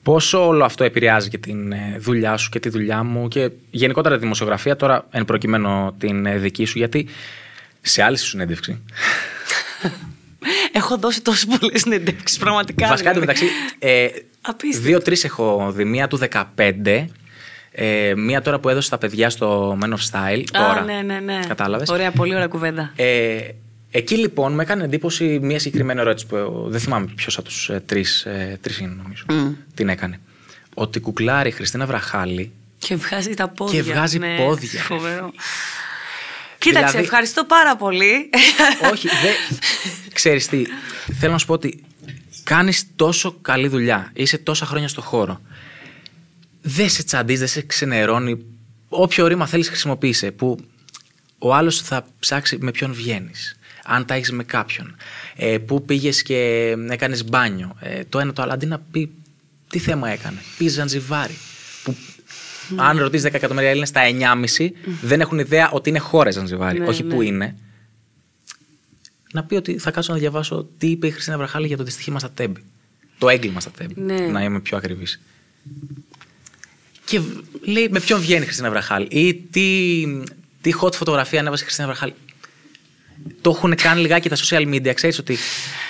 Πόσο 0.08 0.46
όλο 0.46 0.64
αυτό 0.64 0.84
επηρεάζει 0.84 1.28
και 1.28 1.38
την 1.38 1.72
ε, 1.72 1.96
δουλειά 1.98 2.36
σου 2.36 2.50
και 2.50 2.60
τη 2.60 2.68
δουλειά 2.68 3.02
μου 3.02 3.28
και 3.28 3.50
γενικότερα 3.70 4.14
τη 4.14 4.20
δημοσιογραφία, 4.20 4.76
τώρα 4.76 5.06
εν 5.10 5.24
προκειμένου 5.24 5.94
την 5.98 6.26
ε, 6.26 6.36
δική 6.38 6.64
σου, 6.64 6.78
γιατί 6.78 7.08
σε 7.80 8.02
άλλη 8.02 8.18
σου 8.18 8.26
συνέντευξη. 8.26 8.82
Έχω 10.72 10.98
δώσει 10.98 11.22
τόσε 11.22 11.46
πολλές 11.58 11.80
συνεντεύξει, 11.80 12.38
πραγματικά. 12.38 12.88
Βασικά 12.88 13.12
δηλαδή. 13.12 13.26
μεταξύ. 13.26 13.46
Ε, 13.78 14.08
Απίστευτο. 14.40 14.88
Δύο-τρει 14.88 15.16
έχω 15.22 15.72
δει. 15.72 15.84
Μία 15.84 16.08
του 16.08 16.18
15. 16.56 17.06
Ε, 17.70 18.12
μία 18.16 18.42
τώρα 18.42 18.58
που 18.58 18.68
έδωσε 18.68 18.86
στα 18.86 18.98
παιδιά 18.98 19.30
στο 19.30 19.78
Men 19.82 19.88
of 19.88 20.10
Style. 20.10 20.44
Τώρα. 20.52 20.68
Α, 20.68 20.84
ναι, 20.84 21.02
ναι, 21.02 21.18
ναι. 21.18 21.40
Κατάλαβες; 21.48 21.88
Ωραία, 21.88 22.10
πολύ 22.10 22.34
ωραία 22.34 22.48
κουβέντα. 22.48 22.92
Ε, 22.96 23.38
εκεί 23.90 24.16
λοιπόν 24.16 24.52
με 24.52 24.62
έκανε 24.62 24.84
εντύπωση 24.84 25.38
μία 25.42 25.58
συγκεκριμένη 25.58 26.00
ερώτηση 26.00 26.26
που 26.26 26.36
ε, 26.36 26.44
δεν 26.66 26.80
θυμάμαι 26.80 27.06
ποιος 27.14 27.38
από 27.38 27.48
τους 27.48 27.68
ε, 27.68 27.82
τρεις 27.86 28.24
ε, 28.24 28.58
τρεις 28.60 28.78
είναι 28.78 28.94
νομίζω. 29.02 29.24
Μμ. 29.28 29.52
Την 29.74 29.88
έκανε. 29.88 30.20
Ότι 30.74 31.00
κουκλάρει 31.00 31.48
η 31.48 31.52
Χριστίνα 31.52 31.86
Βραχάλη. 31.86 32.52
Και 32.78 32.96
βγάζει 32.96 33.34
τα 33.34 33.48
πόδια. 33.48 33.82
Και 33.82 33.90
βγάζει 33.92 34.18
ναι, 34.18 34.36
πόδια. 34.36 34.80
Φοβερό. 34.82 35.32
Κοίταξε, 36.58 36.86
Δηλαδή- 36.86 37.04
ευχαριστώ 37.04 37.44
πάρα 37.44 37.76
πολύ. 37.76 38.30
Όχι, 38.92 39.08
δεν. 39.08 39.58
Ξέρεις 40.12 40.46
τι. 40.46 40.64
Θέλω 41.18 41.32
να 41.32 41.38
σου 41.38 41.46
πω 41.46 41.52
ότι 41.52 41.84
κάνεις 42.42 42.84
τόσο 42.96 43.38
καλή 43.42 43.68
δουλειά. 43.68 44.10
Είσαι 44.12 44.38
τόσα 44.38 44.66
χρόνια 44.66 44.88
στο 44.88 45.00
χώρο. 45.00 45.40
Δεν 46.62 46.90
σε 46.90 47.02
τσαντίζει, 47.02 47.38
δεν 47.38 47.48
σε 47.48 47.62
ξενερώνει. 47.62 48.44
Όποιο 48.88 49.26
ρήμα 49.26 49.46
θέλεις, 49.46 49.68
χρησιμοποίησε. 49.68 50.30
Που 50.30 50.58
ο 51.38 51.54
άλλος 51.54 51.80
θα 51.82 52.06
ψάξει 52.18 52.58
με 52.60 52.70
ποιον 52.70 52.92
βγαίνεις. 52.92 53.58
Αν 53.90 54.04
τα 54.04 54.14
έχεις 54.14 54.32
με 54.32 54.44
κάποιον. 54.44 54.96
Ε, 55.36 55.58
πού 55.58 55.84
πήγες 55.84 56.22
και 56.22 56.74
έκανες 56.88 57.24
μπάνιο. 57.24 57.76
Ε, 57.80 58.04
το 58.08 58.18
ένα 58.18 58.32
το 58.32 58.42
άλλο. 58.42 58.52
Αντί 58.52 58.66
να 58.66 58.78
πει 58.78 59.10
τι 59.68 59.78
θέμα 59.78 60.08
έκανε. 60.08 60.38
Πήγες 60.58 60.72
Ζανζιβάρι. 60.72 61.36
Που 61.84 61.96
αν 62.76 62.98
ρωτήσεις 62.98 63.30
10 63.30 63.34
εκατομμύρια 63.34 63.68
Έλληνες, 63.68 63.90
τα 63.90 64.00
9,5 64.58 64.70
δεν 65.02 65.20
έχουν 65.20 65.38
ιδέα 65.38 65.70
ότι 65.70 65.88
είναι 65.88 65.98
χώρα 65.98 66.30
Ζανζιβάρι. 66.30 66.78
Ναι, 66.78 66.86
όχι 66.86 67.02
ναι. 67.02 67.14
που 67.14 67.22
είναι. 67.22 67.56
Να 69.32 69.44
πει 69.44 69.54
ότι 69.54 69.78
θα 69.78 69.90
κάτσω 69.90 70.12
να 70.12 70.18
διαβάσω 70.18 70.68
τι 70.78 70.86
είπε 70.86 71.06
η 71.06 71.10
Χριστίνα 71.10 71.36
Βραχάλη 71.36 71.66
για 71.66 71.76
το 71.76 71.82
δυστυχήμα 71.82 72.18
στα 72.18 72.30
Τέμπη. 72.30 72.64
Το 73.18 73.28
έγκλημα 73.28 73.60
στα 73.60 73.70
Τέμπη. 73.70 74.00
Ναι. 74.00 74.20
Να 74.20 74.42
είμαι 74.42 74.60
πιο 74.60 74.76
ακριβής. 74.76 75.20
Και 77.04 77.20
λέει 77.60 77.88
με 77.90 78.00
ποιον 78.00 78.20
βγαίνει 78.20 78.42
η 78.42 78.44
Χριστίνα 78.44 78.70
Βραχάλη; 78.70 79.06
Ή 79.10 79.34
τι, 79.34 80.04
τι 80.60 80.72
hot 80.80 80.94
φωτογραφία 80.94 81.40
ανέβασε 81.40 81.62
η 81.62 81.64
Χριστίνα 81.64 81.88
Βραχάλη; 81.88 82.14
Το 83.40 83.50
έχουν 83.50 83.74
κάνει 83.74 84.00
λιγάκι 84.00 84.28
τα 84.28 84.36
social 84.36 84.66
media. 84.74 84.92
Ξέρεις 84.94 85.18
ότι 85.18 85.36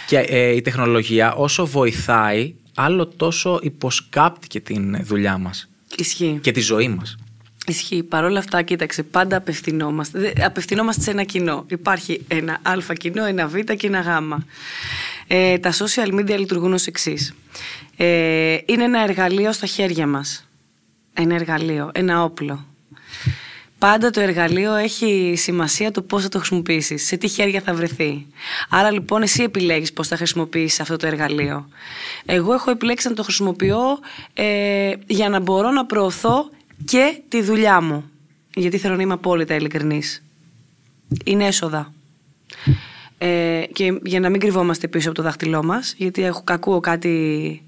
και, 0.06 0.18
ε, 0.18 0.50
η 0.54 0.60
τεχνολογία 0.60 1.34
όσο 1.34 1.66
βοηθάει, 1.66 2.54
άλλο 2.74 3.06
τόσο 3.06 3.58
υποσκάπτει 3.62 4.46
και 4.46 4.60
την 4.60 5.04
δουλειά 5.04 5.38
μας 5.38 5.68
Ισχύει. 5.96 6.38
και 6.42 6.50
τη 6.52 6.60
ζωή 6.60 6.88
μας. 6.88 7.16
Ισχύει. 7.66 8.02
Παρ' 8.02 8.24
όλα 8.24 8.38
αυτά, 8.38 8.62
κοίταξε, 8.62 9.02
πάντα 9.02 9.36
απευθυνόμαστε. 9.36 10.18
Δε- 10.18 10.44
Απευθυνόμαστε 10.44 11.02
σε 11.02 11.10
ένα 11.10 11.22
κοινό. 11.24 11.64
Υπάρχει 11.68 12.24
ένα 12.28 12.58
Α 12.62 12.92
κοινό, 12.94 13.24
ένα 13.24 13.46
Β 13.46 13.54
και 13.58 13.86
ένα 13.86 14.00
Γ. 14.00 14.40
Ε, 15.26 15.58
τα 15.58 15.72
social 15.72 16.14
media 16.20 16.38
λειτουργούν 16.38 16.72
ως 16.72 16.86
εξής. 16.86 17.34
Ε, 17.96 18.56
είναι 18.66 18.84
ένα 18.84 19.02
εργαλείο 19.02 19.52
στα 19.52 19.66
χέρια 19.66 20.06
μας. 20.06 20.48
Ένα 21.14 21.34
εργαλείο, 21.34 21.90
ένα 21.94 22.22
όπλο. 22.24 22.66
Πάντα 23.78 24.10
το 24.10 24.20
εργαλείο 24.20 24.74
έχει 24.74 25.34
σημασία 25.36 25.90
το 25.90 26.02
πώς 26.02 26.22
θα 26.22 26.28
το 26.28 26.38
χρησιμοποιήσεις, 26.38 27.06
σε 27.06 27.16
τι 27.16 27.28
χέρια 27.28 27.60
θα 27.60 27.74
βρεθεί. 27.74 28.26
Άρα 28.68 28.90
λοιπόν 28.90 29.22
εσύ 29.22 29.42
επιλέγεις 29.42 29.92
πώς 29.92 30.08
θα 30.08 30.16
χρησιμοποιήσεις 30.16 30.80
αυτό 30.80 30.96
το 30.96 31.06
εργαλείο. 31.06 31.68
Εγώ 32.26 32.52
έχω 32.52 32.70
επιλέξει 32.70 33.08
να 33.08 33.14
το 33.14 33.22
χρησιμοποιώ 33.22 33.98
ε, 34.34 34.92
για 35.06 35.28
να 35.28 35.40
μπορώ 35.40 35.70
να 35.70 35.86
προωθώ 35.86 36.50
και 36.84 37.20
τη 37.28 37.42
δουλειά 37.42 37.80
μου. 37.80 38.10
Γιατί 38.54 38.78
θέλω 38.78 38.96
να 38.96 39.02
είμαι 39.02 39.12
απόλυτα 39.12 39.54
ειλικρινής. 39.54 40.24
Είναι 41.24 41.46
έσοδα. 41.46 41.92
Ε, 43.18 43.62
και 43.72 44.00
για 44.04 44.20
να 44.20 44.28
μην 44.28 44.40
κρυβόμαστε 44.40 44.88
πίσω 44.88 45.08
από 45.08 45.16
το 45.16 45.22
δάχτυλό 45.22 45.64
μας, 45.64 45.94
γιατί 45.96 46.24
έχω, 46.24 46.42
ακούω 46.46 46.80
κάτι 46.80 47.62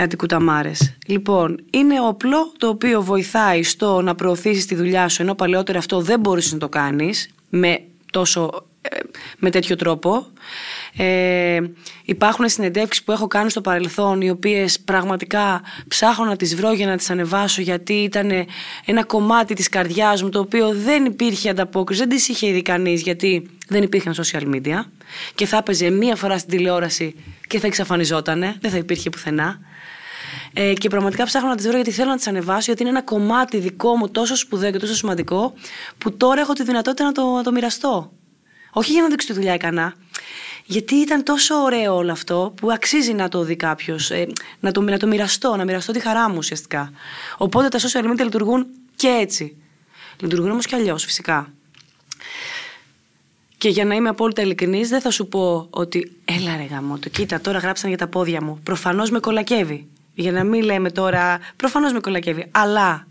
κάτι 0.00 0.16
κουταμάρες. 0.16 0.96
Λοιπόν, 1.06 1.64
είναι 1.70 2.00
όπλο 2.00 2.52
το 2.58 2.68
οποίο 2.68 3.02
βοηθάει 3.02 3.62
στο 3.62 4.02
να 4.02 4.14
προωθήσεις 4.14 4.66
τη 4.66 4.74
δουλειά 4.74 5.08
σου, 5.08 5.22
ενώ 5.22 5.34
παλαιότερα 5.34 5.78
αυτό 5.78 6.00
δεν 6.00 6.20
μπορούσες 6.20 6.52
να 6.52 6.58
το 6.58 6.68
κάνεις 6.68 7.30
με, 7.48 7.80
τόσο, 8.12 8.66
ε, 8.82 8.96
με 9.38 9.50
τέτοιο 9.50 9.76
τρόπο. 9.76 10.26
Ε, 10.96 11.60
υπάρχουν 12.04 12.48
συνεντεύξεις 12.48 13.04
που 13.04 13.12
έχω 13.12 13.26
κάνει 13.26 13.50
στο 13.50 13.60
παρελθόν 13.60 14.20
οι 14.20 14.30
οποίες 14.30 14.80
πραγματικά 14.80 15.62
ψάχνω 15.88 16.24
να 16.24 16.36
τις 16.36 16.54
βρω 16.54 16.72
για 16.72 16.86
να 16.86 16.96
τις 16.96 17.10
ανεβάσω 17.10 17.62
γιατί 17.62 17.92
ήταν 17.92 18.30
ένα 18.84 19.04
κομμάτι 19.04 19.54
της 19.54 19.68
καρδιάς 19.68 20.22
μου 20.22 20.28
το 20.28 20.38
οποίο 20.38 20.74
δεν 20.74 21.04
υπήρχε 21.04 21.48
ανταπόκριση, 21.50 22.00
δεν 22.00 22.08
τις 22.08 22.28
είχε 22.28 22.46
ήδη 22.46 22.62
κανείς 22.62 23.02
γιατί 23.02 23.50
δεν 23.68 23.82
υπήρχαν 23.82 24.14
social 24.14 24.54
media 24.54 24.84
και 25.34 25.46
θα 25.46 25.56
έπαιζε 25.56 25.90
μία 25.90 26.16
φορά 26.16 26.38
στην 26.38 26.50
τηλεόραση 26.50 27.14
και 27.46 27.58
θα 27.58 27.66
εξαφανιζότανε, 27.66 28.56
δεν 28.60 28.70
θα 28.70 28.76
υπήρχε 28.76 29.10
πουθενά. 29.10 29.60
Ε, 30.52 30.72
και 30.72 30.88
πραγματικά 30.88 31.24
ψάχνω 31.24 31.48
να 31.48 31.56
τις 31.56 31.66
βρω 31.66 31.74
γιατί 31.76 31.90
θέλω 31.90 32.10
να 32.10 32.16
τις 32.16 32.26
ανεβάσω, 32.26 32.64
γιατί 32.64 32.82
είναι 32.82 32.90
ένα 32.90 33.02
κομμάτι 33.02 33.58
δικό 33.58 33.96
μου 33.96 34.10
τόσο 34.10 34.36
σπουδαίο 34.36 34.70
και 34.70 34.78
τόσο 34.78 34.94
σημαντικό, 34.94 35.54
που 35.98 36.16
τώρα 36.16 36.40
έχω 36.40 36.52
τη 36.52 36.62
δυνατότητα 36.62 37.04
να 37.04 37.12
το, 37.12 37.26
να 37.26 37.42
το 37.42 37.52
μοιραστώ. 37.52 38.12
Όχι 38.72 38.92
για 38.92 39.02
να 39.02 39.08
δείξω 39.08 39.26
τη 39.26 39.32
δουλειά 39.32 39.52
έκανα. 39.52 39.94
Γιατί 40.64 40.94
ήταν 40.94 41.22
τόσο 41.22 41.54
ωραίο 41.54 41.94
όλο 41.94 42.12
αυτό 42.12 42.52
που 42.56 42.72
αξίζει 42.72 43.12
να 43.12 43.28
το 43.28 43.42
δει 43.42 43.56
κάποιος, 43.56 44.10
ε, 44.10 44.26
να, 44.60 44.72
το, 44.72 44.80
να 44.80 44.98
το 44.98 45.06
μοιραστώ, 45.06 45.56
να 45.56 45.64
μοιραστώ 45.64 45.92
τη 45.92 46.00
χαρά 46.00 46.28
μου 46.28 46.36
ουσιαστικά. 46.38 46.92
Οπότε 47.36 47.68
τα 47.68 47.78
social 47.78 48.12
media 48.12 48.22
λειτουργούν 48.22 48.66
και 48.96 49.08
έτσι. 49.08 49.56
Λειτουργούν 50.20 50.50
όμως 50.50 50.66
και 50.66 50.74
αλλιώς 50.74 51.04
φυσικά. 51.04 51.52
Και 53.58 53.68
για 53.68 53.84
να 53.84 53.94
είμαι 53.94 54.08
απόλυτα 54.08 54.42
ειλικρινής, 54.42 54.88
δεν 54.88 55.00
θα 55.00 55.10
σου 55.10 55.28
πω 55.28 55.66
ότι 55.70 56.16
έλα 56.24 56.56
ρε 56.56 56.62
γαμό, 56.62 56.98
το 56.98 57.08
κοίτα 57.08 57.40
τώρα 57.40 57.58
γράψαν 57.58 57.88
για 57.88 57.98
τα 57.98 58.06
πόδια 58.06 58.42
μου. 58.42 58.60
Προφανώς 58.62 59.10
με 59.10 59.20
κολακεύει. 59.20 59.88
Για 60.20 60.32
να 60.32 60.44
μην 60.44 60.62
λέμε 60.62 60.90
τώρα, 60.90 61.38
προφανώς 61.56 61.92
με 61.92 62.00
κολακεύει. 62.00 62.46
Αλλά 62.50 63.06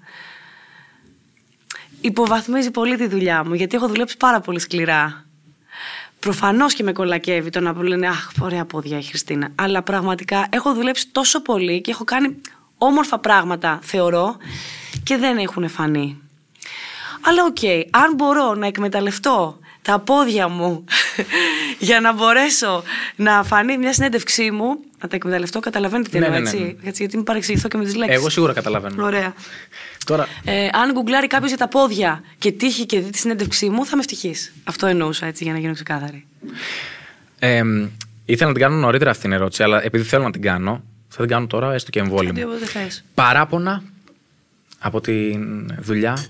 υποβαθμίζει 2.02 2.72
πολύ 2.72 2.98
τη 2.98 3.08
δουλειά 3.08 3.44
μου, 3.46 3.54
γιατί 3.54 3.76
έχω 3.76 3.88
δουλέψει 3.88 4.18
πάρα 4.18 4.40
πολύ 4.40 4.60
σκληρά. 4.60 5.26
Προφανώς 6.20 6.74
και 6.74 6.84
με 6.84 6.92
κολακεύει 6.92 7.50
το 7.50 7.60
να 7.60 7.74
που 7.74 7.82
λένε 7.82 8.08
Αχ, 8.08 8.32
ωραία 8.42 8.66
πόδια 8.66 8.98
η 8.98 9.04
Χριστίνα. 9.04 9.50
Αλλά 9.56 9.82
πραγματικά 9.82 10.48
έχω 10.50 10.74
δουλέψει 10.74 11.08
τόσο 11.12 11.42
πολύ 11.42 11.82
και 11.82 11.92
έχω 11.92 12.04
κάνει 12.04 12.42
όμορφα 12.78 13.20
πράγματα, 13.20 13.80
θεωρώ, 13.82 14.38
και 15.04 15.18
δεν 15.18 15.38
έχουν 15.38 15.70
φανεί. 15.70 16.22
Αλλά 17.22 17.44
οκ, 17.44 17.64
αν 17.92 18.14
μπορώ 18.16 18.54
να 18.54 18.68
εκμεταλλευτώ 18.68 19.59
τα 19.82 20.00
πόδια 20.00 20.48
μου 20.48 20.84
για 21.80 22.00
να 22.02 22.14
μπορέσω 22.14 22.84
να 23.16 23.44
φανεί 23.44 23.78
μια 23.78 23.94
συνέντευξή 23.94 24.52
μου, 24.52 24.80
να 25.02 25.08
τα 25.08 25.16
εκμεταλλευτώ, 25.16 25.60
καταλαβαίνετε 25.60 26.10
τι 26.10 26.20
Ναι, 26.20 26.26
εννοώ, 26.26 26.40
ναι, 26.42 26.50
ναι, 26.50 26.58
έτσι. 26.58 26.78
Έτσι, 26.84 27.02
Γιατί 27.02 27.16
μην 27.16 27.26
παρεξηγηθώ 27.26 27.68
και 27.68 27.78
με 27.78 27.84
τις 27.84 27.96
λέξεις. 27.96 28.16
Εγώ 28.18 28.30
σίγουρα 28.30 28.54
καταλαβαίνω. 28.54 29.04
Ωραία. 29.06 29.34
Τώρα, 30.06 30.28
Ε, 30.46 30.68
αν 30.72 30.92
γκουγκλάρει 30.92 31.28
κάποιος 31.28 31.50
για 31.50 31.58
τα 31.58 31.68
πόδια 31.68 32.24
και 32.38 32.52
τύχει 32.52 32.86
και 32.86 33.00
δει 33.00 33.10
τη 33.10 33.18
συνέντευξή 33.18 33.70
μου, 33.70 33.86
θα 33.86 33.96
με 33.96 34.02
ευτυχείς. 34.02 34.54
Αυτό 34.64 34.88
εννοούσα 34.88 35.26
έτσι 35.26 35.44
για 35.44 35.54
να 35.54 35.60
γίνω 35.60 35.74
ξεκάθαρη. 35.74 36.26
ε, 37.40 37.62
ήθελα 38.26 38.48
να 38.48 38.54
την 38.56 38.62
κάνω 38.64 38.76
νωρίτερα 38.76 39.10
αυτή 39.10 39.22
την 39.24 39.32
ερώτηση, 39.32 39.64
αλλά 39.64 39.84
επειδή 39.84 40.04
θέλω 40.04 40.24
να 40.24 40.32
την 40.32 40.42
κάνω, 40.42 40.84
θα 41.10 41.18
την 41.20 41.28
κάνω 41.28 41.48
τώρα 41.48 41.74
έστω 41.74 41.90
και 41.92 42.00
Τι 42.00 42.06
εμβόλυμη. 42.06 42.44
όποτε 42.44 42.66
θες. 42.66 43.04
Παράπονα 43.14 43.84
από 44.80 45.02
τη 45.02 45.40
δουλειά, 45.80 46.26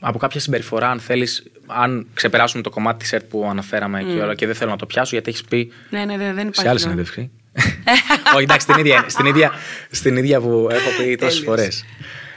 από 0.00 0.18
κάποια 0.18 0.40
συμπεριφορά, 0.40 0.90
αν 0.90 1.00
θέλεις, 1.00 1.42
αν 1.66 2.06
ξεπεράσουμε 2.14 2.62
το 2.62 2.70
κομμάτι 2.70 2.98
της 2.98 3.12
ΕΡΤ 3.12 3.24
που 3.24 3.46
αναφέραμε 3.50 4.00
εκεί 4.00 4.20
ώρα 4.20 4.34
και 4.34 4.46
δεν 4.46 4.54
θέλω 4.54 4.70
να 4.70 4.76
το 4.76 4.86
πιάσω, 4.86 5.10
γιατί 5.12 5.30
έχεις 5.30 5.42
πει 5.44 5.72
Ναι, 5.90 6.04
ναι, 6.04 6.16
δεν, 6.18 6.34
δεν 6.34 6.48
υπάρχει. 6.48 6.60
σε 6.60 6.68
άλλη 6.68 6.68
λόγος. 6.68 6.80
συνέντευξη. 6.80 7.30
Όχι, 8.34 8.42
εντάξει, 8.42 8.66
στην 8.70 8.78
ίδια, 8.78 9.04
στην 9.08 9.26
ίδια, 9.26 9.50
στην 9.90 10.16
ίδια 10.16 10.40
που 10.40 10.68
έχω 10.70 10.90
πει 11.02 11.16
τόσες 11.16 11.18
Τέλειος. 11.18 11.38
φορές. 11.42 11.84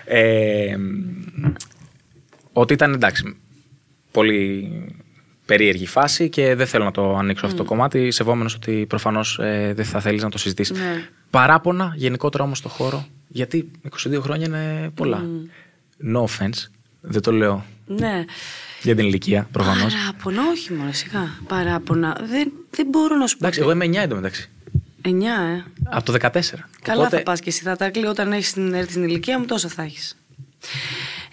Ε, 0.05 0.75
ότι 2.53 2.73
ήταν 2.73 2.93
εντάξει. 2.93 3.35
Πολύ 4.11 4.71
περίεργη 5.45 5.85
φάση 5.87 6.29
και 6.29 6.55
δεν 6.55 6.67
θέλω 6.67 6.83
να 6.83 6.91
το 6.91 7.15
ανοίξω 7.17 7.45
αυτό 7.45 7.57
το 7.57 7.63
κομμάτι, 7.63 8.11
σεβόμενος 8.11 8.55
ότι 8.55 8.85
προφανώς 8.89 9.37
δεν 9.73 9.85
θα 9.85 9.99
θέλεις 9.99 10.23
να 10.23 10.29
το 10.29 10.37
συζητήσεις. 10.37 10.77
Ναι. 10.77 11.07
Παράπονα 11.29 11.93
γενικότερα 11.95 12.43
όμως 12.43 12.57
στο 12.57 12.69
χώρο, 12.69 13.07
γιατί 13.27 13.71
22 14.07 14.19
χρόνια 14.21 14.45
είναι 14.45 14.91
πολλά. 14.95 15.25
No 16.13 16.23
offense, 16.23 16.67
δεν 17.01 17.21
το 17.21 17.31
λέω 17.31 17.65
Ναι. 17.85 18.25
για 18.81 18.95
την 18.95 19.05
ηλικία 19.05 19.47
προφανώς. 19.51 19.93
Παράπονα, 19.93 20.41
όχι 20.51 20.73
μόνο 20.73 20.91
σιγά. 20.91 21.27
Παράπονα. 21.47 22.17
Δεν, 22.21 22.51
δεν 22.69 22.87
μπορώ 22.89 23.15
να 23.15 23.27
σου 23.27 23.37
πω. 23.37 23.39
Εντάξει, 23.45 23.59
εγώ 23.61 23.71
είμαι 23.71 23.85
9 23.85 23.95
εντωμεταξύ. 24.01 24.49
9, 25.01 25.09
ε. 25.09 25.63
Από 25.83 26.05
το 26.05 26.11
14. 26.11 26.69
Καλά 26.81 26.99
Οπότε- 27.01 27.17
θα 27.17 27.23
πας 27.23 27.39
και 27.39 27.49
εσύ. 27.49 27.61
Θα 27.61 27.75
τα 27.75 27.89
κλεί 27.89 28.05
όταν 28.05 28.31
έχεις 28.31 28.53
την, 28.53 28.73
έρθεις 28.73 28.91
στην 28.91 29.03
ηλικία 29.03 29.39
μου, 29.39 29.45
τόσο 29.45 29.67
θα 29.67 29.81
έχεις. 29.83 30.17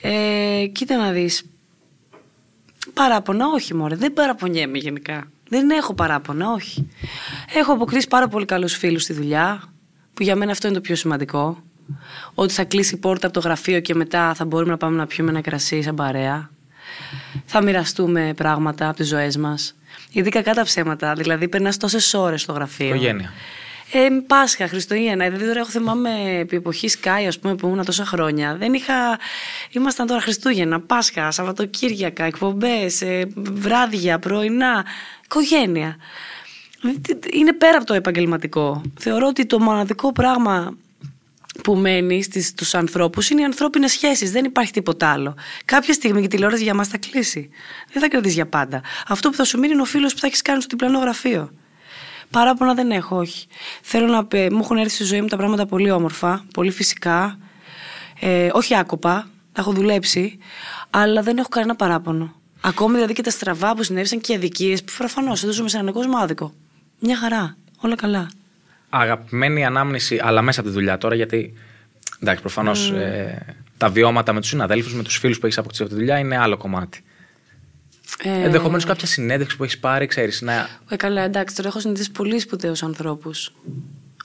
Ε, 0.00 0.66
κοίτα 0.72 0.96
να 0.96 1.10
δεις. 1.10 1.42
Παράπονα, 2.94 3.46
όχι 3.46 3.74
μωρέ. 3.74 3.94
Δεν 3.96 4.12
παραπονιέμαι 4.12 4.78
γενικά. 4.78 5.30
Δεν 5.48 5.70
έχω 5.70 5.94
παράπονα, 5.94 6.50
όχι. 6.52 6.88
Έχω 7.54 7.72
αποκτήσει 7.72 8.08
πάρα 8.08 8.28
πολύ 8.28 8.44
καλούς 8.44 8.76
φίλους 8.76 9.02
στη 9.02 9.12
δουλειά, 9.12 9.62
που 10.14 10.22
για 10.22 10.36
μένα 10.36 10.50
αυτό 10.52 10.66
είναι 10.66 10.76
το 10.76 10.82
πιο 10.82 10.94
σημαντικό. 10.96 11.62
Ότι 12.34 12.53
θα 12.53 12.64
κλείσει 12.64 12.95
η 12.95 12.99
πόρτα 12.99 13.26
από 13.26 13.41
το 13.41 13.49
γραφείο 13.49 13.80
και 13.80 13.95
μετά 13.95 14.34
θα 14.34 14.45
μπορούμε 14.45 14.70
να 14.70 14.76
πάμε 14.76 14.97
να 14.97 15.07
πιούμε 15.07 15.30
ένα 15.30 15.41
κρασί 15.41 15.82
σαν 15.82 15.95
παρέα. 15.95 16.51
Θα 17.45 17.62
μοιραστούμε 17.62 18.32
πράγματα 18.37 18.89
από 18.89 18.97
τις 18.97 19.09
ζωές 19.09 19.37
μας. 19.37 19.74
Γιατί 20.11 20.30
κακά 20.30 20.55
τα 20.55 20.62
ψέματα. 20.62 21.12
Δηλαδή, 21.12 21.49
περνάς 21.49 21.76
τόσες 21.76 22.14
ώρες 22.14 22.43
στο 22.43 22.53
γραφείο. 22.53 22.87
Οικογένεια. 22.87 23.32
Ε, 23.93 24.09
Πάσχα, 24.26 24.68
Χριστουγέννα. 24.68 25.24
Δηλαδή 25.24 25.47
τώρα 25.47 25.61
έχω 25.61 25.70
θυμάμαι 25.70 26.11
επί 26.39 26.57
εποχής 26.57 26.99
Sky, 27.03 27.24
ας 27.26 27.39
πούμε, 27.39 27.55
που 27.55 27.66
ήμουν 27.66 27.84
τόσα 27.84 28.05
χρόνια. 28.05 28.57
Δεν 28.57 28.74
είχα. 28.74 29.18
Ήμασταν 29.70 30.07
τώρα 30.07 30.20
Χριστούγεννα, 30.20 30.80
Πάσχα, 30.80 31.30
Σαββατοκύριακα, 31.30 32.24
εκπομπές, 32.24 33.03
βράδια, 33.37 34.18
πρωινά. 34.18 34.84
Οικογένεια. 35.24 35.97
Είναι 37.32 37.53
πέρα 37.53 37.76
από 37.76 37.87
το 37.87 37.95
επαγγελματικό. 37.95 38.82
Θεωρώ 38.99 39.26
ότι 39.26 39.47
το 39.47 39.61
μοναδικό 39.61 40.12
πράγμα 40.12 40.76
που 41.62 41.74
μένει 41.74 42.22
στις, 42.22 42.46
στους 42.46 42.74
ανθρώπους 42.74 43.30
είναι 43.30 43.40
οι 43.40 43.44
ανθρώπινες 43.44 43.90
σχέσεις. 43.90 44.30
Δεν 44.30 44.44
υπάρχει 44.44 44.72
τίποτα 44.72 45.11
άλλο. 45.11 45.34
Κάποια 45.64 45.92
στιγμή 45.92 46.22
η 46.22 46.26
τηλεόραση 46.26 46.62
για 46.62 46.74
μας 46.74 46.88
θα 46.88 46.98
κλείσει. 46.98 47.48
Δεν 47.92 48.02
θα 48.02 48.09
κρατήσει 48.09 48.34
για 48.34 48.46
πάντα. 48.46 48.80
Αυτό 49.07 49.30
που 49.30 49.36
θα 49.36 49.44
σου 49.44 49.59
μείνει 49.59 49.72
είναι 49.72 49.82
ο 49.82 49.84
φίλος 49.84 50.12
που 50.12 50.18
θα 50.18 50.26
έχεις 50.26 50.42
κάνει 50.42 50.61
στο 50.61 50.68
διπλανό 50.70 50.98
γραφείο. 50.98 51.50
Παράπονα 52.30 52.74
δεν 52.74 52.90
έχω, 52.90 53.16
όχι. 53.16 53.46
Θέλω 53.82 54.07
να 54.07 54.24
πει, 54.24 54.50
μου 54.50 54.59
έχουν 54.62 54.76
έρθει 54.76 54.94
στη 54.94 55.04
ζωή 55.04 55.20
μου 55.20 55.26
τα 55.26 55.36
πράγματα 55.36 55.66
πολύ 55.66 55.90
όμορφα, 55.90 56.44
πολύ 56.52 56.70
φυσικά. 56.70 57.38
Ε, 58.20 58.48
όχι 58.52 58.76
άκοπα, 58.76 59.28
τα 59.52 59.61
έχω 59.61 59.72
δουλέψει, 59.72 60.38
αλλά 60.90 61.22
δεν 61.22 61.38
έχω 61.38 61.48
κανένα 61.48 61.76
παράπονο. 61.76 62.34
Ακόμη 62.61 62.94
δηλαδή 62.94 63.12
και 63.12 63.22
τα 63.22 63.30
στραβά 63.30 63.74
που 63.74 63.82
συνέβησαν 63.82 64.20
και 64.20 64.32
οι 64.32 64.34
αδικίες 64.34 64.84
που 64.84 64.92
προφανώς 64.96 65.40
δεν 65.40 65.52
ζούμε 65.52 65.68
σε 65.68 65.78
έναν 65.78 65.92
κόσμο 65.92 66.16
άδικο. 66.16 66.52
Μια 66.98 67.16
χαρά. 67.16 67.57
Όλα 67.80 67.94
καλά. 67.94 68.30
Αγαπημένη 68.89 69.64
ανάμνηση, 69.64 70.20
αλλά 70.22 70.43
μέσα 70.43 70.61
από 70.61 70.68
τη 70.68 70.74
δουλειά 70.74 70.99
τώρα, 70.99 71.14
γιατί 71.14 71.53
εντάξει, 72.20 72.41
προφανώς 72.41 72.91
ε, 72.91 73.57
τα 73.76 73.89
βιώματα 73.89 74.32
με 74.32 74.41
τους 74.41 74.49
συναδέλφους, 74.49 74.95
με 74.95 75.03
τους 75.03 75.18
φίλους 75.18 75.39
που 75.39 75.47
έχεις 75.47 75.59
αποκτήσει 75.59 75.82
από 75.82 75.93
τη 75.93 75.99
δουλειά 75.99 76.18
είναι 76.18 76.39
άλλο 76.39 76.57
κομμάτι. 76.57 77.05
Ε, 78.22 78.45
Ενδεχομένως 78.45 78.84
κάποια 78.84 79.07
συνέντευξη 79.07 79.57
που 79.57 79.64
έχεις 79.64 79.78
πάρει, 79.78 80.07
ξέρεις. 80.07 80.41
Να... 80.41 80.68
Ε, 80.89 80.97
καλά, 80.97 81.22
εντάξει, 81.22 81.55
τώρα 81.55 81.68
έχω 81.68 81.80
συναντήσει 81.80 82.11
πολύ 82.11 82.39
σπουδαίους 82.39 82.82
ανθρώπους. 82.82 83.53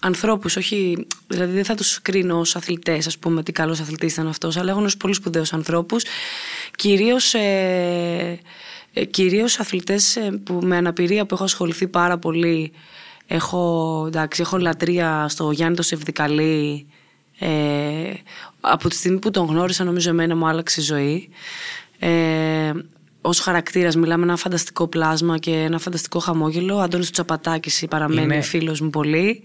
Ανθρώπους, 0.04 0.56
όχι. 0.56 1.08
Δηλαδή 1.28 1.54
δεν 1.54 1.66
θα 1.66 1.76
τους 1.76 2.02
κρίνω 2.02 2.40
ως 2.40 2.56
αθλητές, 2.56 3.08
ας 3.08 3.18
πούμε, 3.18 3.44
τι 3.44 3.52
καλός 3.52 3.80
αθλητής 3.80 4.14
ήταν 4.14 4.28
αυτός, 4.28 4.58
αλλά 4.58 4.68
έχω 4.68 4.76
γνωρίσει 4.76 4.98
πολύ 4.98 5.14
σπουδαίους 5.14 5.54
ανθρώπους. 5.54 6.04
Κυρίως 6.76 7.34
ε, 7.34 8.40
ε, 8.94 9.06
κυρίως 9.06 9.60
αθλητές 9.60 10.16
ε, 10.16 10.40
που 10.44 10.60
με 10.64 10.78
αναπηρία 10.78 11.26
που 11.26 11.34
έχω 11.34 11.44
ασχοληθεί 11.44 11.88
πάρα 11.88 12.18
πολύ. 12.18 12.72
Έχω, 13.34 14.04
εντάξει, 14.08 14.42
έχω 14.42 14.58
λατρεία 14.58 15.26
στο 15.30 15.52
Γιάννη 15.52 15.76
το 15.76 15.82
Σεβδικαλή. 15.82 16.88
Ε, 17.40 18.14
από 18.62 18.90
τη 18.90 18.96
στιγμή 18.96 19.20
που 19.20 19.32
τον 19.32 19.46
γνώρισα 19.46 19.84
νομίζω 19.84 20.10
εμένα 20.10 20.36
μου 20.36 20.48
άλλαξε 20.48 20.82
η 20.82 20.84
ζωή. 20.84 21.30
Ε, 22.00 22.72
ως 23.22 23.40
χαρακτήρας 23.40 23.96
μιλάμε 23.96 24.24
ένα 24.24 24.36
φανταστικό 24.36 24.88
πλάσμα 24.88 25.38
και 25.38 25.52
ένα 25.52 25.80
φανταστικό 25.80 26.20
χαμόγελο. 26.20 26.76
Ο 26.76 26.80
Αντώνης 26.80 27.06
του 27.06 27.12
Τσαπατάκης 27.12 27.86
παραμένει 27.90 28.22
Είναι- 28.22 28.42
φίλος 28.42 28.82
μου 28.82 28.90
πολύ. 28.90 29.42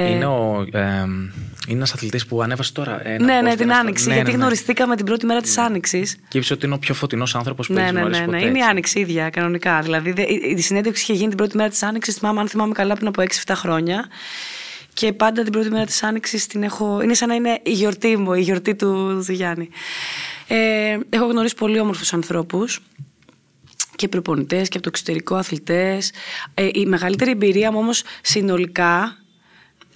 Ε, 0.00 0.10
Είναι, 0.10 0.26
ο, 0.26 0.66
ε, 0.72 0.80
είναι 0.80 1.76
ένας 1.76 1.92
αθλητής 1.92 2.26
που 2.26 2.42
ανέβασε 2.42 2.72
τώρα. 2.72 3.06
Ένα 3.08 3.24
ναι, 3.24 3.38
post, 3.38 3.42
ναι, 3.42 3.50
την 3.56 3.62
ένα- 3.70 3.78
Άνοιξη. 3.78 4.08
ναι, 4.08 4.14
γιατί 4.14 4.30
ναι, 4.30 4.36
ναι. 4.36 4.42
γνωριστήκαμε 4.42 4.96
την 4.96 5.04
πρώτη 5.04 5.26
μέρα 5.26 5.40
της 5.40 5.58
Άνοιξης. 5.58 6.16
Και 6.28 6.38
είπε 6.38 6.52
ότι 6.52 6.66
είναι 6.66 6.74
ο 6.74 6.78
πιο 6.78 6.94
φωτεινός 6.94 7.34
άνθρωπος 7.34 7.66
που 7.66 7.72
Ναι, 7.72 7.82
έχει 7.82 7.92
ναι, 7.92 7.98
γνωρίσει 8.00 8.20
ναι, 8.20 8.26
ποτέ. 8.26 8.38
ναι. 8.38 8.42
Είναι 8.44 8.52
η 8.56 8.58
έτσι. 8.58 8.70
Άνοιξη 8.70 9.00
ίδια, 9.00 9.30
κανονικά. 9.30 9.80
Δηλαδή, 9.80 10.12
δε- 10.12 10.22
η, 10.22 10.54
η 10.56 10.60
συνέντευξη 10.60 11.02
είχε 11.02 11.12
γίνει 11.12 11.28
την 11.28 11.36
πρώτη 11.36 11.56
μέρα 11.56 11.68
της 11.68 11.82
Άνοιξης, 11.82 12.14
θυμάμαι, 12.14 12.40
αν 12.40 12.48
θυμάμαι 12.48 12.72
καλά, 12.72 12.94
πριν 12.94 13.06
από 13.08 13.22
6-7 13.22 13.52
χρόνια. 13.56 14.06
Και 14.94 15.12
πάντα 15.12 15.42
την 15.42 15.52
πρώτη 15.52 15.70
μέρα 15.70 15.84
της 15.84 16.02
Άνοιξης 16.02 16.46
την 16.46 16.62
έχω. 16.62 17.00
Είναι 17.02 17.14
σαν 17.14 17.28
να 17.28 17.34
είναι 17.34 17.60
η 17.62 17.72
γιορτή 17.72 18.16
μου, 18.16 18.32
η 18.34 18.40
γιορτή 18.40 18.74
του, 18.74 19.22
του 19.26 19.32
Γιάννη. 19.32 19.68
Ε, 20.48 20.98
έχω 21.10 21.26
γνωρίσει 21.26 21.54
πολύ 21.54 21.80
όμορφους 21.80 22.12
ανθρώπους 22.12 22.80
και 23.96 24.08
προπονητές 24.08 24.68
και 24.68 24.74
από 24.76 24.82
το 24.82 24.88
εξωτερικό 24.92 25.34
αθλητές. 25.34 26.12
Ε, 26.54 26.68
η 26.72 26.86
μεγαλύτερη 26.86 27.30
εμπειρία 27.30 27.72
μου 27.72 27.78
όμως 27.78 28.02
συνολικά 28.22 29.16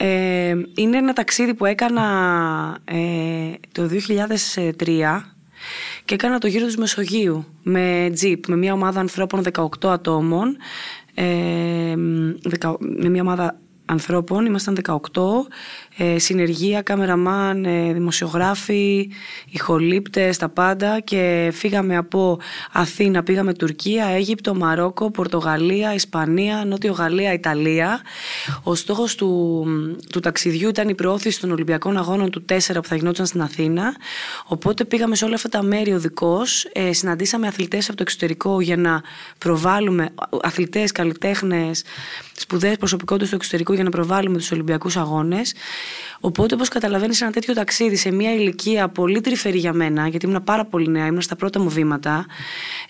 ε, 0.05 0.55
είναι 0.75 0.97
ένα 0.97 1.13
ταξίδι 1.13 1.55
που 1.55 1.65
έκανα 1.65 2.03
ε, 2.85 3.53
το 3.73 3.89
2003 4.85 5.21
και 6.05 6.15
έκανα 6.15 6.39
το 6.39 6.47
γύρο 6.47 6.67
της 6.67 6.77
Μεσογείου 6.77 7.45
με 7.63 8.11
τζιπ, 8.13 8.47
με 8.49 8.57
μια 8.57 8.73
ομάδα 8.73 9.01
ανθρώπων 9.01 9.43
18 9.53 9.69
ατόμων. 9.89 10.57
Ε, 11.15 11.95
δεκα- 12.43 12.77
με 12.79 13.09
μια 13.09 13.23
ομάδα 13.23 13.59
ανθρώπων, 13.85 14.47
ήμασταν 14.47 14.77
18 14.89 14.99
ε, 15.97 16.19
συνεργεία, 16.19 16.83
καμεραμάν, 16.83 17.65
ε, 17.65 17.93
δημοσιογράφοι 17.93 19.11
ηχολήπτες, 19.51 20.37
τα 20.37 20.49
πάντα. 20.49 21.01
Και 21.01 21.51
φύγαμε 21.55 21.97
από 21.97 22.39
Αθήνα, 22.73 23.23
πήγαμε 23.23 23.55
Τουρκία, 23.55 24.07
Αίγυπτο, 24.07 24.55
Μαρόκο, 24.55 25.11
Πορτογαλία, 25.11 25.95
Ισπανία, 25.95 26.65
Νότιο 26.65 26.93
Γαλλία, 26.93 27.33
Ιταλία. 27.33 28.01
Ο 28.63 28.75
στόχος 28.75 29.15
του, 29.15 29.65
του 30.13 30.21
ταξιδιού 30.21 30.69
ήταν 30.69 30.89
η 30.89 30.95
προώθηση 30.95 31.41
των 31.41 31.51
Ολυμπιακών 31.51 31.97
Αγώνων 31.97 32.31
του 32.31 32.45
4 32.49 32.57
που 32.75 32.89
θα 32.89 32.97
γινόταν 32.97 33.27
στην 33.27 33.43
Αθήνα. 33.43 33.97
Οπότε 34.47 34.85
πήγαμε 34.85 35.17
σε 35.17 35.25
όλα 35.25 35.35
αυτά 35.35 35.49
τα 35.49 35.63
μέρη 35.63 35.93
οδικώς 35.93 36.65
ε, 36.73 36.93
συναντήσαμε 36.93 37.47
αθλητές 37.47 37.89
από 37.89 37.97
το 37.97 38.03
εξωτερικό 38.03 38.61
για 38.61 38.77
να 38.77 39.03
προβάλλουμε 39.39 40.09
αθλητές, 40.43 40.93
καλλιτέχνες 40.93 41.83
σπουδαίες 42.37 42.77
προσωπικότητες 42.77 43.29
στο 43.29 43.37
εξωτερικό 43.37 43.75
για 43.75 43.85
να 43.85 43.91
προβάλλουμε 43.91 44.39
τους 44.39 44.51
Ολυμπιακούς 44.51 44.97
Αγώνες 44.97 45.55
Οπότε, 46.21 46.55
όπως 46.55 46.69
καταλαβαίνεις, 46.69 47.21
ένα 47.21 47.31
τέτοιο 47.31 47.55
ταξίδι 47.55 47.97
σε 47.97 48.11
μια 48.11 48.35
ηλικία 48.35 48.89
πολύ 48.89 49.21
τρυφερή 49.21 49.59
για 49.59 49.73
μένα, 49.73 50.09
γιατί 50.09 50.27
ήμουν 50.27 50.45
πάρα 50.45 50.65
πολύ 50.65 50.89
νέα, 50.89 51.07
ήμουν 51.07 51.21
στα 51.21 51.37
πρώτα 51.37 51.61
μου 51.61 51.69
βήματα, 51.69 52.27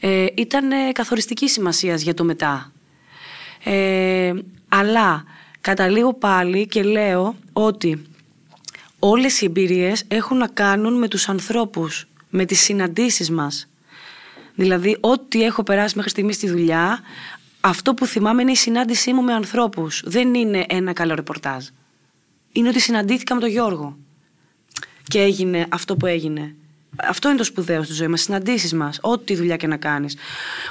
ε, 0.01 0.27
ήταν 0.35 0.73
ε, 0.73 0.93
καθοριστική 0.93 1.49
σημασίας 1.49 2.03
για 2.03 2.15
το 2.15 2.25
μετά. 2.25 2.73
Ε, 3.65 4.33
αλλά 4.69 5.25
καταλήγω 5.61 6.15
πάλι 6.15 6.67
και 6.67 6.83
λέω 6.83 7.37
ότι 7.53 8.03
όλες 8.99 9.41
οι 9.41 9.45
εμπειρίες 9.45 10.05
έχουν 10.09 10.37
να 10.37 10.47
κάνουν 10.47 10.99
με 10.99 11.09
τους 11.09 11.29
ανθρώπους, 11.29 12.09
με 12.31 12.45
τις 12.45 12.61
συναντήσεις 12.61 13.31
μας. 13.31 13.67
Δηλαδή, 14.55 14.97
ό,τι 15.01 15.43
έχω 15.43 15.63
περάσει 15.63 15.97
μέχρι 15.97 16.11
στιγμής 16.11 16.37
στη 16.37 16.49
δουλειά, 16.49 17.01
αυτό 17.61 17.95
που 17.95 18.07
θυμάμαι 18.07 18.43
είναι 18.43 18.51
η 18.51 18.57
συνάντησή 18.57 19.13
μου 19.13 19.23
με 19.23 19.33
ανθρώπους. 19.33 20.03
Δεν 20.05 20.35
είναι 20.35 20.65
ένα 20.69 20.93
καλό 20.93 21.15
ρεπορτάζ. 21.15 21.67
Είναι 22.53 22.69
ότι 22.69 22.81
συναντήθηκα 22.81 23.35
με 23.35 23.41
τον 23.41 23.51
Γιώργο 23.51 23.97
και 25.09 25.21
έγινε 25.21 25.67
αυτό 25.69 25.97
που 25.97 26.07
έγινε. 26.07 26.55
Αυτό 26.97 27.29
είναι 27.29 27.37
το 27.37 27.45
σπουδαίο 27.45 27.83
στη 27.83 27.93
ζωή 27.93 28.09
μας, 28.09 28.21
συναντήσεις 28.21 28.73
μας, 28.73 28.99
ό,τι 29.01 29.35
δουλειά 29.37 29.57
και 29.57 29.67
να 29.67 29.77
κάνεις. 29.77 30.17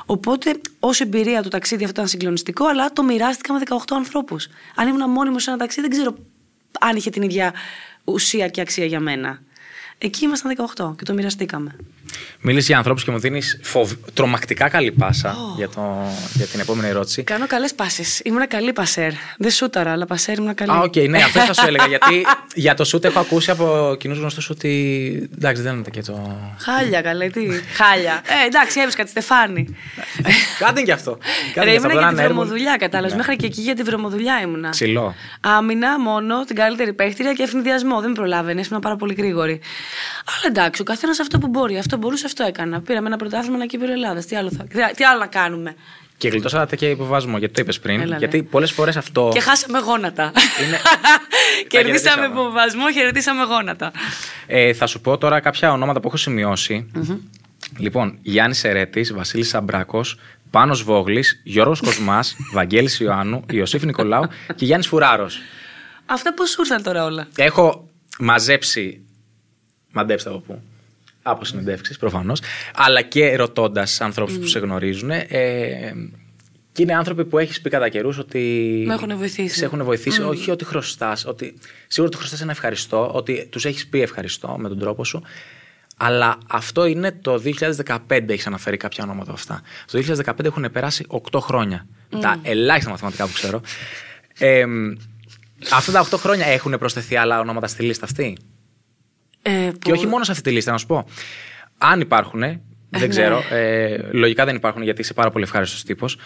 Οπότε, 0.06 0.62
ως 0.80 1.00
εμπειρία 1.00 1.44
το 1.44 1.50
ταξίδι 1.50 1.84
αυτό 1.84 1.96
ήταν 1.96 2.08
συγκλονιστικό, 2.08 2.66
αλλά 2.66 2.94
το 2.94 3.04
μοιράστηκα 3.04 3.54
με 3.54 3.60
18 3.60 3.96
ανθρώπους. 3.96 4.48
Αν 4.76 4.88
ήμουν 4.88 5.10
μόνη 5.10 5.29
μου 5.29 5.44
σε 5.44 5.50
ένα 5.50 5.60
ταξίδι, 5.60 5.88
δεν 5.88 5.98
ξέρω 5.98 6.18
αν 6.80 6.96
είχε 6.96 7.10
την 7.10 7.22
ίδια 7.22 7.54
ουσία 8.04 8.48
και 8.48 8.62
αξία 8.62 8.86
για 8.86 9.00
μένα. 9.00 9.42
Εκεί 9.98 10.26
ήμασταν 10.26 10.56
18 10.76 10.96
και 10.98 11.04
το 11.04 11.14
μοιραστήκαμε. 11.14 11.76
Μίλησε 12.42 12.68
για 12.68 12.78
ανθρώπους 12.78 13.04
και 13.04 13.12
μου 13.12 13.20
δίνεις 13.20 13.60
φοβ... 13.62 13.92
τρομακτικά 14.14 14.70
καλή 14.70 14.92
πάσα 14.92 15.36
για, 15.58 15.70
το... 15.70 15.82
για 16.34 16.46
την 16.46 16.60
επόμενη 16.60 16.88
ερώτηση. 16.88 17.24
Κάνω 17.24 17.48
καλές 17.48 17.74
πάσες. 17.74 18.22
Ήμουν 18.24 18.48
καλή 18.48 18.74
πασέρ. 18.74 19.12
Δεν 19.38 19.52
σούταρα, 19.52 19.92
αλλά 19.92 20.06
πασέρ 20.06 20.38
ήμουν 20.38 20.54
καλή. 20.54 20.72
Α, 20.72 20.80
OK, 20.80 20.94
okay, 20.96 21.10
ναι, 21.10 21.18
αυτό 21.18 21.40
θα 21.40 21.54
σου 21.54 21.68
έλεγα. 21.68 21.88
γιατί 21.94 22.26
για 22.56 22.74
το 22.74 22.84
σουτ 22.84 23.06
έχω 23.06 23.20
ακούσει 23.20 23.52
από 23.52 23.96
κοινούς 24.00 24.18
γνωστούς 24.18 24.50
ότι. 24.50 25.30
Εντάξει, 25.38 25.62
δεν 25.62 25.76
είναι 25.76 25.90
και 25.92 26.02
το. 26.02 26.38
Χάλια, 26.58 27.02
καλέ, 27.02 27.30
τι; 27.30 27.48
Χάλια. 27.74 28.22
Ε, 28.44 28.46
εντάξει, 28.46 28.80
έβρισκα 28.80 29.04
τη 29.04 29.10
Στεφάνη. 29.10 29.76
Κάτι 30.60 30.84
και 30.84 30.92
αυτό. 30.92 31.18
Κάτι 31.54 31.68
Ρε, 31.68 31.74
ήμουν 31.74 31.92
για 31.92 32.08
τη 32.08 32.24
βρωμοδουλειά, 32.24 32.76
κατάλαβες. 32.78 33.12
Ναι. 33.12 33.18
Μέχρι 33.18 33.36
και 33.36 33.46
εκεί 33.46 33.62
για 33.62 33.76
τη 33.76 33.84
βρωμοδουλειά 33.84 34.42
ήμουνα. 34.42 34.70
Ξυλό. 34.70 35.16
Άμυνα 35.42 36.00
μόνο, 36.00 36.44
την 36.46 36.56
καλύτερη 36.56 36.94
παίχτηρια 36.94 37.34
και 37.34 37.44
ευνηδιασμό. 37.44 38.02
Δεν 38.02 38.12
προλάβαινε, 38.12 38.64
ήμουν 38.70 38.82
πάρα 38.82 38.96
πολύ 38.96 39.14
γρήγορη. 39.14 39.62
Αλλά 40.26 40.46
εντάξει, 40.48 40.82
ο 40.82 40.84
καθένας 40.86 41.20
αυτό 41.20 41.38
που 41.38 41.48
μπορεί. 41.48 41.78
Αυτό 41.78 41.98
μπορούσε, 42.02 42.26
αυτό 42.26 42.44
έκανα. 42.44 42.82
Πήραμε 42.82 43.08
ένα 43.08 43.18
πρωτάθλημα 43.18 43.56
ένα 43.56 43.66
κύπελο 43.66 43.92
Ελλάδας. 43.92 44.26
Τι 44.26 44.36
άλλο, 44.36 44.52
θα... 44.52 44.64
τι 44.96 45.04
άλλο 45.04 45.20
να 45.20 45.28
κάνουμε; 45.28 45.76
Και 46.18 46.30
γλιτώσατε 46.30 46.76
και 46.76 46.90
υποβάσμο, 46.90 47.38
γιατί 47.38 47.54
το 47.54 47.62
είπες 47.62 47.80
πριν. 47.80 48.00
Έλα, 48.00 48.18
γιατί 48.18 48.44
πολλές 48.44 48.72
φορές 48.72 48.98
αυτό. 48.98 49.30
Και 49.34 49.40
χάσαμε 49.40 49.80
γόνατα. 49.80 50.32
Είναι... 50.66 50.80
Κερδίσαμε 51.68 52.26
υποβασμό, 52.26 52.92
χαιρετήσαμε 52.92 53.44
γόνατα. 53.44 53.92
Ε, 54.48 54.74
θα 54.74 54.88
σου 54.88 55.02
πω 55.02 55.18
τώρα 55.18 55.40
κάποια 55.40 55.72
ονόματα 55.72 56.00
που 56.00 56.08
έχω 56.08 56.18
σημειώσει. 56.18 56.92
Mm-hmm. 56.96 57.18
Λοιπόν, 57.78 58.18
Γιάννης 58.22 58.64
Ερέτη, 58.64 59.02
Βασίλης 59.02 59.48
Σαμπράκο, 59.48 60.02
Πάνος 60.50 60.84
Βόγλης, 60.84 61.42
Γιώργος 61.44 61.80
Κοσμάς, 61.80 62.36
Βαγγέλης 62.54 63.00
Ιωάννου, 63.00 63.44
Ιωσήφ 63.52 63.84
Νικολάου 63.84 64.28
και 64.56 64.66
Γιάννης 64.66 64.88
Φουράρο. 64.88 65.30
Αυτά 66.06 66.34
πώς 66.34 66.50
σου 66.50 66.62
ήρθαν 66.62 66.84
τώρα 66.84 67.06
όλα; 67.06 67.28
Έχω 67.36 67.90
μαζέψει. 68.20 69.06
Μαντέψτε 69.94 70.30
από 70.30 70.40
πού 70.40 70.62
από 71.22 71.46
συνεντεύξεις 71.46 71.98
προφανώς, 71.98 72.42
αλλά 72.76 73.02
και 73.02 73.36
ρωτώντας 73.36 74.02
ανθρώπους 74.02 74.38
που 74.38 74.46
σε 74.48 74.60
γνωρίζουν. 74.60 75.10
Ε, 75.10 75.94
και 76.72 76.82
είναι 76.82 76.96
άνθρωποι 76.96 77.26
που 77.26 77.38
έχεις 77.38 77.62
πει 77.62 77.70
κατά 77.70 77.90
καιρούς 77.90 78.18
ότι. 78.18 78.40
Με 78.88 78.94
έχουν 78.94 79.18
βοηθήσει. 79.18 79.58
Σε 79.58 79.66
έχουν 79.66 79.84
βοηθήσει, 79.84 80.22
όχι 80.22 80.52
ότι 80.52 80.66
χρωστάς. 80.66 81.26
Ότι... 81.26 81.54
Σίγουρα 81.88 82.12
ότι 82.14 82.18
χρωστάς 82.18 82.42
ένα 82.42 82.52
ευχαριστώ, 82.52 83.12
ότι 83.14 83.48
τους 83.52 83.66
έχεις 83.66 83.88
πει 83.88 84.02
ευχαριστώ 84.02 84.56
με 84.60 84.68
τον 84.68 84.80
τρόπο 84.80 85.06
σου. 85.06 85.22
Αλλά 85.98 86.38
αυτό 86.48 86.86
είναι 86.86 87.12
το 87.12 87.42
2015, 87.86 87.98
έχεις 88.28 88.48
αναφέρει 88.48 88.78
κάποια 88.78 89.04
ονόματα 89.04 89.32
αυτά. 89.32 89.62
Το 89.92 90.04
2015 90.26 90.46
έχουν 90.46 90.72
περάσει 90.72 91.06
8 91.32 91.40
χρόνια. 91.40 91.86
Τα 92.22 92.40
ελάχιστα 92.42 92.90
μαθηματικά 92.92 93.26
που 93.26 93.34
ξέρω. 93.34 93.62
Ε, 94.38 94.66
αυτά 95.72 95.92
τα 95.92 96.08
8 96.12 96.18
χρόνια 96.18 96.46
έχουν 96.46 96.78
προσθεθεί 96.80 97.16
άλλα 97.16 97.40
ονόματα 97.40 97.68
στη 97.68 97.84
λίστα 97.84 98.06
αυτή; 98.06 98.38
Ε, 99.42 99.72
Και 99.80 99.92
όχι 99.92 100.08
μόνο 100.08 100.24
σε 100.24 100.32
αυτή 100.32 100.44
τη 100.44 100.52
λίστα, 100.52 100.72
να 100.72 100.78
σου 100.78 100.86
πω. 100.86 101.06
Αν 101.78 102.00
υπάρχουν, 102.00 102.40
δεν 102.40 102.62
ναι. 103.00 103.08
ξέρω. 103.08 103.44
Ε, 103.50 103.98
λογικά 104.12 104.46
δεν 104.46 104.56
υπάρχουν 104.56 104.82
γιατί 104.82 105.02
είσαι 105.02 105.14
πάρα 105.14 105.32
πολύ 105.32 105.44
ευχάριστος 105.44 105.84
τύπος. 105.84 106.18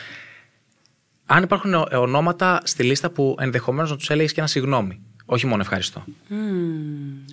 Αν 1.26 1.43
υπάρχουν 1.43 1.74
ονόματα 1.74 2.61
στη 2.63 2.84
λίστα 2.84 3.09
που 3.09 3.36
ενδεχομένως 3.39 3.89
να 3.89 3.97
τους 3.97 4.09
έλεγες 4.09 4.32
και 4.32 4.39
ένα 4.39 4.49
συγγνώμη. 4.49 5.01
Όχι 5.26 5.45
μόνο 5.45 5.61
ευχαριστώ. 5.61 6.03
Mm, 6.30 6.34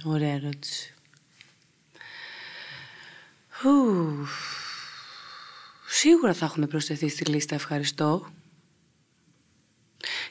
ωραία 0.04 0.32
ερώτηση. 0.32 0.94
Σίγουρα 5.86 6.32
θα 6.32 6.44
έχουν 6.44 6.66
προσθεθεί 6.66 7.08
στη 7.08 7.24
λίστα 7.24 7.54
ευχαριστώ. 7.54 8.26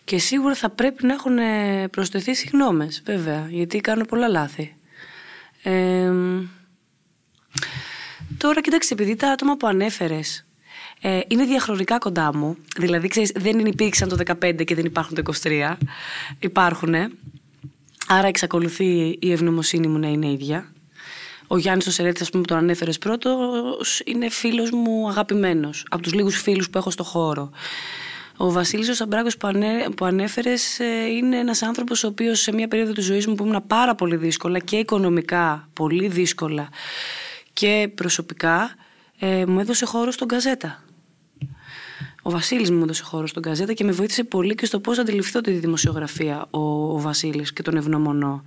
Και 0.04 0.18
σίγουρα 0.18 0.56
θα 0.56 0.70
πρέπει 0.70 1.06
να 1.06 1.14
έχουν 1.14 1.38
προσθεθεί 1.92 2.36
συγγνώμες, 2.36 3.02
βέβαια, 3.06 3.48
γιατί 3.50 3.82
κάνω 3.82 4.06
πολλά 4.06 4.28
λάθη 4.28 4.76
τώρα, 8.38 8.62
κοιτάξτε, 8.62 8.94
επειδή 8.94 9.16
τα 9.16 9.32
άτομα 9.32 9.58
που 9.58 9.68
ανέφερες 9.68 10.46
ε, 11.02 11.20
είναι 11.28 11.46
διαχρονικά 11.46 11.98
κοντά 11.98 12.38
μου, 12.38 12.58
δηλαδή 12.78 13.08
ξέρεις, 13.08 13.32
δεν 13.36 13.60
υπήρξαν 13.60 14.10
το 14.10 14.18
15 14.42 14.66
και 14.66 14.76
δεν 14.76 14.86
υπάρχουν 14.86 15.16
το 15.16 15.34
23, 15.44 15.74
υπάρχουν. 16.40 16.94
Άρα 18.08 18.28
εξακολουθεί 18.28 19.18
η 19.22 19.32
ευγνωμοσύνη 19.32 19.88
μου 19.88 19.98
να 19.98 20.08
είναι 20.08 20.28
ίδια. 20.28 20.72
Ο 21.48 21.58
Γιάννης 21.58 21.88
ο 21.88 21.92
Σερέτης, 21.92 22.22
ας 22.22 22.30
πούμε, 22.30 22.42
που 22.42 22.48
τον 22.48 22.58
ανέφερες 22.58 22.98
πρώτος, 22.98 24.02
είναι 24.06 24.30
φίλος 24.30 24.72
μου 24.72 25.10
αγαπημένος. 25.10 25.86
Από 25.90 26.02
τους 26.02 26.14
λίγους 26.14 26.42
φίλους 26.42 26.70
που 26.70 26.78
έχω 26.78 26.90
στο 26.90 27.04
χώρο. 27.04 27.52
Ο 28.42 28.52
Βασίλης 28.52 28.90
ο 28.90 28.94
Σαμπράκος 28.94 29.38
που, 29.38 29.48
ανέ, 29.48 29.90
που 29.96 30.06
ανέφερες 30.06 30.80
ε, 30.80 31.06
είναι 31.06 31.38
ένας 31.38 31.62
άνθρωπος 31.62 32.04
ο 32.04 32.08
οποίος 32.08 32.40
σε 32.40 32.54
μια 32.54 32.68
περίοδο 32.68 32.92
της 32.92 33.06
ζωής 33.06 33.28
μου 33.28 33.36
που 33.36 33.46
ήμουν 33.46 33.64
πάρα 33.68 33.96
πολύ 33.96 34.16
δύσκολα 34.16 34.60
και 34.60 34.78
οικονομικά 34.78 35.70
πολύ 35.74 36.08
δύσκολα 36.08 36.70
και 37.54 37.90
προσωπικά 37.96 38.76
ε, 39.20 39.46
μου 39.46 39.60
έδωσε 39.60 39.86
χώρο 39.86 40.12
στον 40.12 40.28
Καζέτα. 40.28 40.84
Ο 42.22 42.30
Βασίλης 42.30 42.72
μου 42.72 42.84
έδωσε 42.84 43.04
χώρο 43.04 43.28
στον 43.28 43.42
Καζέτα 43.42 43.74
και 43.74 43.84
με 43.84 43.92
βοήθησε 43.92 44.24
πολύ 44.24 44.56
και 44.56 44.66
στο 44.66 44.80
πώς 44.80 44.98
αντιληφθώ 44.98 45.42
τη 45.42 45.52
δημοσιογραφία 45.52 46.46
ο, 46.50 46.60
ο 46.94 47.00
Βασίλης 47.00 47.54
και 47.54 47.62
τον 47.62 47.76
ευγνωμονώ. 47.76 48.44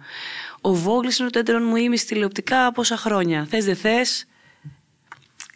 Ο 0.61 0.75
Βόγλης 0.75 1.19
είναι 1.19 1.29
ο 1.29 1.31
τέτοιον 1.31 1.63
μου 1.67 1.77
ήμι 1.77 1.99
τηλεοπτικά 1.99 2.73
πόσα 2.73 2.97
χρόνια. 2.97 3.47
Θες 3.49 3.65
δεν 3.65 3.77
θες, 3.77 4.27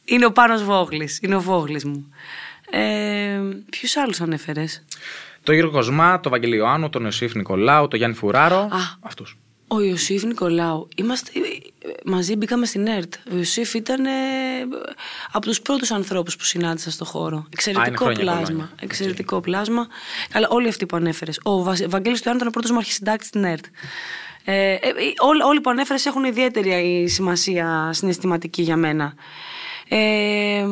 είναι 0.04 0.26
ο 0.26 0.32
Πάνος 0.32 0.64
Βόγλης, 0.64 1.18
είναι 1.22 1.34
ο 1.34 1.40
Βόγλης 1.40 1.84
μου. 1.84 2.08
Ε, 2.70 3.40
Ποιους 3.70 3.96
άλλους 3.96 4.20
ανέφερες; 4.20 4.84
Το 5.42 5.52
Γιώργο 5.52 5.70
Κοσμά, 5.72 6.20
το 6.20 6.30
Βαγγελίο 6.30 6.66
Άνω, 6.66 6.90
τον 6.90 7.04
Ιωσήφ 7.04 7.34
Νικολάου, 7.34 7.88
τον 7.88 7.98
Γιάννη 7.98 8.16
Φουράρο. 8.16 8.58
Α, 8.58 8.78
αυτούς. 9.00 9.36
Ο 9.70 9.80
Ιωσήφ 9.80 10.22
Νικολάου. 10.22 10.88
Είμαστε, 10.96 11.30
μαζί 12.04 12.36
μπήκαμε 12.36 12.66
στην 12.66 12.86
ΕΡΤ. 12.86 13.14
Ο 13.32 13.36
Ιωσήφ 13.36 13.74
ήταν 13.74 14.06
ε, 14.06 14.10
από 15.32 15.46
τους 15.46 15.60
πρώτους 15.60 15.90
ανθρώπους 15.90 16.36
που 16.36 16.44
συνάντησα 16.44 16.90
στο 16.90 17.04
χώρο. 17.04 17.46
Εξαιρετικό 17.52 18.08
Α, 18.08 18.12
πλάσμα. 18.12 18.70
Εξαιρετικό 18.80 19.40
πλάσμα. 19.40 19.86
Καλά, 20.28 20.48
όλοι 20.50 20.68
αυτοί 20.68 20.86
που 20.86 20.96
ανέφερες. 20.96 21.40
Ο 21.42 21.62
Βαγγέλης 21.62 22.22
του 22.22 22.30
ήταν 22.34 22.46
ο 22.46 22.50
πρώτος 22.50 22.70
μου 22.70 22.76
αρχισυντάκτη 22.76 23.24
στην 23.26 23.44
ΕΡΤ. 23.44 23.64
Ε, 24.44 24.72
ε, 24.72 24.78
όλοι, 25.18 25.42
όλοι 25.42 25.60
που 25.60 25.70
ανέφερες 25.70 26.06
έχουν 26.06 26.24
ιδιαίτερη 26.24 27.08
σημασία 27.08 27.90
συναισθηματική 27.92 28.62
για 28.62 28.76
μένα. 28.76 29.14
Ε, 29.88 30.66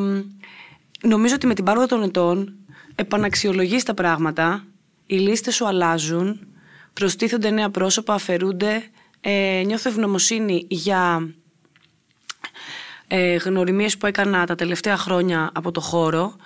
νομίζω 1.03 1.35
ότι 1.35 1.47
με 1.47 1.55
την 1.55 1.65
πάροδο 1.65 1.87
των 1.87 2.03
ετών 2.03 2.55
επαναξιολογείς 2.95 3.83
τα 3.83 3.95
πράγματα, 3.95 4.65
οι 5.07 5.17
λίστες 5.17 5.55
σου 5.55 5.67
αλλάζουν, 5.67 6.47
προστίθενται 6.93 7.51
νέα 7.51 7.71
πρόσωπα, 7.71 8.15
αφαιρούνται, 8.15 8.83
ε, 9.21 9.63
νιώθω 9.67 9.89
ευγνωμοσύνη 9.89 10.67
για 10.69 11.31
ε, 13.09 13.37
γνωριμίες 13.37 13.97
που 13.97 14.07
έκανα 14.07 14.47
τα 14.47 14.55
τελευταία 14.55 14.97
χρόνια 14.97 15.51
από 15.55 15.71
το 15.71 15.81
χώρο 15.81 16.37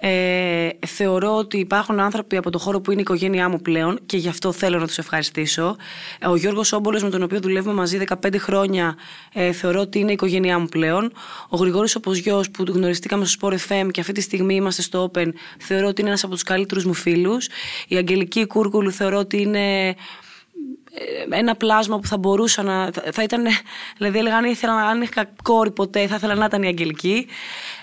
ε, 0.00 0.68
θεωρώ 0.86 1.36
ότι 1.36 1.58
υπάρχουν 1.58 2.00
άνθρωποι 2.00 2.36
από 2.36 2.50
το 2.50 2.58
χώρο 2.58 2.80
που 2.80 2.90
είναι 2.90 3.00
η 3.00 3.02
οικογένειά 3.02 3.48
μου 3.48 3.60
πλέον 3.60 3.98
και 4.06 4.16
γι' 4.16 4.28
αυτό 4.28 4.52
θέλω 4.52 4.78
να 4.78 4.86
τους 4.86 4.98
ευχαριστήσω. 4.98 5.76
Ο 6.26 6.36
Γιώργος 6.36 6.72
Όμπολο, 6.72 7.00
με 7.02 7.10
τον 7.10 7.22
οποίο 7.22 7.40
δουλεύουμε 7.40 7.74
μαζί 7.74 7.98
15 8.26 8.38
χρόνια, 8.38 8.96
ε, 9.32 9.52
θεωρώ 9.52 9.80
ότι 9.80 9.98
είναι 9.98 10.10
η 10.10 10.12
οικογένειά 10.12 10.58
μου 10.58 10.66
πλέον. 10.66 11.12
Ο 11.48 11.56
Γρηγόρης 11.56 11.94
Οπozιό, 11.94 12.44
που 12.52 12.64
γνωριστήκαμε 12.68 13.24
στο 13.24 13.48
Sport 13.48 13.56
FM 13.68 13.88
και 13.90 14.00
αυτή 14.00 14.12
τη 14.12 14.20
στιγμή 14.20 14.54
είμαστε 14.54 14.82
στο 14.82 15.10
Open, 15.12 15.28
θεωρώ 15.58 15.86
ότι 15.86 16.00
είναι 16.00 16.10
ένας 16.10 16.24
από 16.24 16.32
τους 16.32 16.42
καλύτερους 16.42 16.84
μου 16.84 16.94
φίλους. 16.94 17.48
Η 17.88 17.96
Αγγελική 17.96 18.46
Κούρκουλου 18.46 18.92
θεωρώ 18.92 19.18
ότι 19.18 19.40
είναι 19.40 19.94
ένα 21.30 21.54
πλάσμα 21.54 21.98
που 21.98 22.06
θα 22.06 22.16
μπορούσα 22.16 22.62
να. 22.62 22.90
Θα 23.12 23.22
ήταν. 23.22 23.44
Δηλαδή, 23.96 24.18
έλεγα, 24.18 24.36
αν, 24.36 24.44
ήθελα, 24.44 24.72
αν 24.72 25.02
είχα 25.02 25.30
κόρη 25.42 25.70
ποτέ, 25.70 26.06
θα 26.06 26.14
ήθελα 26.14 26.34
να 26.34 26.44
ήταν 26.44 26.62
η 26.62 26.66
Αγγελική. 26.66 27.26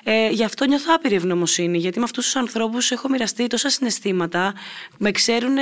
Ε, 0.04 0.30
γι' 0.30 0.44
αυτό 0.44 0.66
νιώθω 0.66 0.94
άπειρη 0.96 1.16
ευγνωμοσύνη, 1.16 1.78
γιατί 1.78 1.98
με 1.98 2.04
αυτούς 2.04 2.24
τους 2.24 2.36
ανθρώπους 2.36 2.92
έχω 2.92 3.10
μοιραστεί 3.10 3.48
τόσα 3.48 3.70
συναισθήματα. 3.70 4.54
Με 4.98 5.12
ξέρουν 5.12 5.56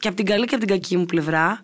και 0.00 0.08
από 0.08 0.16
την 0.16 0.26
καλή 0.26 0.46
και 0.46 0.54
από 0.54 0.64
την 0.64 0.74
κακή 0.74 0.96
μου 0.96 1.06
πλευρά. 1.06 1.60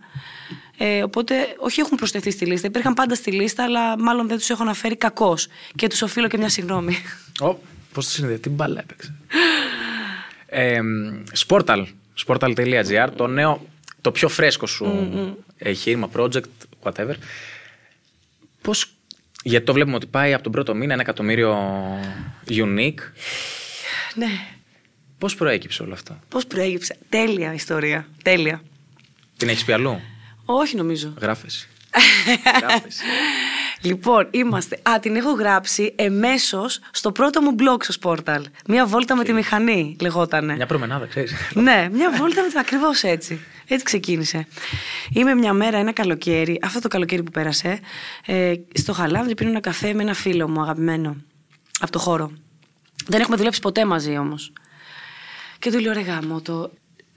Ε, 0.78 1.02
οπότε, 1.02 1.34
όχι 1.58 1.80
έχουν 1.80 1.96
προσθεθεί 1.96 2.30
στη 2.30 2.46
λίστα. 2.46 2.66
Υπήρχαν 2.66 2.94
πάντα 2.94 3.14
στη 3.14 3.32
λίστα, 3.32 3.64
αλλά 3.64 3.98
μάλλον 3.98 4.28
δεν 4.28 4.38
τους 4.38 4.50
έχω 4.50 4.62
αναφέρει 4.62 4.96
κακώς. 4.96 5.46
Και 5.76 5.86
τους 5.86 6.02
οφείλω 6.02 6.28
και 6.28 6.38
μια 6.38 6.48
συγγνώμη. 6.48 6.96
Πώς 7.92 8.04
το 8.04 8.10
συνδέει, 8.10 8.38
τι 8.38 8.48
μπάλα 8.48 8.80
έπαιξε. 8.80 9.14
ε, 10.46 10.80
Sportal, 11.46 11.84
sportal.gr, 12.26 13.08
το 13.16 13.26
νέο 13.26 13.66
το 14.00 14.12
πιο 14.12 14.28
φρέσκο 14.28 14.66
σου 14.66 14.84
mm-hmm. 14.86 15.34
εγχείρημα, 15.58 16.10
project, 16.16 16.42
whatever. 16.82 17.14
Πώς. 18.62 18.92
Γιατί 19.42 19.66
το 19.66 19.72
βλέπουμε 19.72 19.96
ότι 19.96 20.06
πάει 20.06 20.34
από 20.34 20.42
τον 20.42 20.52
πρώτο 20.52 20.74
μήνα 20.74 20.92
ένα 20.92 21.02
εκατομμύριο 21.02 21.56
unique. 22.48 23.00
Ναι. 24.14 24.26
Πώς 25.18 25.34
προέκυψε 25.34 25.82
όλο 25.82 25.92
αυτό; 25.92 26.18
Πώς 26.28 26.46
προέκυψε; 26.46 26.96
Τέλεια 27.08 27.54
ιστορία. 27.54 28.08
Τέλεια. 28.22 28.62
Την 29.36 29.48
έχεις 29.48 29.64
πει 29.64 29.72
αλλού; 29.72 30.00
Όχι 30.44 30.76
νομίζω. 30.76 31.14
Γράφεσαι. 31.20 31.68
Λοιπόν, 33.80 34.28
είμαστε. 34.30 34.78
Α, 34.82 34.98
την 35.00 35.16
έχω 35.16 35.30
γράψει 35.30 35.92
εμέσως 35.96 36.80
στο 36.90 37.12
πρώτο 37.12 37.40
μου 37.40 37.54
blog 37.58 37.82
στο 37.82 37.94
Sportal. 38.00 38.42
Μια 38.66 38.86
βόλτα 38.86 39.16
με 39.16 39.24
τη 39.24 39.32
μηχανή, 39.32 39.96
λεγότανε. 40.00 40.54
Μια 40.54 40.66
προμενάδα, 40.66 41.06
ξέρεις. 41.06 41.32
ναι, 41.54 41.88
μια 41.92 42.10
βόλτα 42.10 42.42
με 42.42 42.48
τη 42.48 42.58
Ακριβώς 42.58 43.02
έτσι. 43.02 43.40
Έτσι 43.68 43.84
ξεκίνησε. 43.84 44.46
Είμαι 45.12 45.34
μια 45.34 45.52
μέρα, 45.52 45.78
ένα 45.78 45.92
καλοκαίρι, 45.92 46.58
αυτό 46.62 46.80
το 46.80 46.88
καλοκαίρι 46.88 47.22
που 47.22 47.30
πέρασε, 47.30 47.80
ε, 48.26 48.54
στο 48.72 48.92
Χαλάνδρι 48.92 49.34
πίνω 49.34 49.50
ένα 49.50 49.60
καφέ 49.60 49.94
με 49.94 50.02
ένα 50.02 50.14
φίλο 50.14 50.48
μου 50.48 50.60
αγαπημένο. 50.60 51.16
Από 51.80 51.92
το 51.92 51.98
χώρο. 51.98 52.32
Δεν 53.06 53.20
έχουμε 53.20 53.36
δουλέψει 53.36 53.60
ποτέ 53.60 53.84
μαζί 53.84 54.16
όμως. 54.16 54.52
Και 55.58 55.70
του 55.70 55.78
λέω 55.78 55.92
ρε 55.92 56.00
γάμο, 56.00 56.40
το, 56.40 56.70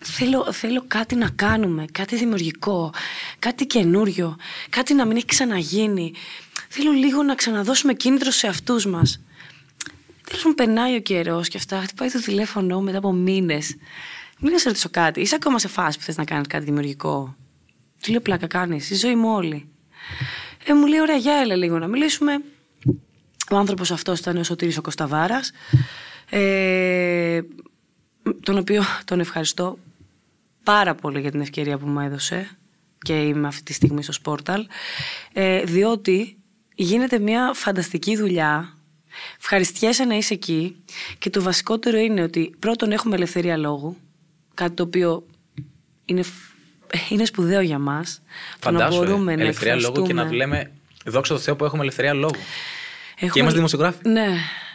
Θέλω, 0.03 0.51
θέλω 0.51 0.83
κάτι 0.87 1.15
να 1.15 1.29
κάνουμε, 1.29 1.85
κάτι 1.91 2.15
δημιουργικό, 2.15 2.93
κάτι 3.39 3.65
καινούριο, 3.65 4.35
κάτι 4.69 4.93
να 4.93 5.05
μην 5.05 5.15
έχει 5.15 5.25
ξαναγίνει. 5.25 6.13
Θέλω 6.69 6.91
λίγο 6.91 7.23
να 7.23 7.35
ξαναδώσουμε 7.35 7.93
κίνητρο 7.93 8.31
σε 8.31 8.47
αυτούς 8.47 8.85
μας. 8.85 9.21
Τέλος 10.29 10.55
περνάει 10.55 10.95
ο 10.95 10.99
καιρός 10.99 11.47
και 11.47 11.57
αυτά. 11.57 11.81
Χτυπάει 11.81 12.09
το 12.09 12.21
τηλέφωνο 12.21 12.81
μετά 12.81 12.97
από 12.97 13.11
μήνες. 13.11 13.75
Μην 14.43 14.59
σε 14.59 14.67
ρωτήσω 14.67 14.89
κάτι. 14.91 15.21
Είσαι 15.21 15.35
ακόμα 15.35 15.59
σε 15.59 15.67
φάση 15.67 15.97
που 15.97 16.03
θες 16.03 16.17
να 16.17 16.23
κάνεις 16.23 16.47
κάτι 16.47 16.63
δημιουργικό; 16.63 17.35
Του 18.01 18.11
λέω 18.11 18.21
πλάκα 18.21 18.47
κάνεις; 18.47 18.89
Η 18.89 18.95
ζωή 18.95 19.15
μου 19.15 19.29
όλη. 19.33 19.69
Ε, 20.65 20.73
μου 20.73 20.87
λέει, 20.87 20.99
ωραία, 20.99 21.15
για 21.15 21.33
έλα 21.33 21.55
λίγο 21.55 21.79
να 21.79 21.87
μιλήσουμε. 21.87 22.41
Ο 23.51 23.55
άνθρωπος 23.55 23.91
αυτός 23.91 24.19
ήταν 24.19 24.37
ο 24.37 24.43
Σωτήρης 24.43 24.77
ο 24.77 24.81
Κωνσταβάρας, 24.81 25.51
ε, 26.29 27.41
τον 28.43 28.57
οποίο 28.57 28.83
τον 29.05 29.19
ευχαριστώ 29.19 29.77
πάρα 30.63 30.95
πολύ 30.95 31.19
για 31.19 31.31
την 31.31 31.41
ευκαιρία 31.41 31.77
που 31.77 31.87
μου 31.87 31.99
έδωσε 31.99 32.49
και 32.97 33.21
είμαι 33.21 33.47
αυτή 33.47 33.63
τη 33.63 33.73
στιγμή 33.73 34.03
στο 34.03 34.13
Sportal, 34.23 34.59
ε, 35.33 35.63
διότι 35.63 36.37
γίνεται 36.75 37.19
μια 37.19 37.51
φανταστική 37.53 38.17
δουλειά, 38.17 38.77
ευχαριστιέσαι 39.39 40.03
να 40.03 40.15
είσαι 40.15 40.33
εκεί 40.33 40.83
και 41.17 41.29
το 41.29 41.41
βασικότερο 41.41 41.97
είναι 41.97 42.21
ότι 42.21 42.55
πρώτον 42.59 42.91
έχουμε 42.91 43.15
ελευθερία 43.15 43.57
λόγου, 43.57 43.97
κάτι 44.61 44.75
το 44.75 44.83
οποίο 44.83 45.25
είναι, 46.05 46.23
είναι 47.09 47.25
σπουδαίο 47.25 47.61
για 47.61 47.79
μας. 47.79 48.21
Φαντάσου, 48.59 48.89
το 48.89 49.05
να 49.05 49.05
μπορούμε 49.05 49.31
ε, 49.31 49.41
ελευθερία 49.41 49.75
λόγου 49.75 50.01
και 50.01 50.13
να 50.13 50.33
λέμε 50.33 50.71
δόξα 51.05 51.33
τω 51.33 51.39
Θεώ 51.39 51.55
που 51.55 51.65
έχουμε 51.65 51.81
ελευθερία 51.81 52.13
λόγου. 52.13 52.35
Έχουμε... 53.15 53.31
Και 53.31 53.39
είμαστε 53.39 53.55
δημοσιογράφοι. 53.55 54.09
Ναι, 54.09 54.27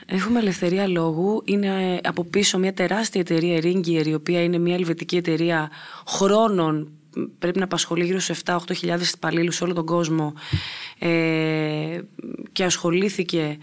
Έχουμε 0.07 0.39
ελευθερία 0.39 0.89
λόγου. 0.89 1.43
Είναι 1.45 1.67
ε, 1.67 1.99
από 2.09 2.25
πίσω 2.25 2.59
μια 2.59 2.75
τεράστια 2.75 3.21
εταιρεία, 3.21 3.61
Ringier, 3.63 4.07
η 4.07 4.15
οποία 4.15 4.43
είναι 4.43 4.59
μια 4.59 4.75
ελβετική 4.75 5.17
εταιρεία 5.17 5.71
χρόνων. 6.07 6.91
Πρέπει 7.39 7.59
να 7.59 7.65
απασχολεί 7.65 8.05
γύρω 8.05 8.19
σε 8.19 8.35
7-8 8.45 8.57
χιλιάδες 8.77 9.11
υπαλλήλους 9.11 9.57
σε 9.57 9.65
όλο 9.65 9.73
τον 9.73 9.87
κόσμο 9.87 10.33
ε, 10.99 12.01
και 12.53 12.65
ασχολήθηκε 12.65 13.41
ε, 13.41 13.57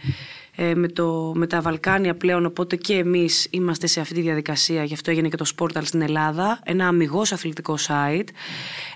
με, 0.57 0.87
το, 0.87 1.31
με 1.35 1.47
τα 1.47 1.61
Βαλκάνια 1.61 2.15
πλέον, 2.15 2.45
οπότε 2.45 2.75
και 2.75 2.93
εμείς 2.93 3.47
είμαστε 3.49 3.87
σε 3.87 3.99
αυτή 3.99 4.13
τη 4.13 4.21
διαδικασία, 4.21 4.83
γι' 4.83 4.93
αυτό 4.93 5.11
έγινε 5.11 5.29
και 5.29 5.37
το 5.37 5.45
Sportal 5.55 5.81
στην 5.83 6.01
Ελλάδα, 6.01 6.59
ένα 6.63 6.87
αμυγός 6.87 7.31
αθλητικό 7.31 7.77
site, 7.87 8.27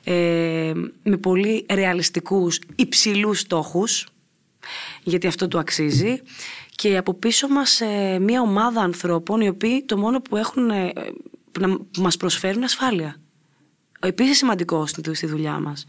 ε, 0.04 0.74
με 1.04 1.18
πολύ 1.18 1.66
ρεαλιστικούς 1.70 2.60
υψηλούς 2.76 3.40
στόχους, 3.40 4.08
γιατί 5.04 5.28
αυτό 5.28 5.48
του 5.48 5.60
αξίζει 5.60 6.22
και 6.76 6.98
από 6.98 7.14
πίσω 7.14 7.48
μας 7.48 7.82
ε, 7.82 8.20
μια 8.20 8.42
ομάδα 8.42 8.82
ανθρώπων 8.82 9.42
οι 9.42 9.48
οποίοι 9.48 9.86
το 9.86 9.98
μόνο 9.98 10.22
που 10.22 10.38
έχουν 10.38 10.70
ε, 10.70 10.94
που 11.92 12.02
μας 12.02 12.18
προσφέρουν 12.18 12.64
ασφάλεια. 12.64 13.16
Επίσης 14.00 14.38
σημαντικός 14.38 14.90
στη 14.90 15.26
δουλειά 15.26 15.60
μας. 15.60 15.86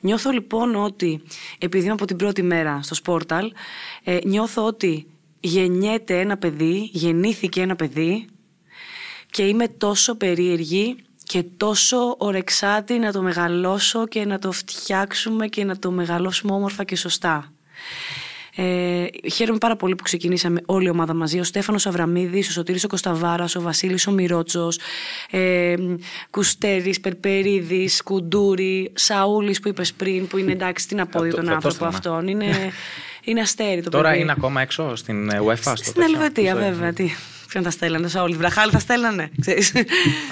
Νιώθω 0.00 0.30
λοιπόν 0.30 0.74
ότι, 0.74 1.22
επειδή 1.58 1.84
είμαι 1.84 1.92
από 1.92 2.04
την 2.04 2.16
πρώτη 2.16 2.42
μέρα 2.42 2.82
στο 2.82 2.94
Σπόρταλ, 2.94 3.52
ε, 4.04 4.18
νιώθω 4.24 4.64
ότι 4.64 5.06
γεννιέται 5.40 6.20
ένα 6.20 6.36
παιδί, 6.36 6.88
γεννήθηκε 6.92 7.60
ένα 7.60 7.76
παιδί 7.76 8.26
και 9.30 9.42
είμαι 9.42 9.68
τόσο 9.68 10.14
περίεργη 10.14 10.96
και 11.24 11.42
τόσο 11.42 12.14
ορεξάτη 12.18 12.98
να 12.98 13.12
το 13.12 13.22
μεγαλώσω 13.22 14.06
και 14.06 14.24
να 14.24 14.38
το 14.38 14.52
φτιάξουμε 14.52 15.46
και 15.46 15.64
να 15.64 15.78
το 15.78 15.90
μεγαλώσουμε 15.90 16.52
όμορφα 16.52 16.84
και 16.84 16.96
σωστά. 16.96 17.52
Ε, 18.54 19.04
χαίρομαι 19.32 19.58
πάρα 19.58 19.76
πολύ 19.76 19.94
που 19.94 20.02
ξεκινήσαμε 20.02 20.60
όλη 20.66 20.86
η 20.86 20.90
ομάδα 20.90 21.14
μαζί. 21.14 21.38
Ο 21.38 21.44
Στέφανος 21.44 21.86
Αβραμίδης, 21.86 22.48
ο 22.48 22.52
Σωτήρης 22.52 22.84
ο 22.84 22.88
Κωνσταβάρα, 22.88 23.44
ο 23.56 23.60
Βασίλης 23.60 24.06
ο 24.06 24.10
Μυρότσο, 24.10 24.68
ε, 25.30 25.74
Κουστέρης, 26.30 27.00
Περπερίδης, 27.00 28.02
Κουντούρη, 28.02 28.92
Σαούλης 28.94 29.60
που 29.60 29.68
είπες 29.68 29.92
πριν, 29.92 30.26
που 30.26 30.38
είναι 30.38 30.52
εντάξει, 30.52 30.88
τι 30.88 30.94
να 30.94 31.06
πω 31.06 31.28
τον 31.28 31.48
άνθρωπο 31.48 31.84
αυτόν. 31.84 32.28
Είναι, 32.28 32.46
είναι 33.24 33.40
αστέρι 33.40 33.82
το 33.82 33.90
Τώρα 33.90 34.08
παιδί. 34.08 34.20
είναι 34.20 34.32
ακόμα 34.32 34.60
έξω 34.60 34.96
στην 34.96 35.30
UEFA. 35.30 35.72
Στην 35.74 36.02
Ελβετία, 36.02 36.54
βέβαια. 36.54 36.92
Τι, 36.92 37.10
ποιον 37.48 37.62
τα 37.62 37.70
στέλνανε, 37.70 38.08
Σαούλη. 38.08 38.36
Βραχάλη 38.36 38.70
θα 38.70 38.78
στέλνανε. 38.78 39.30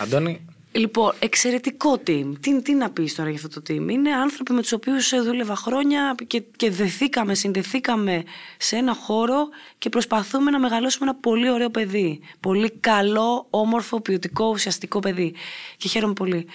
Αντώνη, 0.03 0.41
Λοιπόν, 0.73 1.13
εξαιρετικό 1.19 2.03
team. 2.07 2.33
Τι, 2.41 2.63
τι 2.63 2.75
να 2.75 2.91
πεις 2.91 3.15
τώρα 3.15 3.31
για 3.31 3.41
αυτό 3.45 3.61
το 3.61 3.73
team. 3.73 3.91
Είναι 3.91 4.13
άνθρωποι 4.13 4.53
με 4.53 4.61
τους 4.61 4.73
οποίους 4.73 5.23
δούλευα 5.25 5.57
χρόνια 5.57 6.15
και, 6.27 6.43
και 6.57 6.71
δεθήκαμε, 6.71 7.35
συνδεθήκαμε 7.35 8.23
σε 8.57 8.77
ένα 8.77 8.95
χώρο 8.95 9.49
και 9.79 9.89
προσπαθούμε 9.89 10.51
να 10.51 10.59
μεγαλώσουμε 10.59 11.09
ένα 11.11 11.19
πολύ 11.21 11.51
ωραίο 11.51 11.71
παιδί. 11.71 12.21
Πολύ 12.41 12.71
καλό, 12.71 13.47
όμορφο, 13.51 14.01
ποιοτικό, 14.01 14.49
ουσιαστικό 14.49 14.99
παιδί. 14.99 15.35
Και 15.77 15.89
χαίρομαι 15.89 16.13
πολύ. 16.13 16.47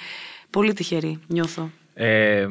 Πολύ 0.50 0.74
τυχερή, 0.74 1.20
νιώθω. 1.28 1.72
Ε, 1.94 2.46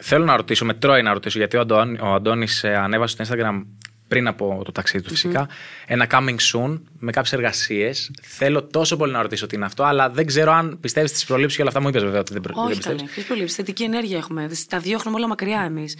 θέλω 0.00 0.24
να 0.24 0.36
ρωτήσω, 0.36 0.64
με 0.64 0.74
τρώει 0.74 1.02
να 1.02 1.12
ρωτήσω, 1.12 1.38
γιατί 1.38 1.56
ο, 1.56 1.60
Αντώνη, 1.60 1.98
ο 2.00 2.14
Αντώνης 2.14 2.64
ε, 2.64 2.74
ανέβασε 2.74 3.24
στο 3.24 3.34
Instagram 3.34 3.62
πριν 4.08 4.26
από 4.26 4.62
το 4.64 4.72
ταξίδι 4.72 5.04
του 5.04 5.10
φυσικα 5.10 5.48
ένα 5.86 6.06
coming 6.10 6.36
soon 6.52 6.80
με 6.98 7.12
κάποιες 7.12 7.32
εργασίες. 7.32 8.10
Θέλω 8.22 8.64
τόσο 8.64 8.96
πολύ 8.96 9.12
να 9.12 9.22
ρωτήσω 9.22 9.46
τι 9.46 9.56
είναι 9.56 9.64
αυτό, 9.64 9.82
αλλά 9.84 10.10
δεν 10.10 10.26
ξέρω 10.26 10.52
αν 10.52 10.78
πιστεύεις 10.80 11.10
στι 11.10 11.24
προλήψεις 11.26 11.56
και 11.56 11.60
όλα 11.60 11.70
αυτά. 11.70 11.82
Μου 11.82 11.88
είπες 11.88 12.02
βέβαια 12.02 12.20
ότι 12.20 12.32
δεν, 12.32 12.42
Όχι, 12.54 12.76
πιστεύεις. 12.76 13.02
Όχι, 13.02 13.12
ποιες 13.12 13.26
προλήψεις. 13.26 13.56
Θετική 13.56 13.82
ενέργεια 13.82 14.18
έχουμε. 14.18 14.50
Τα 14.68 14.78
διώχνουμε 14.78 15.16
όλα 15.16 15.28
μακριά 15.28 15.60
εμείς. 15.60 15.96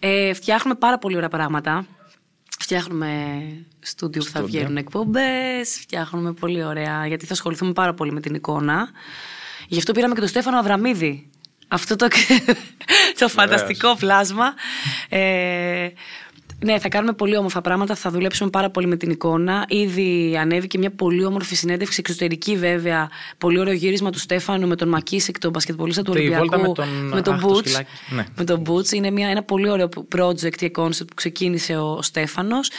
Ε, 0.00 0.32
φτιάχνουμε 0.32 0.78
πάρα 0.78 0.98
πολύ 0.98 1.16
ωραία 1.16 1.28
πράγματα. 1.28 1.86
Φτιάχνουμε 2.58 3.42
στούντιο 3.80 4.22
που 4.22 4.30
θα 4.30 4.42
βγαίνουν 4.42 4.76
εκπομπές. 4.76 5.78
Φτιάχνουμε 5.80 6.32
πολύ 6.32 6.64
ωραία, 6.64 7.06
γιατί 7.06 7.26
θα 7.26 7.32
ασχοληθούμε 7.32 7.72
πάρα 7.72 7.94
πολύ 7.94 8.12
με 8.12 8.20
την 8.20 8.34
εικόνα. 8.34 8.88
Γι' 9.68 9.78
αυτό 9.78 9.92
πήραμε 9.92 10.14
και 10.14 10.20
τον 10.20 10.28
Στέφανο 10.28 10.58
Αβραμίδη. 10.58 11.30
Αυτό 11.68 11.96
το, 11.96 12.08
το 13.18 13.28
φανταστικό 13.28 13.96
πλάσμα. 13.96 14.54
Ε, 15.08 15.88
ναι, 16.64 16.78
θα 16.78 16.88
κάνουμε 16.88 17.12
πολύ 17.12 17.36
όμορφα 17.36 17.60
πράγματα. 17.60 17.94
Θα 17.94 18.10
δουλέψουμε 18.10 18.50
πάρα 18.50 18.70
πολύ 18.70 18.86
με 18.86 18.96
την 18.96 19.10
εικόνα. 19.10 19.64
Ήδη 19.68 20.36
ανέβηκε 20.40 20.78
μια 20.78 20.90
πολύ 20.90 21.24
όμορφη 21.24 21.54
συνέντευξη, 21.54 21.96
εξωτερική 22.00 22.56
βέβαια. 22.56 23.10
Πολύ 23.38 23.58
ωραίο 23.58 23.72
γύρισμα 23.72 24.10
του 24.10 24.18
Στέφανου 24.18 24.68
με 24.68 24.76
τον 24.76 24.88
Μακίσεκ, 24.88 25.38
τον 25.38 25.50
μπασκετμπολίστα 25.50 26.02
του 26.02 26.12
Ολυμπιακού. 26.14 26.60
Με 26.60 26.72
τον, 26.72 26.88
με 26.88 27.22
τον 27.22 27.40
Boots. 27.44 27.84
Ναι. 28.14 28.24
Με 28.36 28.44
τον 28.44 28.62
Boots. 28.66 28.92
Είναι 28.92 29.10
μια, 29.10 29.28
ένα 29.28 29.42
πολύ 29.42 29.68
ωραίο 29.68 29.88
project 30.16 30.54
και 30.56 30.70
concept 30.76 31.06
που 31.06 31.14
ξεκίνησε 31.14 31.76
ο, 31.76 31.92
ο 31.92 32.02
Στέφανος. 32.02 32.70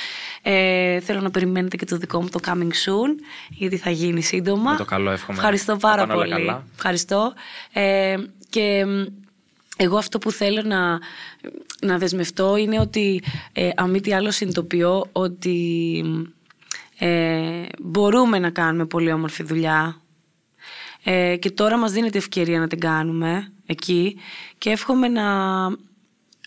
Ε, 0.42 1.00
θέλω 1.00 1.22
να 1.22 1.32
περιμένετε 1.32 1.76
και 1.76 1.86
το 1.86 1.98
δικό 1.98 2.22
μου 2.22 2.30
το 2.30 2.40
coming 2.46 2.72
soon, 2.86 3.24
γιατί 3.50 3.78
θα 3.78 3.90
γίνει 3.90 4.22
σύντομα. 4.22 4.72
Με 4.72 4.78
το 4.78 4.86
καλό 4.86 5.12
εύχομαι. 5.12 5.38
Ευχαριστώ 5.38 5.78
πάρα 5.78 6.08
πολύ. 6.08 6.56
Ευχαριστώ. 6.76 7.34
Ε, 7.74 8.16
και 8.50 8.86
εγώ 9.76 9.98
αυτό 9.98 10.18
που 10.18 10.32
θέλω 10.32 10.62
να, 10.62 11.00
να 11.82 11.98
δεσμευτώ 11.98 12.58
είναι 12.58 12.80
ότι 12.80 13.24
ε, 13.54 13.70
αν 13.76 13.90
μη 13.90 14.02
τι 14.02 14.14
άλλο 14.14 14.32
συνειδητοποιώ 14.32 15.10
ότι 15.12 16.04
ε, 16.98 17.66
μπορούμε 17.80 18.40
να 18.40 18.50
κάνουμε 18.50 18.86
πολύ 18.86 19.12
όμορφη 19.12 19.44
δουλειά 19.44 20.02
ε, 21.04 21.36
και 21.36 21.52
τώρα 21.52 21.78
μας 21.78 21.92
δίνεται 21.92 22.18
ευκαιρία 22.18 22.60
να 22.60 22.68
την 22.68 22.80
κάνουμε 22.80 23.52
εκεί 23.66 24.18
και 24.58 24.70
εύχομαι 24.70 25.08
να 25.08 25.24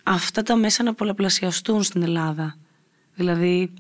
αυτά 0.02 0.42
τα 0.42 0.56
μέσα 0.56 0.82
να 0.82 0.94
πολλαπλασιαστούν 0.94 1.82
στην 1.82 2.02
Ελλάδα. 2.02 2.56
Δηλαδή... 3.14 3.72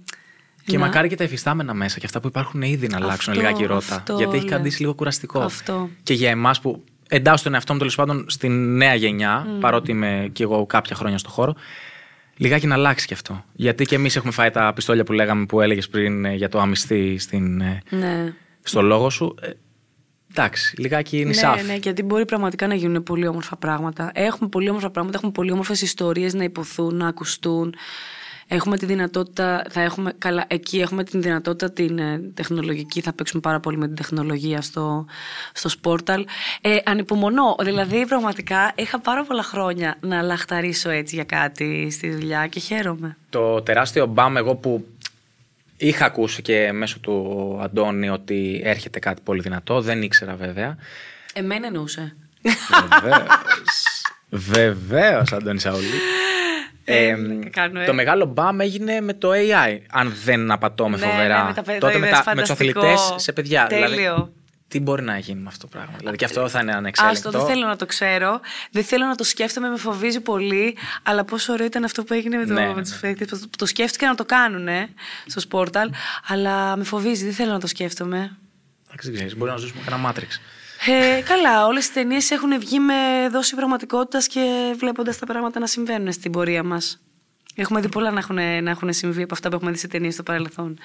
Και 0.64 0.78
μακάρι 0.78 1.08
και 1.08 1.16
τα 1.16 1.24
εφιστάμενα 1.24 1.74
μέσα 1.74 1.98
και 1.98 2.06
αυτά 2.06 2.20
που 2.20 2.26
υπάρχουν 2.26 2.62
ήδη 2.62 2.86
να 2.86 2.96
αλλάξουν 2.96 3.32
αυτό, 3.32 3.44
λιγάκι 3.44 3.64
ρότα. 3.64 4.02
γιατί 4.16 4.36
έχει 4.36 4.46
καντήσει 4.46 4.80
λίγο 4.80 4.94
κουραστικό. 4.94 5.40
Αυτό. 5.40 5.90
Και 6.02 6.14
για 6.14 6.30
εμάς 6.30 6.60
που 6.60 6.84
εντάσσω 7.08 7.44
τον 7.44 7.54
εαυτό 7.54 7.72
μου 7.72 7.78
τέλος 7.78 7.94
πάντων 7.94 8.24
στην 8.28 8.76
νέα 8.76 8.94
γενιά, 8.94 9.46
mm. 9.46 9.60
παρότι 9.60 9.90
είμαι 9.90 10.28
και 10.32 10.42
εγώ 10.42 10.66
κάποια 10.66 10.96
χρόνια 10.96 11.18
στο 11.18 11.28
χώρο, 11.28 11.54
λιγάκι 12.36 12.66
να 12.66 12.74
αλλάξει 12.74 13.06
και 13.06 13.14
αυτό. 13.14 13.44
Γιατί 13.52 13.84
και 13.84 13.94
εμείς 13.94 14.16
έχουμε 14.16 14.32
φάει 14.32 14.50
τα 14.50 14.72
πιστόλια 14.74 15.04
που 15.04 15.12
λέγαμε 15.12 15.46
που 15.46 15.60
έλεγες 15.60 15.88
πριν 15.88 16.24
ε, 16.24 16.34
για 16.34 16.48
το 16.48 16.60
αμυστή 16.60 17.18
στην, 17.18 17.60
ε, 17.60 17.82
ναι. 17.90 18.32
στο 18.62 18.82
λόγο 18.82 19.10
σου. 19.10 19.34
Ε, 19.40 19.50
εντάξει, 20.30 20.80
λιγάκι 20.80 21.18
είναι 21.20 21.34
Ναι, 21.56 21.62
ναι, 21.62 21.74
γιατί 21.74 22.02
μπορεί 22.02 22.24
πραγματικά 22.24 22.66
να 22.66 22.74
γίνουν 22.74 23.02
πολύ 23.02 23.26
όμορφα 23.26 23.56
πράγματα. 23.56 24.10
Έχουμε 24.14 24.48
πολύ 24.48 24.68
όμορφα 24.68 24.90
πράγματα, 24.90 25.16
έχουμε 25.16 25.32
πολύ 25.32 25.50
όμορφες 25.50 25.82
ιστορίες 25.82 26.34
να 26.34 26.44
υποθούν, 26.44 26.96
να 26.96 27.06
ακουστούν. 27.06 27.74
Έχουμε 28.50 28.76
τη 28.76 28.86
δυνατότητα, 28.86 29.64
θα 29.70 29.80
έχουμε, 29.80 30.12
καλά, 30.18 30.44
εκεί 30.48 30.80
έχουμε 30.80 31.04
την 31.04 31.22
δυνατότητα 31.22 31.72
την 31.72 31.98
ε, 31.98 32.20
τεχνολογική, 32.34 33.00
θα 33.00 33.12
παίξουμε 33.12 33.40
πάρα 33.40 33.60
πολύ 33.60 33.76
με 33.76 33.86
την 33.86 33.96
τεχνολογία 33.96 34.60
στο, 34.60 35.06
στο 35.52 35.70
Sportal. 35.82 36.24
Ε, 36.60 36.76
ανυπομονώ, 36.84 37.56
δηλαδή 37.62 38.06
πραγματικά 38.06 38.72
είχα 38.74 39.00
πάρα 39.00 39.24
πολλά 39.24 39.42
χρόνια 39.42 39.96
να 40.00 40.22
λαχταρίσω 40.22 40.90
έτσι 40.90 41.14
για 41.14 41.24
κάτι 41.24 41.90
στη 41.90 42.10
δουλειά 42.10 42.46
και 42.46 42.60
χαίρομαι. 42.60 43.16
Το 43.30 43.62
τεράστιο 43.62 44.06
μπαμ 44.06 44.36
εγώ 44.36 44.54
που 44.54 44.86
είχα 45.76 46.04
ακούσει 46.04 46.42
και 46.42 46.72
μέσω 46.72 46.98
του 46.98 47.58
Αντώνη 47.62 48.08
ότι 48.08 48.60
έρχεται 48.64 48.98
κάτι 48.98 49.20
πολύ 49.24 49.40
δυνατό, 49.40 49.80
δεν 49.80 50.02
ήξερα 50.02 50.34
βέβαια. 50.34 50.76
Εμένα 51.32 51.66
εννοούσε. 51.66 52.16
Βεβαίως, 54.28 55.32
Αντώνη 55.32 55.60
Σαούλη. 55.60 55.86
Ε, 56.92 57.16
κάνω, 57.50 57.80
ε. 57.80 57.84
Το 57.84 57.94
μεγάλο 57.94 58.24
μπαμ 58.24 58.60
έγινε 58.60 59.00
με 59.00 59.12
το 59.14 59.30
AI, 59.32 59.78
αν 59.90 60.12
δεν 60.24 60.50
απατώ 60.50 60.88
με 60.88 60.96
Ναι, 60.96 61.06
φοβερά. 61.06 61.38
ναι, 61.42 61.48
με 61.48 61.52
τα 61.54 61.62
παιδιά, 61.62 61.80
Τότε 61.80 61.92
το 61.92 61.98
με, 61.98 62.06
είδες, 62.06 62.20
τα, 62.20 62.34
με 62.34 62.40
τους 62.40 62.48
φανταστικό. 62.50 62.80
αθλητές 62.86 63.14
σε 63.16 63.32
παιδιά. 63.32 63.66
Τέλειο. 63.66 63.88
Δηλαδή, 63.88 64.32
τι 64.68 64.80
μπορεί 64.80 65.02
να 65.02 65.18
γίνει 65.18 65.40
με 65.40 65.48
αυτό 65.48 65.66
το 65.66 65.76
πράγμα. 65.76 65.94
Δηλαδή 65.98 66.16
και 66.16 66.24
αυτό 66.24 66.48
θα 66.48 66.60
είναι 66.60 66.74
ανεξέλεγκτο. 66.74 67.28
Άστο, 67.28 67.38
δεν 67.38 67.48
θέλω 67.54 67.66
να 67.66 67.76
το 67.76 67.86
ξέρω. 67.86 68.40
Δεν 68.70 68.84
θέλω 68.84 69.06
να 69.06 69.14
το 69.14 69.24
σκέφτομαι, 69.24 69.68
με 69.68 69.76
φοβίζει 69.76 70.20
πολύ. 70.20 70.76
Αλλά 71.02 71.24
πόσο 71.24 71.52
ωραίο 71.52 71.66
ήταν 71.66 71.84
αυτό 71.84 72.04
που 72.04 72.14
έγινε 72.14 72.36
με, 72.36 72.46
το, 72.46 72.52
Ναι, 72.52 72.66
με 72.66 72.72
ναι, 72.74 72.82
τους 72.82 72.94
παίκτες. 72.96 73.28
Το, 73.28 73.40
το 73.58 73.66
σκέφτηκα 73.66 74.08
να 74.08 74.14
το 74.14 74.24
κάνουν 74.24 74.68
στο 75.26 75.42
Sportal. 75.50 75.88
Αλλά 76.28 76.76
με 76.76 76.84
φοβίζει, 76.84 77.24
δεν 77.24 77.32
θέλω 77.34 77.52
να 77.52 77.60
το 77.60 77.66
σκέφτομαι. 77.66 78.36
Εντάξει, 78.86 79.06
δεν 79.08 79.14
ξέρεις, 79.14 79.36
μπορεί 79.36 79.50
να 79.50 79.56
ζήσουμε 79.56 79.80
κανένα 79.88 80.12
Matrix. 80.12 80.40
Ε, 80.86 81.20
καλά, 81.22 81.66
όλες 81.66 81.86
οι 81.86 81.92
ταινίες 81.92 82.30
έχουν 82.30 82.58
βγει 82.60 82.78
με 82.78 83.28
δόση 83.30 83.54
πραγματικότητας 83.54 84.26
και 84.26 84.74
βλέποντας 84.78 85.18
τα 85.18 85.26
πράγματα 85.26 85.60
να 85.60 85.66
συμβαίνουν 85.66 86.12
στην 86.12 86.32
πορεία 86.32 86.62
μας. 86.62 87.00
Έχουμε 87.54 87.80
δει 87.80 87.88
πολλά 87.88 88.10
να 88.10 88.18
έχουν, 88.18 88.34
να 88.36 88.70
έχουν 88.70 88.92
συμβεί 88.92 89.22
από 89.22 89.34
αυτά 89.34 89.48
που 89.48 89.54
έχουμε 89.54 89.70
δει 89.70 89.78
σε 89.78 89.88
ταινίες 89.88 90.14
στο 90.14 90.22
παρελθόν. 90.22 90.78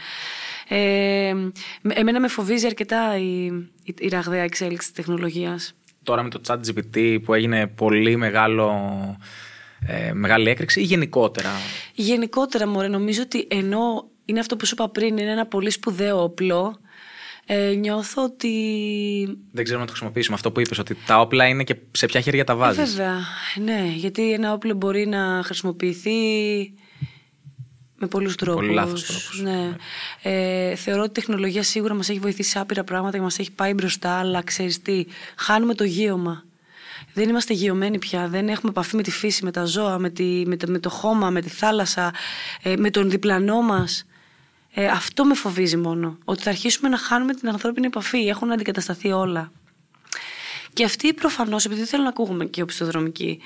Ε, 0.68 1.34
με- 1.82 1.94
εμένα 1.94 2.20
με 2.20 2.28
φοβίζει 2.28 2.66
αρκετά 2.66 3.18
η, 3.18 3.46
η, 3.84 3.94
η 3.98 4.08
ραγδαία 4.08 4.44
εξέλιξη 4.44 4.88
της 4.88 4.96
τεχνολογίας. 4.96 5.74
Τώρα 6.04 6.24
με 6.24 6.30
το 6.30 6.42
chat 6.48 6.58
GPT 6.58 7.18
που 7.24 7.34
έγινε 7.34 7.68
πολύ 7.68 8.16
μεγάλο, 8.16 8.72
ε, 9.88 10.14
μεγάλη 10.14 10.50
έκρηξη 10.50 10.80
ή 10.80 10.84
γενικότερα; 10.84 11.50
Γενικότερα, 11.94 12.68
μωρέ, 12.68 12.88
νομίζω 12.88 13.22
ότι 13.22 13.48
ενώ 13.50 14.08
είναι 14.26 14.40
αυτό 14.40 14.56
που 14.56 14.66
σου 14.66 14.74
είπα 14.78 14.90
πριν, 14.90 15.18
είναι 15.18 15.32
ένα 15.32 15.46
πολύ 15.46 15.70
σπουδαίο 15.70 16.24
όπλο, 16.24 16.80
ε, 17.46 17.74
νιώθω 17.74 18.24
ότι 18.24 18.50
Δεν 19.52 19.64
ξέρουμε 19.64 19.80
να 19.84 19.86
το 19.86 19.92
χρησιμοποιήσουμε. 19.92 20.36
Αυτό 20.36 20.52
που 20.52 20.60
είπες, 20.60 20.78
ότι 20.80 20.98
τα 21.06 21.20
όπλα 21.20 21.48
είναι 21.48 21.64
και 21.64 21.76
σε 21.92 22.06
ποια 22.06 22.20
χέρια 22.22 22.44
τα 22.44 22.54
Ε, 22.54 22.56
βάζεις. 22.56 22.96
βέβαια, 22.96 23.20
ναι, 23.64 23.92
γιατί 23.96 24.32
ένα 24.32 24.54
όπλο 24.54 24.74
μπορεί 24.74 25.08
να 25.08 25.42
χρησιμοποιηθεί 25.44 26.12
με 27.96 28.08
πολλούς 28.08 28.36
τρόπους. 28.36 28.62
πολύ 28.62 28.74
λάθος 28.74 29.06
τρόπους, 29.06 29.42
Ναι. 29.42 29.76
Ε, 30.22 30.76
θεωρώ 30.76 31.02
ότι 31.02 31.10
η 31.10 31.14
τεχνολογία 31.14 31.64
σίγουρα 31.64 31.94
μας 31.94 32.10
έχει 32.10 32.20
βοηθήσει 32.20 32.50
σε 32.50 32.60
άπειρα 32.60 32.84
πράγματα 32.84 33.18
και 33.18 33.24
μας 33.24 33.40
έχει 33.40 33.52
πάει 33.52 33.74
μπροστά, 33.74 34.18
αλλά 34.20 34.42
ξέρεις 34.44 34.82
τι, 34.82 35.06
χάνουμε 35.36 35.74
το 35.76 35.84
γείωμα. 35.84 36.44
Δεν 37.14 37.30
είμαστε 37.30 37.54
γειωμένοι 37.54 37.98
πια, 38.00 38.28
δεν 38.28 38.48
έχουμε 38.50 38.72
επαφή 38.72 38.96
με 38.96 39.02
τη 39.04 39.12
φύση, 39.12 39.44
με 39.44 39.52
τα 39.52 39.66
ζώα, 39.66 39.98
με, 39.98 40.10
τη, 40.10 40.44
με, 40.46 40.58
το, 40.58 40.72
με 40.72 40.80
το 40.80 40.90
χώμα, 40.90 41.30
με 41.30 41.42
τη 41.42 41.50
θάλασσα, 41.50 42.14
ε, 42.64 42.76
με 42.76 42.90
τον 42.90 43.10
διπλανό 43.10 43.62
μας. 43.62 44.06
Ε, 44.76 44.88
αυτό 44.88 45.26
με 45.26 45.34
φοβίζει 45.34 45.78
μόνο, 45.78 46.18
ότι 46.26 46.42
θα 46.42 46.50
αρχίσουμε 46.50 46.90
να 46.90 46.98
χάνουμε 46.98 47.34
την 47.34 47.50
ανθρώπινη 47.50 47.86
επαφή, 47.86 48.28
έχουν 48.28 48.52
αντικατασταθεί 48.52 49.12
όλα. 49.12 49.52
Και 50.74 50.84
αυτή 50.84 51.14
προφανώς, 51.14 51.66
επειδή 51.66 51.80
δεν 51.80 51.90
θέλω 51.90 52.04
να 52.04 52.10
ακούγουμε 52.10 52.46
και 52.46 52.62
οπισθοδρομική, 52.62 53.40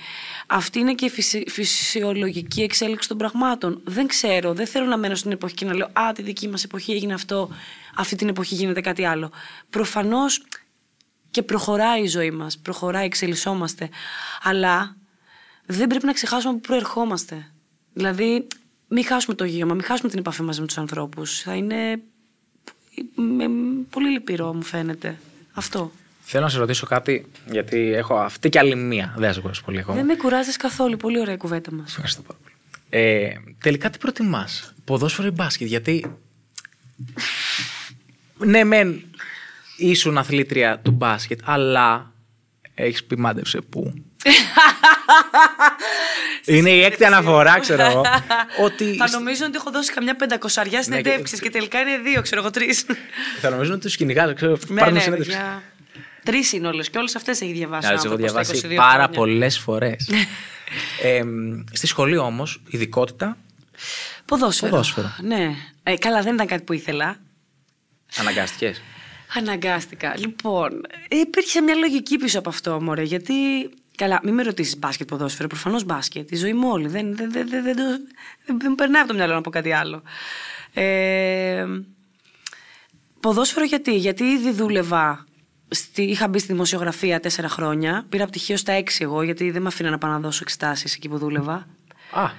αυτή 0.47 0.79
είναι 0.79 0.93
και 0.93 1.05
η 1.05 1.09
φυσι- 1.09 1.49
φυσιολογική 1.49 2.61
εξέλιξη 2.61 3.07
των 3.07 3.17
πραγμάτων. 3.17 3.81
Δεν 3.85 4.07
ξέρω, 4.07 4.53
δεν 4.53 4.67
θέλω 4.67 4.85
να 4.85 4.97
μένω 4.97 5.15
στην 5.15 5.31
εποχή 5.31 5.53
και 5.53 5.65
να 5.65 5.73
λέω 5.73 5.89
Α, 5.93 6.11
τη 6.13 6.21
δική 6.21 6.47
μας 6.47 6.63
εποχή 6.63 6.91
έγινε 6.91 7.13
αυτό, 7.13 7.49
αυτή 7.95 8.15
την 8.15 8.27
εποχή 8.27 8.55
γίνεται 8.55 8.81
κάτι 8.81 9.05
άλλο. 9.05 9.31
Προφανώς 9.69 10.45
και 11.31 11.41
προχωράει 11.41 12.01
η 12.03 12.07
ζωή 12.07 12.31
μας, 12.31 12.57
προχωράει, 12.57 13.05
εξελισσόμαστε. 13.05 13.89
Αλλά 14.41 14.95
δεν 15.65 15.87
πρέπει 15.87 16.05
να 16.05 16.13
ξεχάσουμε 16.13 16.49
από 16.51 16.61
πού 16.61 16.67
προερχόμαστε. 16.67 17.51
Δηλαδή, 17.93 18.47
μην 18.87 19.05
χάσουμε 19.05 19.35
το 19.35 19.45
γύρωμα, 19.45 19.73
μην 19.73 19.83
χάσουμε 19.83 20.09
την 20.09 20.19
επαφή 20.19 20.41
μαζί 20.41 20.59
με 20.61 20.67
τους 20.67 20.77
ανθρώπους. 20.77 21.39
Θα 21.41 21.55
είναι 21.55 22.01
με- 23.15 23.49
πολύ 23.89 24.09
λυπηρό, 24.09 24.53
μου 24.53 24.63
φαίνεται. 24.63 25.17
Αυτό. 25.53 25.91
Θέλω 26.21 26.43
να 26.43 26.49
σε 26.49 26.57
ρωτήσω 26.57 26.85
κάτι, 26.85 27.25
γιατί 27.51 27.77
έχω 27.93 28.15
αυτή 28.17 28.49
και 28.49 28.59
άλλη 28.59 28.75
μία. 28.75 29.13
Δεν 29.17 29.27
θα 29.27 29.33
σε 29.33 29.41
κουράσω 29.41 29.61
πολύ 29.65 29.79
ακόμα. 29.79 29.95
Δεν 29.95 30.05
με 30.05 30.15
κουράζεις 30.15 30.57
καθόλου. 30.57 30.97
Πολύ 30.97 31.19
ωραία 31.19 31.33
η 31.33 31.37
κουβέντα 31.37 31.71
μας. 31.71 31.89
Ευχαριστώ 31.89 32.21
πάρα 32.21 32.39
πολύ. 32.43 32.55
Ε, 32.89 33.33
τελικά 33.61 33.89
τι 33.89 33.97
προτιμάς, 33.97 34.73
ποδόσφαιρο 34.83 35.27
ή 35.27 35.31
μπάσκετ, 35.31 35.67
γιατί. 35.67 36.05
ναι, 38.45 38.63
μεν 38.63 39.01
ήσουν 39.77 40.17
αθλήτρια 40.17 40.79
του 40.79 40.91
μπάσκετ, 40.91 41.39
αλλά 41.43 42.13
έχεις 42.73 43.03
πει 43.03 43.17
μάντεψε 43.17 43.61
πού. 43.61 43.93
Είναι 46.45 46.69
η 46.69 46.83
έκτη 46.83 47.05
αναφορά, 47.05 47.59
ξέρω 47.59 47.83
εγώ. 47.83 48.01
ότι. 48.65 48.95
Θα 48.95 49.09
νομίζω 49.09 49.45
ότι 49.45 49.55
έχω 49.55 49.71
δώσει 49.71 49.93
καμιά 49.93 50.15
πεντακοσαριά 50.15 50.83
συνεντεύξει 50.83 51.35
και- 51.35 51.41
και 51.41 51.49
τελικά 51.49 51.79
είναι 51.79 51.97
δύο, 51.97 52.21
ξέρω 52.21 52.41
εγώ 52.41 52.49
τρεις. 52.49 52.85
Θα 53.41 53.49
νομίζουν 53.49 53.73
ότι 53.73 53.81
τους 53.81 53.95
κυνηγάζω, 53.95 54.33
ξέρω. 54.33 54.57
ναι, 54.67 54.79
Πάρουν 54.79 54.93
ναι, 54.93 54.99
συνέντευξη. 54.99 55.37
Τρεις 56.23 56.51
είναι 56.51 56.67
όλες 56.67 56.89
και 56.89 56.97
όλες 56.97 57.15
αυτές 57.15 57.41
έχει 57.41 57.51
διαβάσει. 57.51 57.87
ο 57.87 57.89
Ναι, 57.89 57.95
τις 57.95 58.05
έχω 58.05 58.13
άνθρωπος 58.13 58.45
στα 58.45 58.53
διαβάσει 58.53 58.75
22 58.75 58.75
πάρα 58.77 58.91
χρόνια. 58.91 59.09
πολλές 59.19 59.59
φορές. 59.59 60.09
ε, 61.03 61.21
στη 61.71 61.87
σχολή 61.87 62.17
όμως, 62.17 62.61
ειδικότητα, 62.69 63.37
Ποδόσφαιρο. 64.25 64.71
Ποδόσφαιρο. 64.71 65.15
Ναι. 65.21 65.55
Ε, 65.83 65.97
καλά, 65.97 66.21
δεν 66.21 66.33
ήταν 66.33 66.47
κάτι 66.47 66.63
που 66.63 66.73
ήθελα. 66.73 67.17
αναγκάστηκες. 68.17 68.81
Αναγκάστηκα. 69.35 70.13
Λοιπόν, 70.17 70.81
υπήρχε 71.09 71.61
μια 71.61 71.75
λογική 71.75 72.17
πίσω 72.17 72.39
από 72.39 72.49
αυτό, 72.49 72.81
μωρέ. 72.81 73.03
Γιατί. 73.03 73.33
Καλά, 73.97 74.19
μην 74.23 74.33
με 74.33 74.43
ρωτήσεις 74.43 74.77
μπάσκετ, 74.77 75.07
ποδόσφαιρο. 75.07 75.47
Προφανώς 75.47 75.83
μπάσκετ. 75.83 76.31
Η 76.31 76.35
ζωή 76.35 76.53
μου 76.53 76.69
όλη. 76.69 76.87
Δεν, 76.87 77.15
δεν, 77.15 77.31
δεν, 77.31 77.49
δεν, 77.49 77.63
δεν, 77.63 77.75
το- 77.75 77.83
δεν, 78.45 78.57
δεν 78.59 78.67
μου 78.69 78.75
περνάει 78.75 79.01
από 79.01 79.11
το 79.11 79.17
μυαλό 79.17 79.33
να 79.33 79.41
πω 79.41 79.49
κάτι 79.49 79.71
άλλο. 79.71 80.01
Ε, 80.73 81.65
ποδόσφαιρο 83.19 83.65
γιατί; 83.65 83.95
Γιατί 83.95 84.23
ήδη 84.23 84.51
δούλευα. 84.51 85.25
Στη, 85.69 86.01
είχα 86.03 86.27
μπει 86.27 86.39
στη 86.39 86.51
δημοσιογραφία 86.51 87.19
τέσσερα 87.19 87.49
χρόνια. 87.49 88.05
Πήρα 88.09 88.25
πτυχίο 88.25 88.57
στα 88.57 88.71
έξι 88.71 89.03
εγώ, 89.03 89.21
γιατί 89.21 89.51
δεν 89.51 89.61
με 89.61 89.67
αφήνα 89.67 89.89
να 89.89 89.97
πάω 89.97 90.11
να 90.11 90.19
δώσω 90.19 90.39
εξετάσεις 90.41 90.93
εκεί 90.95 91.09
που 91.09 91.17
δούλευα. 91.17 91.67
Α, 92.11 92.29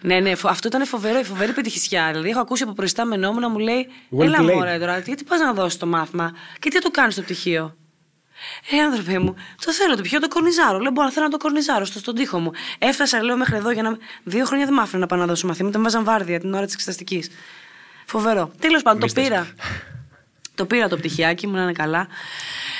Ναι, 0.00 0.20
ναι, 0.20 0.34
φο- 0.34 0.48
αυτό 0.48 0.68
ήταν 0.68 0.86
φοβερό, 0.86 1.18
η 1.18 1.24
φοβερή 1.24 1.52
πετυχησιά. 1.52 2.08
Δηλαδή, 2.10 2.28
έχω 2.28 2.40
ακούσει 2.40 2.62
από 2.62 2.72
προϊστάμενό 2.72 3.32
μου 3.32 3.40
να 3.40 3.48
μου 3.48 3.58
λέει: 3.58 3.86
Well 4.18 4.22
Έλα, 4.24 4.38
played. 4.40 4.52
μωρέ 4.54 4.78
τώρα, 4.78 4.98
γιατί 4.98 5.24
πας 5.24 5.40
να 5.40 5.52
δώσεις 5.52 5.78
το 5.78 5.86
μάθημα; 5.86 6.32
Και 6.58 6.68
τι 6.68 6.74
θα 6.76 6.80
το 6.82 6.90
κάνεις 6.90 7.12
στο 7.14 7.22
πτυχίο; 7.22 7.76
Ε, 8.70 8.80
άνθρωπε 8.80 9.18
μου, 9.18 9.34
το 9.64 9.72
θέλω 9.72 9.94
το 9.94 10.00
πτυχίο, 10.00 10.20
το 10.20 10.28
κορνιζάρω. 10.28 10.78
Λέω: 10.78 10.90
Μπορώ 10.90 11.06
να 11.06 11.12
θέλω 11.12 11.24
να 11.24 11.30
το 11.30 11.36
κορνιζάρω 11.36 11.84
στο, 11.84 11.98
στον 11.98 12.14
τοίχο 12.14 12.38
μου. 12.38 12.50
Έφτασα, 12.78 13.22
λέω, 13.22 13.36
μέχρι 13.36 13.56
εδώ 13.56 13.70
για 13.70 13.82
να. 13.82 13.96
Δύο 14.24 14.44
χρόνια 14.44 14.66
δεν 14.66 14.74
μ' 14.74 14.80
άφηνε 14.80 15.00
να 15.00 15.06
πάω 15.06 15.18
να 15.18 15.26
δώσω 15.26 15.46
μαθήματα. 15.46 15.78
Με 15.78 15.84
βάζαν 15.84 16.04
βάρδια 16.04 16.40
την 16.40 16.54
ώρα 16.54 16.64
της 16.64 16.74
εξεταστικής. 16.74 17.30
Φοβερό. 18.06 18.50
Τέλος 18.58 18.82
πάντων, 18.82 19.00
το 19.00 19.06
Μίστες. 19.06 19.24
πήρα. 19.24 19.46
Το 20.54 20.66
πήρα 20.66 20.88
το 20.88 20.96
πτυχιάκι 20.96 21.46
μου, 21.46 21.54
να 21.54 21.62
είναι 21.62 21.72
καλά. 21.72 22.08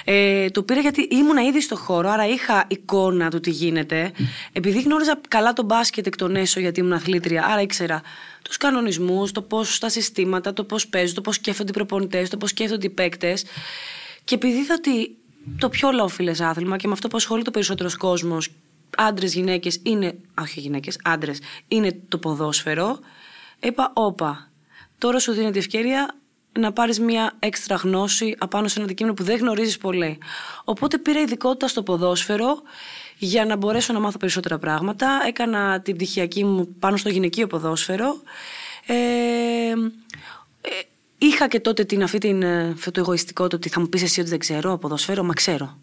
Ε, 0.05 0.50
το 0.50 0.62
πήρα 0.62 0.80
γιατί 0.80 1.02
ήμουνα 1.02 1.42
ήδη 1.42 1.61
στο 1.61 1.76
χώρο, 1.76 2.11
άρα 2.11 2.26
είχα 2.26 2.64
εικόνα 2.68 3.30
του 3.30 3.40
τι 3.40 3.50
γίνεται. 3.50 4.12
Επειδή 4.52 4.80
γνώριζα 4.80 5.20
καλά 5.28 5.52
τον 5.52 5.64
μπάσκετ 5.64 6.07
εκ 6.07 6.16
των 6.16 6.36
έσω, 6.36 6.61
γιατί 6.61 6.80
ήμουν 6.80 6.92
αθλήτρια, 6.92 7.44
άρα 7.44 7.61
ήξερα 7.61 8.02
τους 8.42 8.57
κανονισμούς, 8.57 9.32
το 9.32 9.42
πώς 9.42 9.78
τα 9.78 9.88
συστήματα, 9.88 10.52
το 10.52 10.64
πώς 10.64 10.86
παίζουν, 10.86 11.14
το 11.14 11.20
πώς 11.20 11.34
σκέφτονται 11.34 11.70
οι 11.70 11.74
προπονητές, 11.74 12.30
το 12.30 12.36
πώς 12.36 12.50
σκέφτονται 12.50 12.86
οι 12.86 12.90
παίκτες. 12.90 13.44
Και 14.24 14.34
επειδή 14.34 14.59
είδα 14.59 14.74
ότι 14.78 15.16
το 15.59 15.68
πιο 15.68 15.90
λαοφιλές 15.90 16.40
άθλημα 16.40 16.76
και 16.76 16.86
με 16.86 16.92
αυτό 16.92 17.09
που 17.09 17.16
ασχολείται 17.16 17.49
ο 17.49 17.53
περισσότερος 17.53 17.97
κόσμος, 17.97 18.51
άντρες, 18.97 19.34
γυναίκες, 19.34 19.80
είναι. 19.82 20.07
α, 20.07 20.42
Όχι 20.42 20.61
γυναίκες, 20.61 21.01
άντρες, 21.05 21.40
είναι 21.68 22.01
το 22.09 22.18
ποδόσφαιρο. 22.18 22.99
Είπα, 23.61 23.90
όπα. 23.95 24.51
Τώρα 24.99 25.18
σου 25.18 25.32
δίνεται 25.32 25.57
η 25.57 25.61
ευκαιρία 25.61 26.14
να 26.59 26.72
πάρεις 26.72 27.01
μια 27.01 27.32
έξτρα 27.38 27.76
γνώση 27.76 28.36
απάνω 28.38 28.68
σε 28.68 28.74
ένα 28.76 28.84
αντικείμενο 28.84 29.14
που 29.14 29.22
δεν 29.22 29.36
γνωρίζεις 29.36 29.78
πολύ. 29.78 30.18
Οπότε 30.64 30.99
πήρα 30.99 31.20
ειδικότητα 31.20 31.68
στο 31.68 31.82
ποδόσφαιρο 31.82 32.62
για 33.18 33.45
να 33.45 33.57
μπορέσω 33.57 33.92
να 33.92 34.01
μάθω 34.01 34.18
περισσότερα 34.18 34.59
πράγματα. 34.59 35.22
Έκανα 35.26 35.80
την 35.80 35.95
πτυχιακή 35.95 36.45
μου 36.45 36.74
πάνω 36.78 36.97
στο 36.97 37.09
γυναικείο 37.09 37.47
ποδόσφαιρο. 37.47 38.22
Ε, 38.86 38.95
ε, 38.95 39.74
είχα 41.19 41.49
και 41.49 41.61
τότε 41.61 41.85
την, 41.85 42.03
αυτή 42.03 42.19
την, 42.19 42.43
ε, 42.43 42.71
αυτό 42.75 42.91
το 42.91 43.01
εγωιστικό 43.01 43.47
το 43.49 43.57
ότι 43.57 43.69
θα 43.69 43.81
μου 43.81 43.89
πεις 43.89 44.03
εσύ 44.03 44.21
ότι 44.21 44.29
δεν 44.29 44.39
ξέρω 44.39 44.79
ποδόσφαιρο, 44.79 45.23
μα 45.23 45.33
ξέρω. 45.33 45.79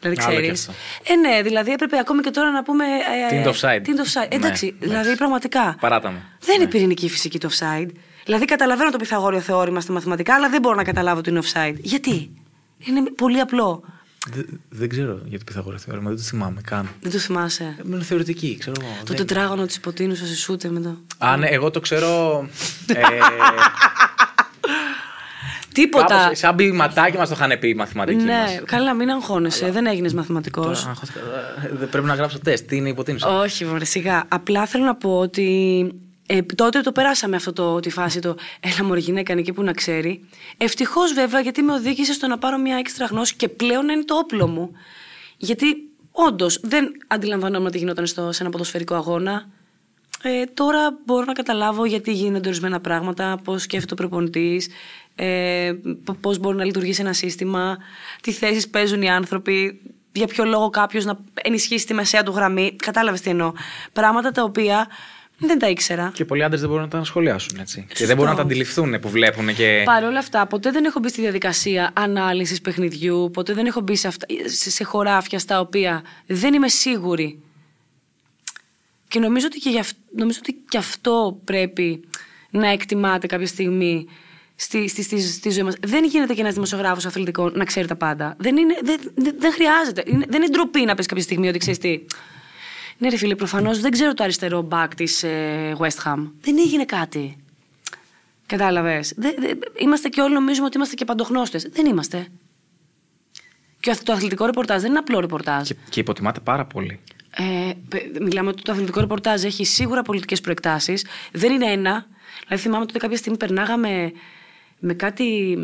Δηλαδή 0.00 0.20
Άλλο 0.22 0.30
και 0.34 0.40
ξέρεις. 0.40 0.68
αυτό. 0.68 1.12
Ε, 1.12 1.16
ναι, 1.16 1.42
δηλαδή 1.42 1.72
έπρεπε 1.72 1.98
ακόμη 1.98 2.20
και 2.22 2.30
τώρα 2.30 2.50
να 2.50 2.62
πούμε. 2.62 2.84
ε, 2.84 3.28
Τι 3.28 3.34
είναι 3.34 3.44
το 3.44 3.50
offside. 3.50 3.80
Τι 3.82 3.90
είναι 3.90 4.02
το 4.02 4.08
offside. 4.08 4.28
Ναι, 4.30 4.36
Εντάξει, 4.36 4.66
εντάξει. 4.66 4.74
δηλαδή 4.80 5.16
πραγματικά. 5.16 5.76
Παράτα 5.80 6.10
μου. 6.10 6.22
Δεν 6.40 6.60
είναι 6.60 6.66
πυρηνική 6.70 7.08
φυσική 7.08 7.38
το 7.38 7.48
offside. 7.52 7.88
Δηλαδή 8.24 8.44
καταλαβαίνω 8.44 8.90
το 8.90 8.98
Pythagorean 9.08 9.38
θεώρημα 9.40 9.80
στα 9.80 9.92
μαθηματικά, 9.92 10.34
αλλά 10.34 10.48
δεν 10.48 10.60
μπορώ 10.60 10.74
να 10.74 10.84
καταλάβω 10.84 11.18
ότι 11.18 11.30
είναι 11.30 11.40
offside. 11.44 11.74
Γιατί; 11.80 12.30
Είναι 12.78 13.02
πολύ 13.10 13.40
απλό. 13.40 13.82
δεν 14.68 14.88
ξέρω 14.88 15.20
για 15.24 15.38
το 15.38 15.44
Πυθαγόρα 15.44 15.78
θεώρημα, 15.78 16.08
δεν 16.08 16.16
το 16.18 16.22
θυμάμαι 16.24 16.60
καν. 16.60 16.88
Δεν 17.00 17.12
το 17.12 17.18
θυμάσαι. 17.18 17.64
Ε, 17.78 17.82
με 17.82 18.02
θεωρητική, 18.02 18.56
ξέρω 18.58 18.76
εγώ. 18.80 18.90
Το 19.04 19.14
τετράγωνο 19.14 19.66
της 19.66 19.76
υποτείνουσα 19.76 20.26
σε 20.26 20.36
σούτε 20.36 20.68
μετά. 20.68 20.96
Α, 21.18 21.36
ναι, 21.36 21.46
εγώ 21.46 21.70
το 21.70 21.80
ξέρω. 21.80 22.40
ε, 22.86 23.00
Τίποτα. 25.74 26.16
Κάπως, 26.16 26.38
σαν 26.38 26.54
ποιηματάκι 26.54 27.16
μας 27.16 27.28
το 27.28 27.34
είχαν 27.38 27.58
πει 27.58 27.68
οι 27.68 27.74
μαθηματικοί. 27.74 28.24
Ναι, 28.24 28.32
μας. 28.32 28.60
καλά, 28.64 28.94
μην 28.94 29.10
αγχώνεσαι. 29.10 29.70
Δεν 29.70 29.86
έγινες 29.86 30.14
μαθηματικός. 30.14 30.78
Τώρα, 30.78 30.90
αγχώθηκα. 30.90 31.20
Ε, 31.82 31.84
Πρέπει 31.84 32.06
να 32.06 32.14
γράψω 32.14 32.38
τεστ. 32.38 32.68
Τι 32.68 32.76
είναι 32.76 32.88
υποτίμηση. 32.88 33.26
Όχι, 33.26 33.64
μωρέ, 33.64 33.84
σιγά. 33.84 34.24
Απλά 34.28 34.66
θέλω 34.66 34.84
να 34.84 34.94
πω 34.94 35.18
ότι 35.18 35.88
ε, 36.26 36.42
τότε 36.42 36.80
το 36.80 36.92
περάσαμε 36.92 37.36
αυτό 37.36 37.52
το, 37.52 37.80
τη 37.80 37.90
φάση 37.90 38.20
το 38.20 38.34
έλα 38.60 38.84
μωρή 38.84 39.00
γυναίκα 39.00 39.32
είναι 39.32 39.40
εκεί 39.40 39.52
που 39.52 39.62
να 39.62 39.72
ξέρει. 39.72 40.24
Ευτυχώς 40.56 41.12
βέβαια 41.12 41.40
γιατί 41.40 41.62
με 41.62 41.72
οδήγησε 41.72 42.12
στο 42.12 42.26
να 42.26 42.38
πάρω 42.38 42.58
μια 42.58 42.76
έξτρα 42.76 43.06
γνώση 43.06 43.34
και 43.34 43.48
πλέον 43.48 43.86
να 43.86 43.92
είναι 43.92 44.04
το 44.04 44.14
όπλο 44.14 44.46
μου. 44.46 44.70
Γιατί 45.36 45.66
όντως 46.10 46.60
δεν 46.62 46.92
αντιλαμβανόμουν 47.06 47.70
τι 47.70 47.78
γινόταν 47.78 48.06
στο, 48.06 48.32
σε 48.32 48.42
ένα 48.42 48.50
ποδοσφαιρικό 48.52 48.94
αγώνα. 48.94 49.48
Ε, 50.26 50.44
τώρα 50.54 50.98
μπορώ 51.04 51.24
να 51.24 51.32
καταλάβω 51.32 51.84
γιατί 51.84 52.12
γίνονται 52.12 52.48
ορισμένα 52.48 52.80
πράγματα, 52.80 53.40
πώς 53.44 53.62
σκέφτεται 53.62 53.92
ο 53.92 53.96
προπονητής, 53.96 54.68
ε, 55.14 55.72
πώς 56.20 56.38
μπορεί 56.38 56.56
να 56.56 56.64
λειτουργήσει 56.64 57.00
ένα 57.00 57.12
σύστημα, 57.12 57.78
τι 58.20 58.32
θέσεις 58.32 58.68
παίζουν 58.68 59.02
οι 59.02 59.10
άνθρωποι, 59.10 59.80
για 60.12 60.26
ποιο 60.26 60.44
λόγο 60.44 60.70
κάποιος 60.70 61.04
να 61.04 61.18
ενισχύσει 61.42 61.86
τη 61.86 61.94
μεσαία 61.94 62.22
του 62.22 62.32
γραμμή. 62.32 62.76
Κατάλαβες 62.76 63.20
τι 63.20 63.30
εννοώ. 63.30 63.52
Πράγματα 63.92 64.30
τα 64.30 64.42
οποία 64.42 64.86
δεν 65.38 65.58
τα 65.58 65.68
ήξερα. 65.68 66.10
Και 66.14 66.24
πολλοί 66.24 66.42
άντρες 66.42 66.60
δεν 66.60 66.68
μπορούν 66.68 66.84
να 66.84 66.90
τα 66.90 67.04
σχολιάσουν 67.04 67.58
έτσι. 67.60 67.86
Και 67.94 68.06
δεν 68.06 68.16
μπορούν 68.16 68.30
να 68.30 68.36
τα 68.36 68.42
αντιληφθούν 68.42 69.00
που 69.00 69.08
βλέπουν. 69.08 69.54
Και... 69.54 69.82
Παρ' 69.84 70.04
όλα 70.04 70.18
αυτά, 70.18 70.46
ποτέ 70.46 70.70
δεν 70.70 70.84
έχω 70.84 71.00
μπει 71.00 71.08
στη 71.08 71.20
διαδικασία 71.20 71.90
ανάλυσης 71.94 72.60
παιχνιδιού, 72.60 73.30
ποτέ 73.32 73.52
δεν 73.52 73.66
έχω 73.66 73.80
μπει 73.80 73.96
σε, 73.96 74.08
αυτά, 74.08 74.26
σε, 74.44 74.70
σε 74.70 74.84
χωράφια 74.84 75.38
στα 75.38 75.60
οποία 75.60 76.02
δεν 76.26 76.54
είμαι 76.54 76.68
σίγουρη. 76.68 77.38
Και 79.14 79.20
νομίζω 79.20 79.46
ότι 79.46 79.58
και, 79.58 79.70
για, 79.70 79.84
νομίζω 80.16 80.38
ότι 80.42 80.62
και 80.68 80.78
αυτό 80.78 81.40
πρέπει 81.44 82.04
να 82.50 82.68
εκτιμάται 82.68 83.26
κάποια 83.26 83.46
στιγμή 83.46 84.06
στη, 84.56 84.88
στη, 84.88 85.02
στη, 85.02 85.20
στη 85.20 85.50
ζωή 85.50 85.62
μας. 85.62 85.74
Δεν 85.80 86.04
γίνεται 86.04 86.34
και 86.34 86.40
ένας 86.40 86.54
δημοσιογράφος 86.54 87.06
αθλητικός 87.06 87.52
να 87.54 87.64
ξέρει 87.64 87.86
τα 87.86 87.96
πάντα. 87.96 88.36
Δεν, 88.38 88.56
είναι, 88.56 88.74
δεν, 88.82 89.00
δεν, 89.14 89.34
δεν 89.38 89.52
χρειάζεται. 89.52 90.02
Είναι, 90.06 90.24
δεν 90.28 90.42
είναι 90.42 90.50
ντροπή 90.50 90.84
να 90.84 90.94
πεις 90.94 91.06
κάποια 91.06 91.22
στιγμή 91.22 91.48
ότι 91.48 91.58
ξέρεις 91.58 91.78
τι. 91.78 92.00
Ναι, 92.98 93.08
ρε 93.08 93.16
φίλε, 93.16 93.34
προφανώς 93.34 93.80
δεν 93.80 93.90
ξέρω 93.90 94.14
το 94.14 94.22
αριστερό 94.22 94.62
μπακ 94.62 94.94
της 94.94 95.22
ε, 95.22 95.76
West 95.78 96.02
Ham. 96.04 96.30
Δεν 96.40 96.58
έγινε 96.58 96.84
κάτι. 96.84 97.36
Κατάλαβες. 98.46 99.14
Είμαστε 99.78 100.08
και 100.08 100.20
όλοι 100.20 100.34
νομίζουμε 100.34 100.66
ότι 100.66 100.76
είμαστε 100.76 100.94
και 100.94 101.04
παντογνώστες. 101.04 101.68
Δεν 101.72 101.86
είμαστε. 101.86 102.26
Και 103.80 103.96
το 104.02 104.12
αθλητικό 104.12 104.46
ρεπορτάζ 104.46 104.80
δεν 104.80 104.90
είναι 104.90 104.98
απλό 104.98 105.20
ρεπορτάζ. 105.20 105.68
Και, 105.68 105.76
και 105.88 106.00
υποτιμάται 106.00 106.40
πάρα 106.40 106.64
πολύ. 106.64 107.00
Ε, 107.36 107.72
πε- 107.88 108.20
μιλάμε 108.20 108.48
ότι 108.48 108.62
το 108.62 108.72
αθλητικό 108.72 109.00
ρεπορτάζ 109.00 109.44
έχει 109.44 109.64
σίγουρα 109.64 110.02
πολιτικές 110.02 110.40
προεκτάσεις. 110.40 111.06
Δεν 111.32 111.52
είναι 111.52 111.66
ένα. 111.66 112.06
Δηλαδή, 112.46 112.62
θυμάμαι 112.64 112.82
ότι 112.82 112.98
κάποια 112.98 113.16
στιγμή 113.16 113.38
περνάγαμε 113.38 114.12
με 114.78 114.94
κάτι 114.94 115.56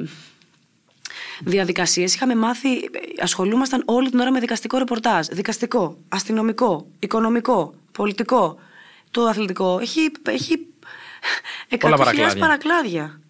διαδικασίες. 1.41 2.15
Είχαμε 2.15 2.35
μάθει, 2.35 2.69
ασχολούμασταν 3.23 3.83
όλη 3.85 4.11
την 4.11 4.19
ώρα 4.21 4.31
με 4.31 4.41
δικαστικό 4.41 4.79
ρεπορτάζ. 4.79 5.27
Δικαστικό, 5.27 5.97
αστυνομικό, 6.09 6.87
οικονομικό, 6.99 7.75
πολιτικό. 7.93 8.59
Το 9.11 9.23
αθλητικό 9.25 9.79
έχει, 9.81 10.11
έχει 10.27 10.67
100.000 11.69 11.79
Πολλά 11.81 11.97
παρακλάδια. 11.97 12.41
παρακλάδια. 12.41 13.21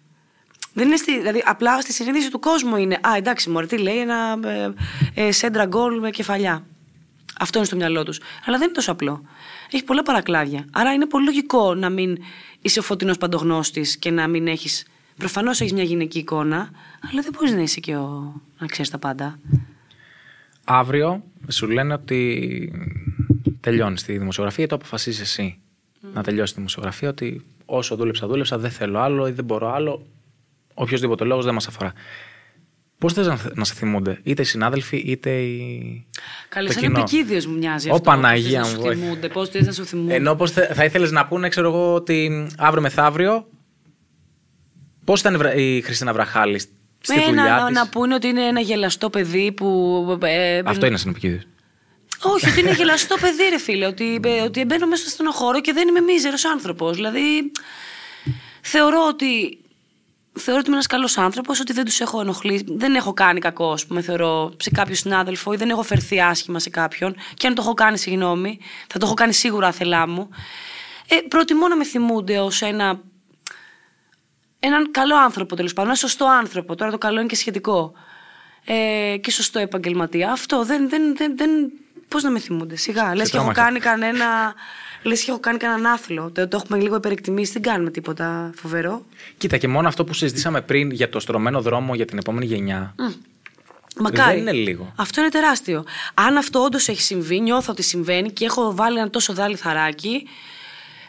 Δεν 0.73 0.87
είναι 0.87 0.95
στη, 0.95 1.19
δηλαδή, 1.19 1.43
απλά 1.45 1.81
στη 1.81 1.93
συνείδηση 1.93 2.31
του 2.31 2.39
κόσμου 2.39 2.75
είναι. 2.75 2.95
Α, 2.95 3.15
εντάξει, 3.17 3.49
μωρέ, 3.49 3.65
τι 3.65 3.77
λέει 3.77 3.97
ένα 3.97 4.39
ε, 4.45 4.73
ε, 5.27 5.31
σέντρα 5.31 5.65
γκολ 5.65 5.99
με 5.99 6.09
κεφαλιά. 6.09 6.65
Αυτό 7.41 7.57
είναι 7.57 7.67
στο 7.67 7.75
μυαλό 7.75 8.03
τους. 8.03 8.19
Αλλά 8.45 8.57
δεν 8.57 8.65
είναι 8.65 8.75
τόσο 8.75 8.91
απλό. 8.91 9.21
Έχει 9.71 9.83
πολλά 9.83 10.03
παρακλάδια. 10.03 10.65
Άρα 10.71 10.93
είναι 10.93 11.05
πολύ 11.05 11.25
λογικό 11.25 11.75
να 11.75 11.89
μην 11.89 12.17
είσαι 12.61 12.79
ο 12.79 12.81
φωτεινός 12.81 13.17
παντογνώστης 13.17 13.97
και 13.97 14.11
να 14.11 14.27
μην 14.27 14.47
έχει. 14.47 14.83
Προφανώς 15.17 15.61
έχεις 15.61 15.73
μια 15.73 15.83
γυναική 15.83 16.19
εικόνα, 16.19 16.69
αλλά 17.11 17.21
δεν 17.21 17.31
μπορείς 17.33 17.51
να 17.53 17.61
είσαι 17.61 17.79
και 17.79 17.95
ο. 17.95 18.41
να 18.59 18.67
ξέρεις 18.67 18.91
τα 18.91 18.97
πάντα. 18.97 19.39
Αύριο 20.63 21.23
σου 21.47 21.67
λένε 21.67 21.93
ότι 21.93 22.71
τελειώνεις 23.59 24.03
τη 24.03 24.17
δημοσιογραφία 24.17 24.63
ή 24.63 24.67
το 24.67 24.75
αποφασίζεις 24.75 25.21
εσύ. 25.21 25.57
Να 26.13 26.23
τελειώσει 26.23 26.51
τη 26.51 26.57
δημοσιογραφία, 26.57 27.09
ότι 27.09 27.45
όσο 27.65 27.95
δούλεψα, 27.95 28.27
δούλεψα, 28.27 28.57
δεν 28.57 28.71
θέλω 28.71 28.99
άλλο 28.99 29.27
ή 29.27 29.31
δεν 29.31 29.45
μπορώ 29.45 29.73
άλλο. 29.73 30.07
Οποιοδήποτε 30.73 31.23
λόγος 31.23 31.45
δεν 31.45 31.53
μας 31.53 31.67
αφορά. 31.67 31.93
Πώς 33.01 33.13
θες 33.13 33.27
να, 33.27 33.39
να 33.53 33.63
σε 33.65 33.73
θυμούνται, 33.73 34.19
είτε 34.23 34.41
οι 34.41 34.45
συνάδελφοι, 34.45 34.97
είτε 34.97 35.29
οι. 35.29 36.05
Καλή, 36.49 36.67
το 36.67 36.73
σαν 36.73 36.81
κοινό; 36.81 36.99
επικίδιο 36.99 37.41
μου 37.49 37.57
μοιάζει 37.57 37.89
Ω, 37.89 37.91
αυτό. 37.91 38.03
Παναγία 38.03 38.59
πώς 38.61 38.73
μου, 38.73 38.75
θες 38.75 38.79
να 38.79 38.81
σου 38.81 38.81
βοήθεια. 38.87 39.03
θυμούνται, 39.05 39.27
πώς 39.27 39.49
θες 39.49 39.65
να 39.65 39.71
σου 39.71 39.85
θυμούνται. 39.85 40.13
Ενώ 40.13 40.35
πώς 40.35 40.51
θα 40.51 40.83
ήθελες 40.83 41.11
να 41.11 41.27
πούνε, 41.27 41.49
ξέρω 41.49 41.67
εγώ, 41.67 41.93
ότι 41.93 42.47
αύριο 42.57 42.81
μεθαύριο. 42.81 43.47
Πώς 45.05 45.19
ήταν 45.19 45.33
η 45.33 45.37
Βρα- 45.37 45.53
η 45.53 45.81
Χριστίνα 45.81 46.13
Βραχάλη 46.13 46.59
στη 46.59 47.19
Ε, 47.21 47.25
δουλειά 47.25 47.43
να, 47.43 47.65
της; 47.65 47.75
να 47.75 47.87
πούνε 47.89 48.13
ότι 48.13 48.27
είναι 48.27 48.41
ένα 48.47 48.59
γελαστό 48.59 49.09
παιδί 49.09 49.51
που. 49.51 50.17
ε, 50.23 50.61
Αυτό 50.65 50.85
είναι 50.85 50.97
συνεπικίδιο. 50.97 51.41
Όχι, 52.23 52.49
ότι 52.49 52.59
είναι 52.59 52.71
γελαστό 52.71 53.15
παιδί, 53.21 53.43
ρε 53.49 53.57
φίλε. 53.59 53.85
Ότι, 53.85 54.19
ε, 54.23 54.41
ότι 54.41 54.65
μπαίνω 54.65 54.87
μέσα 54.87 55.09
στον 55.09 55.31
χώρο 55.31 55.61
και 55.61 55.73
δεν 55.73 55.87
είμαι 55.87 55.99
μίζερος 55.99 56.45
άνθρωπος. 56.45 56.95
Δηλαδή, 56.95 57.51
θεωρώ 58.61 58.97
ότι. 59.09 59.59
Θεωρώ 60.33 60.59
ότι 60.59 60.67
είμαι 60.67 60.75
ένας 60.75 60.87
καλός 60.87 61.17
άνθρωπος, 61.17 61.59
ότι 61.59 61.73
δεν 61.73 61.85
τους 61.85 61.99
έχω 61.99 62.21
ενοχλήσει. 62.21 62.65
Δεν 62.67 62.95
έχω 62.95 63.13
κάνει 63.13 63.39
κακό, 63.39 63.71
ας 63.71 63.85
πούμε, 63.85 64.01
θεωρώ, 64.01 64.53
σε 64.57 64.69
κάποιο 64.69 64.95
συνάδελφο 64.95 65.53
ή 65.53 65.55
δεν 65.55 65.69
έχω 65.69 65.83
φερθεί 65.83 66.21
άσχημα 66.21 66.59
σε 66.59 66.69
κάποιον. 66.69 67.15
Και 67.33 67.47
αν 67.47 67.55
το 67.55 67.61
έχω 67.61 67.73
κάνει, 67.73 67.97
συγγνώμη, 67.97 68.59
θα 68.87 68.99
το 68.99 69.05
έχω 69.05 69.13
κάνει 69.13 69.33
σίγουρα 69.33 69.67
αθελά 69.67 70.07
μου. 70.07 70.29
Ε, 71.07 71.15
προτιμώ 71.27 71.67
να 71.67 71.75
με 71.75 71.83
θυμούνται 71.83 72.39
ως 72.39 72.61
ένα 72.61 73.01
έναν 74.59 74.91
καλό 74.91 75.17
άνθρωπο 75.17 75.55
τέλος 75.55 75.73
πάντων, 75.73 75.89
ένα 75.89 75.99
σωστό 75.99 76.25
άνθρωπο. 76.25 76.75
Τώρα 76.75 76.91
το 76.91 76.97
καλό 76.97 77.19
είναι 77.19 77.27
και 77.27 77.35
σχετικό. 77.35 77.93
Ε, 78.65 79.17
και 79.21 79.31
σωστό 79.31 79.59
επαγγελματία. 79.59 80.31
Αυτό 80.31 80.65
δεν. 80.65 80.89
δεν, 80.89 81.15
δεν, 81.15 81.37
δεν 81.37 81.49
Πώς 82.11 82.23
να 82.23 82.29
με 82.29 82.39
θυμούνται, 82.39 82.75
σιγά. 82.75 83.15
Λες 83.15 83.29
και 83.29 83.37
έχω 83.37 83.51
τρόμαξε. 83.51 83.61
κάνει 83.61 83.79
κανένα. 83.79 84.53
Λες 85.03 85.23
και 85.23 85.31
έχω 85.31 85.39
κάνει 85.39 85.57
κανέναν 85.57 85.93
άθλο. 85.93 86.31
Το, 86.31 86.47
το 86.47 86.57
έχουμε 86.63 86.81
λίγο 86.81 86.95
υπερεκτιμήσει, 86.95 87.51
δεν 87.51 87.61
κάνουμε 87.61 87.91
τίποτα 87.91 88.51
φοβερό. 88.55 89.05
Κοίτα, 89.37 89.57
και 89.57 89.67
μόνο 89.67 89.87
αυτό 89.87 90.03
που 90.03 90.13
συζητήσαμε 90.13 90.61
πριν 90.61 90.91
για 90.91 91.09
το 91.09 91.19
στρωμένο 91.19 91.61
δρόμο 91.61 91.95
για 91.95 92.05
την 92.05 92.17
επόμενη 92.17 92.45
γενιά. 92.45 92.95
Μακάρι. 93.95 94.31
Δεν 94.31 94.41
είναι 94.41 94.51
λίγο. 94.51 94.93
Αυτό 94.95 95.21
είναι 95.21 95.29
τεράστιο. 95.29 95.83
Αν 96.13 96.37
αυτό 96.37 96.59
όντως 96.59 96.87
έχει 96.87 97.01
συμβεί, 97.01 97.39
νιώθω 97.39 97.71
ότι 97.71 97.83
συμβαίνει 97.83 98.31
και 98.31 98.45
έχω 98.45 98.75
βάλει 98.75 98.97
ένα 98.97 99.09
τόσο 99.09 99.33
δάλι 99.33 99.55
θαράκι. 99.55 100.27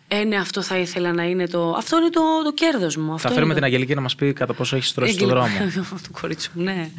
Ε, 0.09 0.25
ναι, 0.25 0.37
αυτό 0.37 0.63
θα 0.63 0.77
ήθελα 0.79 1.13
να 1.13 1.23
είναι 1.23 1.47
το. 1.47 1.75
Αυτό 1.77 1.99
είναι 1.99 2.11
το, 2.11 2.21
το 2.45 2.53
κέρδος 2.53 2.97
μου. 2.97 3.13
Αυτό 3.15 3.29
Θα 3.29 3.35
φέρουμε 3.35 3.45
είναι 3.45 3.55
την 3.55 3.65
Αγγελική 3.65 3.95
να 3.95 4.01
μας 4.01 4.15
πει 4.15 4.33
κατά 4.33 4.55
πόσο 4.55 4.77
έχει 4.77 4.85
στρώσει 4.87 5.17
τον 5.17 5.29
Έγγελμα. 5.29 5.49
δρόμο. 5.49 5.99
του 6.05 6.11
κορίτσι 6.21 6.51
μου, 6.55 6.63
ναι. 6.63 6.91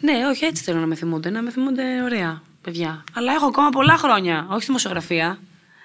Ναι, 0.00 0.12
όχι, 0.30 0.44
έτσι 0.44 0.62
θέλω 0.62 0.78
να 0.78 0.86
με 0.86 0.94
θυμούνται. 0.94 1.30
Να 1.30 1.42
με 1.42 1.50
θυμούνται 1.50 1.82
ωραία 2.04 2.42
παιδιά. 2.70 3.04
Αλλά 3.14 3.32
έχω 3.32 3.46
ακόμα 3.46 3.68
πολλά 3.68 3.96
χρόνια. 3.96 4.46
Όχι 4.48 4.56
στη 4.56 4.66
δημοσιογραφία. 4.66 5.38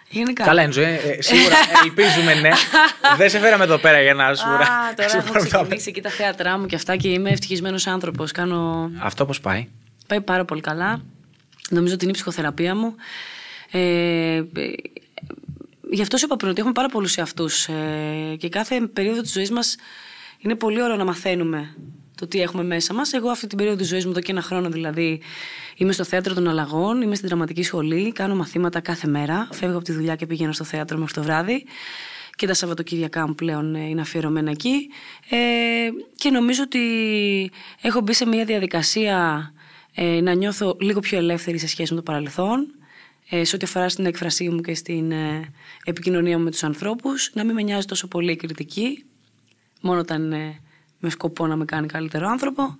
Γενικά. 0.09 0.43
Καλά, 0.43 0.61
Έντζο, 0.61 0.81
ε, 0.81 0.93
ε, 0.95 1.21
σίγουρα 1.21 1.55
ελπίζουμε 1.83 2.33
ναι. 2.33 2.49
Δεν 3.17 3.29
σε 3.29 3.39
φέραμε 3.39 3.63
εδώ 3.63 3.77
πέρα 3.77 4.01
για 4.01 4.13
να 4.13 4.35
σου 4.35 4.47
Α, 4.47 4.57
τώρα 4.95 5.09
σου 5.09 5.17
έχω 5.17 5.27
πάρουμε 5.31 5.49
τα- 5.49 5.57
ξεκινήσει 5.57 5.89
εκεί 5.89 6.01
τα 6.01 6.09
θέατρά 6.09 6.57
μου 6.59 6.65
και 6.65 6.75
αυτά 6.75 6.95
και 6.95 7.07
είμαι 7.09 7.29
ευτυχισμένος 7.29 7.87
άνθρωπος. 7.87 8.31
Κάνω. 8.31 8.91
Αυτό 8.99 9.25
πώς 9.25 9.39
πάει; 9.39 9.67
Πάει 10.07 10.21
πάρα 10.21 10.45
πολύ 10.45 10.61
καλά. 10.61 11.01
Νομίζω 11.69 11.93
ότι 11.93 12.03
είναι 12.03 12.11
η 12.11 12.15
ψυχοθεραπεία 12.15 12.75
μου. 12.75 12.95
Ε, 13.71 13.79
ε, 13.79 14.43
γι' 15.91 16.01
αυτό 16.01 16.17
σου 16.17 16.25
είπα 16.25 16.35
πριν 16.35 16.49
ότι 16.49 16.59
έχουμε 16.59 16.73
πάρα 16.73 16.87
πολλούς 16.87 17.15
εαυτούς. 17.17 17.67
Ε, 17.67 18.35
και 18.39 18.49
κάθε 18.49 18.81
περίοδο 18.93 19.21
της 19.21 19.31
ζωής 19.31 19.51
μας 19.51 19.75
είναι 20.39 20.55
πολύ 20.55 20.81
ωραίο 20.81 20.95
να 20.95 21.05
μαθαίνουμε 21.05 21.75
το 22.23 22.29
τι 22.29 22.41
έχουμε 22.41 22.63
μέσα 22.63 22.93
μας. 22.93 23.13
Εγώ 23.13 23.29
αυτή 23.29 23.47
την 23.47 23.57
περίοδο 23.57 23.77
της 23.77 23.87
ζωής 23.87 24.05
μου, 24.05 24.11
εδώ 24.11 24.19
και 24.19 24.31
ένα 24.31 24.41
χρόνο 24.41 24.69
δηλαδή, 24.69 25.21
είμαι 25.75 25.91
στο 25.91 26.03
θέατρο 26.03 26.33
των 26.33 26.47
Αλλαγών, 26.47 27.01
είμαι 27.01 27.15
στην 27.15 27.27
δραματική 27.27 27.63
σχολή, 27.63 28.11
κάνω 28.11 28.35
μαθήματα 28.35 28.79
κάθε 28.79 29.07
μέρα. 29.07 29.47
Φεύγω 29.51 29.75
από 29.75 29.85
τη 29.85 29.91
δουλειά 29.91 30.15
και 30.15 30.25
πηγαίνω 30.25 30.51
στο 30.51 30.63
θέατρο 30.63 30.97
μέχρι 30.97 31.13
το 31.13 31.23
βράδυ. 31.23 31.65
Και 32.35 32.47
τα 32.47 32.53
Σαββατοκύριακά 32.53 33.27
μου 33.27 33.35
πλέον 33.35 33.75
ε, 33.75 33.87
είναι 33.87 34.01
αφιερωμένα 34.01 34.51
εκεί. 34.51 34.89
Ε, 35.29 35.37
και 36.15 36.29
νομίζω 36.29 36.63
ότι 36.63 36.79
έχω 37.81 38.01
μπει 38.01 38.13
σε 38.13 38.25
μια 38.25 38.45
διαδικασία 38.45 39.51
ε, 39.93 40.21
να 40.21 40.33
νιώθω 40.33 40.77
λίγο 40.79 40.99
πιο 40.99 41.17
ελεύθερη 41.17 41.57
σε 41.57 41.67
σχέση 41.67 41.93
με 41.93 42.01
το 42.01 42.11
παρελθόν. 42.11 42.67
Ε, 43.29 43.43
σε 43.43 43.55
ό,τι 43.55 43.65
αφορά 43.65 43.89
στην 43.89 44.05
έκφρασή 44.05 44.49
μου 44.49 44.61
και 44.61 44.75
στην 44.75 45.11
ε, 45.11 45.49
επικοινωνία 45.85 46.37
μου 46.37 46.43
με 46.43 46.51
τους 46.51 46.63
ανθρώπους. 46.63 47.31
Να 47.33 47.43
μην 47.43 47.55
με 47.55 47.61
νοιάζει 47.61 47.85
τόσο 47.85 48.07
πολύ 48.07 48.31
η 48.31 48.35
κριτική. 48.35 49.05
Μόνο 49.81 49.99
όταν 49.99 50.33
ε, 50.33 50.59
με 51.03 51.09
σκοπό 51.09 51.47
να 51.47 51.55
με 51.55 51.65
κάνει 51.65 51.87
καλύτερο 51.87 52.27
άνθρωπο. 52.27 52.77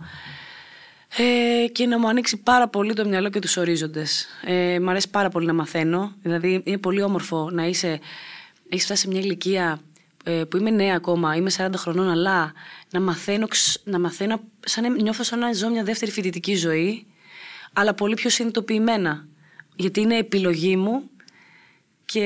Ε, 1.18 1.68
και 1.68 1.86
να 1.86 2.00
μου 2.00 2.08
ανοίξει 2.08 2.38
πάρα 2.38 2.68
πολύ 2.68 2.94
το 2.94 3.06
μυαλό 3.06 3.30
και 3.30 3.40
τους 3.40 3.58
ορίζοντες. 3.58 4.28
Ε, 4.46 4.80
μ' 4.80 4.90
αρέσει 4.90 5.10
πάρα 5.10 5.30
πολύ 5.30 5.46
να 5.46 5.54
μαθαίνω. 5.54 6.14
Δηλαδή 6.22 6.62
είναι 6.66 6.78
πολύ 6.78 7.02
όμορφο 7.02 7.50
να 7.52 7.66
είσαι... 7.66 8.00
Έχεις 8.70 8.86
φτάσει 8.86 9.02
σε 9.02 9.08
μια 9.08 9.20
ηλικία 9.20 9.80
ε, 10.24 10.44
που 10.44 10.58
είμαι 10.58 10.70
νέα 10.70 10.96
ακόμα, 10.96 11.36
είμαι 11.36 11.52
40 11.58 11.70
χρονών, 11.76 12.10
αλλά 12.10 12.54
να 12.92 13.00
μαθαίνω, 13.00 13.48
ξ- 13.48 13.82
να 13.88 14.00
μαθαίνω 14.00 14.42
σαν, 14.60 14.84
να- 14.84 15.02
νιώθω 15.02 15.24
σαν 15.24 15.40
να 15.40 15.54
ζω 15.54 15.70
μια 15.70 15.84
δεύτερη 15.84 16.12
φοιτητική 16.12 16.56
ζωή. 16.56 17.06
αλλά 17.74 17.94
πολύ 17.94 18.14
πιο 18.16 18.30
συνειδητοποιημένα. 18.30 19.28
Γιατί 19.76 20.02
είναι 20.02 20.18
επιλογή 20.18 20.76
μου 20.78 21.10
και 22.06 22.26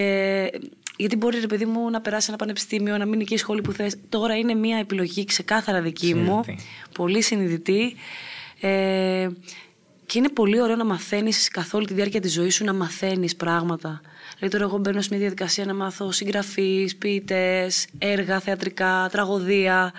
γιατί 0.98 1.16
μπορεί, 1.16 1.40
ρε 1.40 1.48
παιδί 1.48 1.66
μου, 1.66 1.90
να 1.90 2.02
περάσει 2.02 2.26
ένα 2.30 2.38
πανεπιστήμιο, 2.38 2.98
να 2.98 3.06
μείνει 3.06 3.22
εκεί 3.22 3.34
η 3.34 3.38
σχόλη 3.38 3.62
που 3.62 3.72
θες. 3.72 3.96
Τώρα 4.10 4.38
είναι 4.38 4.54
μια 4.54 4.78
επιλογή 4.78 5.26
ξεκάθαρα 5.26 5.82
δική 5.82 6.14
μου, 6.16 6.44
πολύ 6.94 7.22
συνειδητή. 7.22 7.96
Ε, 8.62 9.28
και 10.06 10.18
είναι 10.18 10.30
πολύ 10.30 10.62
ωραίο 10.62 10.76
να 10.76 10.86
μαθαίνεις 10.86 11.48
καθ' 11.48 11.74
όλη 11.74 11.86
τη 11.86 11.94
διάρκεια 11.94 12.20
της 12.20 12.34
ζωής 12.34 12.56
σου 12.56 12.64
να 12.64 12.74
μαθαίνεις 12.74 13.36
πράγματα. 13.36 14.02
Δηλαδή, 14.36 14.58
τώρα 14.58 14.64
εγώ 14.70 14.78
μπαίνω 14.78 15.02
σε 15.02 15.08
μια 15.12 15.20
διαδικασία 15.20 15.66
να 15.66 15.74
μάθω 15.74 16.12
συγγραφείς, 16.12 16.96
ποιητές, 16.96 17.88
έργα, 17.98 18.40
θεατρικά, 18.40 19.10
τραγωδία. 19.12 19.94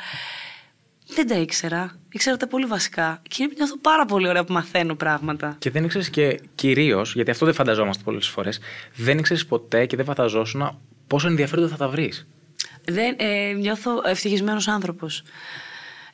Δεν 1.14 1.26
τα 1.28 1.34
ήξερα. 1.34 1.98
Ήξερα 2.12 2.36
τα 2.36 2.46
πολύ 2.46 2.66
βασικά. 2.66 3.22
Και 3.28 3.42
είναι 3.42 3.52
νιώθω 3.56 3.78
πάρα 3.78 4.04
πολύ 4.04 4.28
ωραία 4.28 4.44
που 4.44 4.52
μαθαίνω 4.52 4.94
πράγματα. 4.94 5.56
Και 5.58 5.70
δεν 5.70 5.84
ήξερες 5.84 6.10
και 6.10 6.40
κυρίως, 6.54 7.14
γιατί 7.14 7.30
αυτό 7.30 7.44
δεν 7.44 7.54
φανταζόμαστε 7.54 8.02
πολλές 8.02 8.28
φορές, 8.28 8.58
δεν 8.96 9.18
ήξερες 9.18 9.46
ποτέ 9.46 9.86
και 9.86 9.96
δεν 9.96 10.04
φανταζόσουν 10.04 10.78
πόσο 11.08 11.28
ενδιαφέροντα 11.28 11.68
θα 11.68 11.76
τα 11.76 11.88
βρεις; 11.88 12.26
Δεν, 12.84 13.16
ε, 13.18 13.52
νιώθω 13.52 14.02
ευτυχισμένος 14.04 14.68
άνθρωπος. 14.68 15.22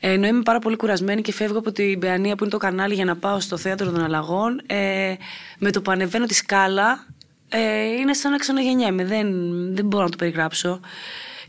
Ε, 0.01 0.13
ενώ 0.13 0.27
είμαι 0.27 0.43
πάρα 0.43 0.59
πολύ 0.59 0.77
κουρασμένη 0.77 1.23
και 1.23 1.33
φεύγω 1.33 1.59
από 1.59 1.73
την 1.73 1.99
Παιανία 1.99 2.37
που 2.37 2.45
είναι 2.45 2.53
το 2.53 2.59
κανάλι 2.59 2.95
για 2.95 3.05
να 3.05 3.17
πάω 3.17 3.41
στο 3.41 3.57
θέατρο 3.57 3.91
των 3.91 4.05
αλλαγών, 4.05 4.61
ε, 4.67 5.15
με 5.59 5.71
το 5.71 5.83
που 5.83 5.91
ανεβαίνω 5.91 6.27
τη 6.27 6.35
σκάλα, 6.35 7.07
ε, 7.49 7.85
είναι 7.85 8.15
σαν 8.15 8.31
να 8.31 8.37
ξαναγεννιέμαι. 8.37 9.05
Δεν, 9.05 9.29
δεν 9.75 9.87
μπορώ 9.87 10.05
να 10.05 10.11
το 10.11 10.17
περιγράψω. 10.17 10.81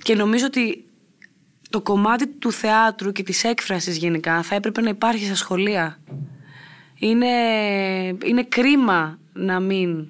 Και 0.01 0.15
νομίζω 0.15 0.45
ότι 0.45 0.85
το 1.69 1.81
κομμάτι 1.81 2.27
του 2.27 2.51
θεάτρου 2.51 3.11
και 3.11 3.23
της 3.23 3.43
έκφρασης 3.43 3.97
γενικά 3.97 4.41
θα 4.41 4.55
έπρεπε 4.55 4.81
να 4.81 4.89
υπάρχει 4.89 5.25
στα 5.25 5.35
σχολεία. 5.35 5.99
Είναι, 6.99 7.27
είναι 8.25 8.43
κρίμα 8.43 9.19
να 9.33 9.59
μην 9.59 10.07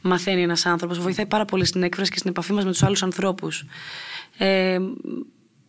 μαθαίνει 0.00 0.42
ένας 0.42 0.66
άνθρωπος. 0.66 0.98
Βοηθάει 0.98 1.26
πάρα 1.26 1.44
πολύ 1.44 1.64
στην 1.64 1.82
έκφραση 1.82 2.10
και 2.10 2.18
στην 2.18 2.30
επαφή 2.30 2.52
μας 2.52 2.64
με 2.64 2.70
τους 2.70 2.82
άλλους 2.82 3.02
ανθρώπους. 3.02 3.64
Ε, 4.38 4.78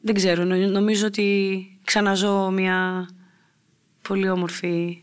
δεν 0.01 0.16
ξέρω, 0.16 0.43
νομίζω 0.43 1.05
ότι 1.05 1.80
ξαναζώ 1.84 2.51
μια 2.51 3.09
πολύ 4.07 4.30
όμορφη... 4.30 5.01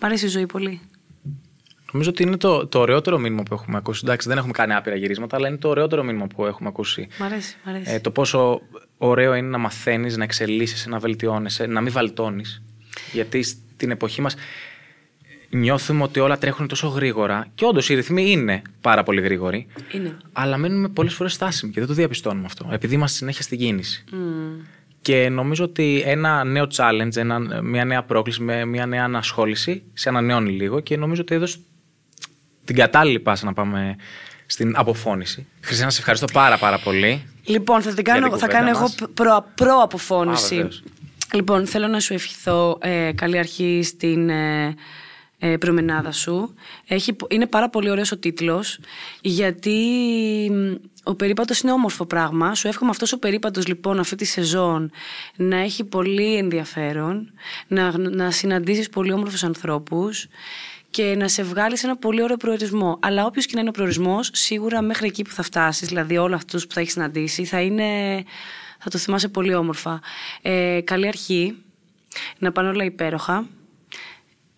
Μ' 0.00 0.04
αρέσει 0.04 0.24
η 0.24 0.28
ζωή 0.28 0.46
πολύ. 0.46 0.80
Νομίζω 1.92 2.10
ότι 2.10 2.22
είναι 2.22 2.36
το, 2.36 2.66
το 2.66 2.78
ωραιότερο 2.78 3.18
μήνυμα 3.18 3.42
που 3.42 3.54
έχουμε 3.54 3.76
ακούσει. 3.76 4.00
Εντάξει, 4.04 4.28
δεν 4.28 4.36
έχουμε 4.36 4.52
κάνει 4.52 4.74
άπειρα 4.74 4.96
γυρίσματα, 4.96 5.36
αλλά 5.36 5.48
είναι 5.48 5.56
το 5.56 5.68
ωραιότερο 5.68 6.02
μήνυμα 6.02 6.26
που 6.26 6.46
έχουμε 6.46 6.68
ακούσει. 6.68 7.08
Μ' 7.18 7.22
αρέσει, 7.22 7.56
μ' 7.64 7.68
αρέσει. 7.68 7.92
Ε, 7.92 8.00
το 8.00 8.10
πόσο 8.10 8.60
ωραίο 8.98 9.34
είναι 9.34 9.48
να 9.48 9.58
μαθαίνεις, 9.58 10.16
να 10.16 10.24
εξελίσσεσαι, 10.24 10.88
να 10.88 10.98
βελτιώνεσαι, 10.98 11.66
να 11.66 11.80
μην 11.80 11.92
βαλτώνεις. 11.92 12.62
Γιατί 13.12 13.42
στην 13.42 13.90
εποχή 13.90 14.20
μας 14.20 14.34
νιώθουμε 15.56 16.02
ότι 16.02 16.20
όλα 16.20 16.38
τρέχουν 16.38 16.68
τόσο 16.68 16.88
γρήγορα. 16.88 17.46
Και 17.54 17.64
όντως 17.64 17.88
οι 17.88 17.94
ρυθμοί 17.94 18.30
είναι 18.30 18.62
πάρα 18.80 19.02
πολύ 19.02 19.20
γρήγοροι. 19.20 19.66
Είναι. 19.92 20.16
Αλλά 20.32 20.56
μένουμε 20.56 20.88
πολλές 20.88 21.14
φορές 21.14 21.32
στάσιμοι 21.32 21.72
και 21.72 21.78
δεν 21.78 21.88
το 21.88 21.94
διαπιστώνουμε 21.94 22.46
αυτό. 22.46 22.68
Επειδή 22.70 22.94
είμαστε 22.94 23.16
συνέχεια 23.16 23.42
στην 23.42 23.58
κίνηση. 23.58 24.04
Mm. 24.12 24.14
Και 25.00 25.28
νομίζω 25.28 25.64
ότι 25.64 26.02
ένα 26.06 26.44
νέο 26.44 26.66
challenge, 26.76 27.16
ένα, 27.16 27.62
μια 27.62 27.84
νέα 27.84 28.02
πρόκληση, 28.02 28.42
μια 28.66 28.86
νέα 28.86 29.04
ανασχόληση 29.04 29.82
σε 29.92 30.08
ανανεώνει 30.08 30.50
λίγο 30.50 30.80
και 30.80 30.96
νομίζω 30.96 31.20
ότι 31.20 31.34
έδωσε 31.34 31.58
την 32.64 32.76
κατάλληλη 32.76 33.20
πάσα 33.20 33.44
να 33.44 33.52
πάμε 33.52 33.96
στην 34.46 34.72
αποφώνηση. 34.76 35.46
Χριστίνα, 35.60 35.90
σε 35.90 35.98
ευχαριστώ 35.98 36.26
πάρα 36.32 36.58
πάρα 36.58 36.78
πολύ. 36.78 37.22
Λοιπόν, 37.44 37.82
θα, 37.82 37.94
την 37.94 38.04
κάνω, 38.04 38.38
θα 38.38 38.46
κάνω 38.46 38.68
εγώ 38.68 38.94
προ, 39.14 39.46
προ-αποφώνηση. 39.54 40.68
λοιπόν, 41.32 41.66
θέλω 41.66 41.86
να 41.86 42.00
σου 42.00 42.14
ευχηθώ 42.14 42.78
ε, 42.80 43.12
καλή 43.14 43.38
αρχή 43.38 43.82
στην 43.82 44.28
ε, 44.28 44.74
ε, 45.38 45.56
προμενάδα 45.56 46.12
σου. 46.12 46.54
Έχει, 46.86 47.16
είναι 47.28 47.46
πάρα 47.46 47.68
πολύ 47.68 47.90
ωραίος 47.90 48.12
ο 48.12 48.16
τίτλος, 48.18 48.78
γιατί 49.20 49.80
ο 51.04 51.14
περίπατος 51.14 51.60
είναι 51.60 51.72
όμορφο 51.72 52.06
πράγμα. 52.06 52.54
Σου 52.54 52.68
εύχομαι 52.68 52.90
αυτός 52.90 53.12
ο 53.12 53.18
περίπατος 53.18 53.66
λοιπόν 53.66 53.98
αυτή 53.98 54.16
τη 54.16 54.24
σεζόν 54.24 54.90
να 55.36 55.56
έχει 55.56 55.84
πολύ 55.84 56.36
ενδιαφέρον, 56.36 57.32
να, 57.66 57.98
να 57.98 58.30
συναντήσεις 58.30 58.88
πολύ 58.88 59.12
όμορφους 59.12 59.44
ανθρώπους 59.44 60.26
και 60.90 61.14
να 61.18 61.28
σε 61.28 61.42
βγάλει 61.42 61.76
σε 61.76 61.86
ένα 61.86 61.96
πολύ 61.96 62.22
ωραίο 62.22 62.36
προορισμό. 62.36 62.98
Αλλά 63.02 63.26
όποιος 63.26 63.46
και 63.46 63.52
να 63.54 63.60
είναι 63.60 63.68
ο 63.68 63.72
προορισμός, 63.72 64.30
σίγουρα 64.32 64.82
μέχρι 64.82 65.06
εκεί 65.06 65.22
που 65.22 65.30
θα 65.30 65.42
φτάσεις, 65.42 65.88
δηλαδή 65.88 66.16
όλους 66.16 66.36
αυτούς 66.36 66.66
που 66.66 66.74
θα 66.74 66.80
έχεις 66.80 66.92
συναντήσει, 66.92 67.44
θα, 67.44 67.60
είναι, 67.60 67.84
θα 68.78 68.90
το 68.90 68.98
θυμάσαι 68.98 69.28
πολύ 69.28 69.54
όμορφα. 69.54 70.00
Ε, 70.42 70.80
καλή 70.84 71.06
αρχή, 71.06 71.56
να 72.38 72.52
πάνε 72.52 72.68
όλα 72.68 72.84
υπέροχα, 72.84 73.46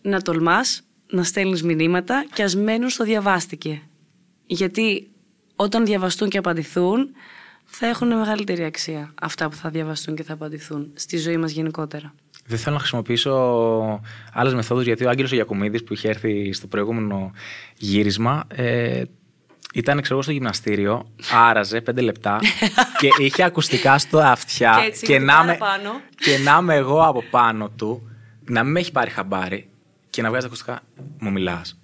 να 0.07 0.21
τολμάς, 0.21 0.83
να 1.11 1.23
στέλνεις 1.23 1.63
μηνύματα 1.63 2.27
και 2.33 2.43
ας 2.43 2.57
μένουν 2.57 2.89
στο 2.89 3.05
διαβάστηκε. 3.05 3.83
Γιατί 4.47 5.09
όταν 5.57 5.85
διαβαστούν 5.85 6.29
και 6.29 6.39
απαντηθούν, 6.39 7.09
θα 7.65 7.87
έχουν 7.87 8.09
μεγαλύτερη 8.09 8.65
αξία 8.65 9.15
αυτά 9.21 9.49
που 9.49 9.57
θα 9.57 9.71
διαβαστούν 9.71 10.15
και 10.15 10.23
θα 10.23 10.33
απαντηθούν 10.33 10.91
στη 10.95 11.17
ζωή 11.17 11.37
μας 11.37 11.51
γενικότερα. 11.51 12.15
Δεν 12.47 12.59
θέλω 12.59 12.75
να 12.75 12.81
χρησιμοποιήσω 12.81 13.33
άλλες 14.33 14.55
μεθόδους 14.55 14.85
γιατί 14.85 15.05
ο 15.05 15.09
Άγγελος 15.09 15.33
Γιακουμίδη 15.33 15.83
που 15.83 15.93
είχε 15.93 16.09
έρθει 16.09 16.53
στο 16.53 16.67
προηγούμενο 16.67 17.33
γύρισμα 17.77 18.45
ε, 18.55 19.03
ήταν 19.75 20.01
ξέρω, 20.01 20.23
στο 20.23 20.33
γυμναστήριο, 20.33 21.11
άραζε 21.49 21.81
πέντε 21.81 22.01
λεπτά 22.01 22.39
και 23.01 23.09
είχε 23.19 23.43
ακουστικά 23.43 23.99
στο 23.99 24.19
αυτιά. 24.19 24.77
Και, 24.81 24.87
έτσι, 24.87 25.07
και, 25.07 25.19
να 25.19 25.45
με, 25.45 25.59
και 26.17 26.39
να 26.39 26.59
είμαι 26.61 26.75
εγώ 26.75 27.03
από 27.03 27.23
πάνω 27.31 27.69
του, 27.69 28.11
να 28.45 28.63
μην 28.63 28.73
με 28.73 28.81
έχει 28.81 28.93
πάρει 28.93 29.11
χαμπάρι 29.11 29.69
και 30.17 30.23
να 30.23 30.29
βγάζεις 30.29 30.47
ακουστικά. 30.47 30.81
Μου 31.19 31.31
μιλάς. 31.31 31.79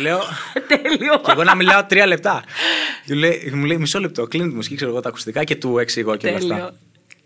λέω. 0.00 0.20
Τέλειο. 0.82 1.20
Και 1.24 1.30
εγώ 1.30 1.44
να 1.44 1.54
μιλάω 1.54 1.84
τρία 1.84 2.06
λεπτά. 2.06 2.44
λέει, 3.08 3.52
μου 3.54 3.64
λέει 3.64 3.76
μισό 3.78 4.00
λεπτό, 4.00 4.26
κλείνει 4.26 4.48
τη 4.48 4.54
μουσική, 4.54 4.74
ξέρω 4.74 4.90
εγώ 4.90 5.00
τα 5.00 5.08
ακουστικά 5.08 5.44
και 5.44 5.56
του 5.56 5.78
εξηγώ 5.78 6.16
και 6.16 6.26
όλα 6.28 6.36
αυτά. 6.36 6.76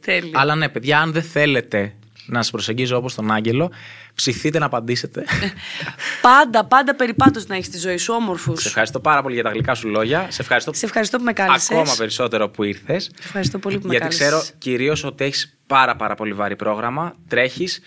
Τέλειο. 0.00 0.30
Αλλά 0.34 0.54
ναι, 0.54 0.68
παιδιά, 0.68 1.00
αν 1.00 1.12
δεν 1.12 1.22
θέλετε 1.22 1.94
να 2.26 2.42
σας 2.42 2.50
προσεγγίζω 2.50 2.96
όπως 2.96 3.14
τον 3.14 3.30
Άγγελο. 3.30 3.70
Ψηθείτε 4.14 4.58
να 4.58 4.66
απαντήσετε. 4.66 5.24
πάντα, 6.22 6.64
πάντα 6.64 6.94
περιπάτως 6.94 7.46
να 7.46 7.54
έχεις 7.54 7.68
τη 7.70 7.78
ζωή 7.78 7.96
σου, 7.96 8.14
όμορφους. 8.14 8.62
Σε 8.62 8.68
ευχαριστώ 8.68 9.00
πάρα 9.00 9.22
πολύ 9.22 9.34
για 9.34 9.42
τα 9.42 9.50
γλυκά 9.50 9.74
σου 9.74 9.88
λόγια. 9.88 10.26
Σε 10.30 10.42
ευχαριστώ, 10.42 10.72
σε 10.72 10.86
ευχαριστώ 10.86 11.18
που 11.18 11.24
με 11.24 11.32
κάλεσες. 11.32 11.70
Ακόμα 11.70 11.94
περισσότερο 11.96 12.48
που 12.48 12.62
ήρθες. 12.62 13.10
Ευχαριστώ 13.18 13.58
πολύ 13.58 13.78
που 13.78 13.86
με 13.86 13.96
Γιατί 13.96 14.08
ξέρω 14.08 14.42
κυρίως 14.58 15.04
ότι 15.04 15.24
έχεις 15.24 15.58
πάρα, 15.66 15.96
πάρα 15.96 16.14
πολύ 16.14 16.32
βαρύ 16.32 16.56
πρόγραμμα. 16.56 17.14
Τρέχεις. 17.28 17.80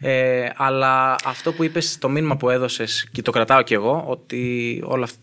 Ε, 0.00 0.48
αλλά 0.56 1.16
αυτό 1.24 1.52
που 1.52 1.64
είπες, 1.64 1.98
το 1.98 2.08
μήνυμα 2.08 2.36
που 2.36 2.50
έδωσες 2.50 3.08
και 3.12 3.22
το 3.22 3.30
κρατάω 3.30 3.62
κι 3.62 3.74
εγώ, 3.74 4.04
ότι 4.06 4.82
όλα 4.84 5.04
αυτά 5.04 5.18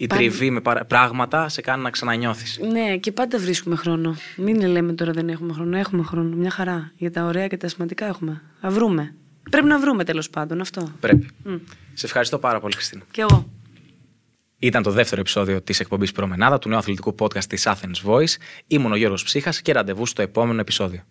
η 0.00 0.06
τριβή 0.06 0.50
με 0.50 0.60
πράγματα 0.86 1.48
σε 1.48 1.60
κάνει 1.60 1.82
να 1.82 1.90
ξανανιώθεις. 1.90 2.60
Ναι, 2.70 2.96
και 2.96 3.12
πάντα 3.12 3.38
βρίσκουμε 3.38 3.76
χρόνο. 3.76 4.16
Μην 4.36 4.66
λέμε 4.66 4.92
τώρα 4.92 5.12
δεν 5.12 5.28
έχουμε 5.28 5.52
χρόνο. 5.52 5.76
Έχουμε 5.76 6.02
χρόνο. 6.02 6.36
Μια 6.36 6.50
χαρά. 6.50 6.92
Για 6.96 7.10
τα 7.10 7.24
ωραία 7.24 7.46
και 7.46 7.56
τα 7.56 7.68
σημαντικά 7.68 8.06
έχουμε. 8.06 8.42
Θα 8.60 8.70
βρούμε. 8.70 9.14
Πρέπει 9.50 9.66
να 9.66 9.78
βρούμε 9.78 10.04
τέλος 10.04 10.30
πάντων 10.30 10.60
αυτό. 10.60 10.92
Πρέπει. 11.00 11.26
Σε 11.94 12.06
ευχαριστώ 12.06 12.38
πάρα 12.38 12.60
πολύ, 12.60 12.74
Χριστίνα. 12.74 13.02
Και 13.10 13.20
εγώ. 13.20 13.48
Ήταν 14.58 14.82
το 14.82 14.90
δεύτερο 14.90 15.20
επεισόδιο 15.20 15.62
της 15.62 15.80
εκπομπής 15.80 16.12
Προμενάδα 16.12 16.58
του 16.58 16.68
νέου 16.68 16.78
αθλητικού 16.78 17.14
podcast 17.18 17.44
της 17.44 17.68
Athens 17.68 18.10
Voice. 18.10 18.36
Ήμουν 18.66 18.92
ο 18.92 18.96
Γιώργος 18.96 19.22
Ψύχας 19.24 19.62
και 19.62 19.72
ραντεβού 19.72 20.06
στο 20.06 20.22
επόμενο 20.22 20.60
επεισόδιο. 20.60 21.02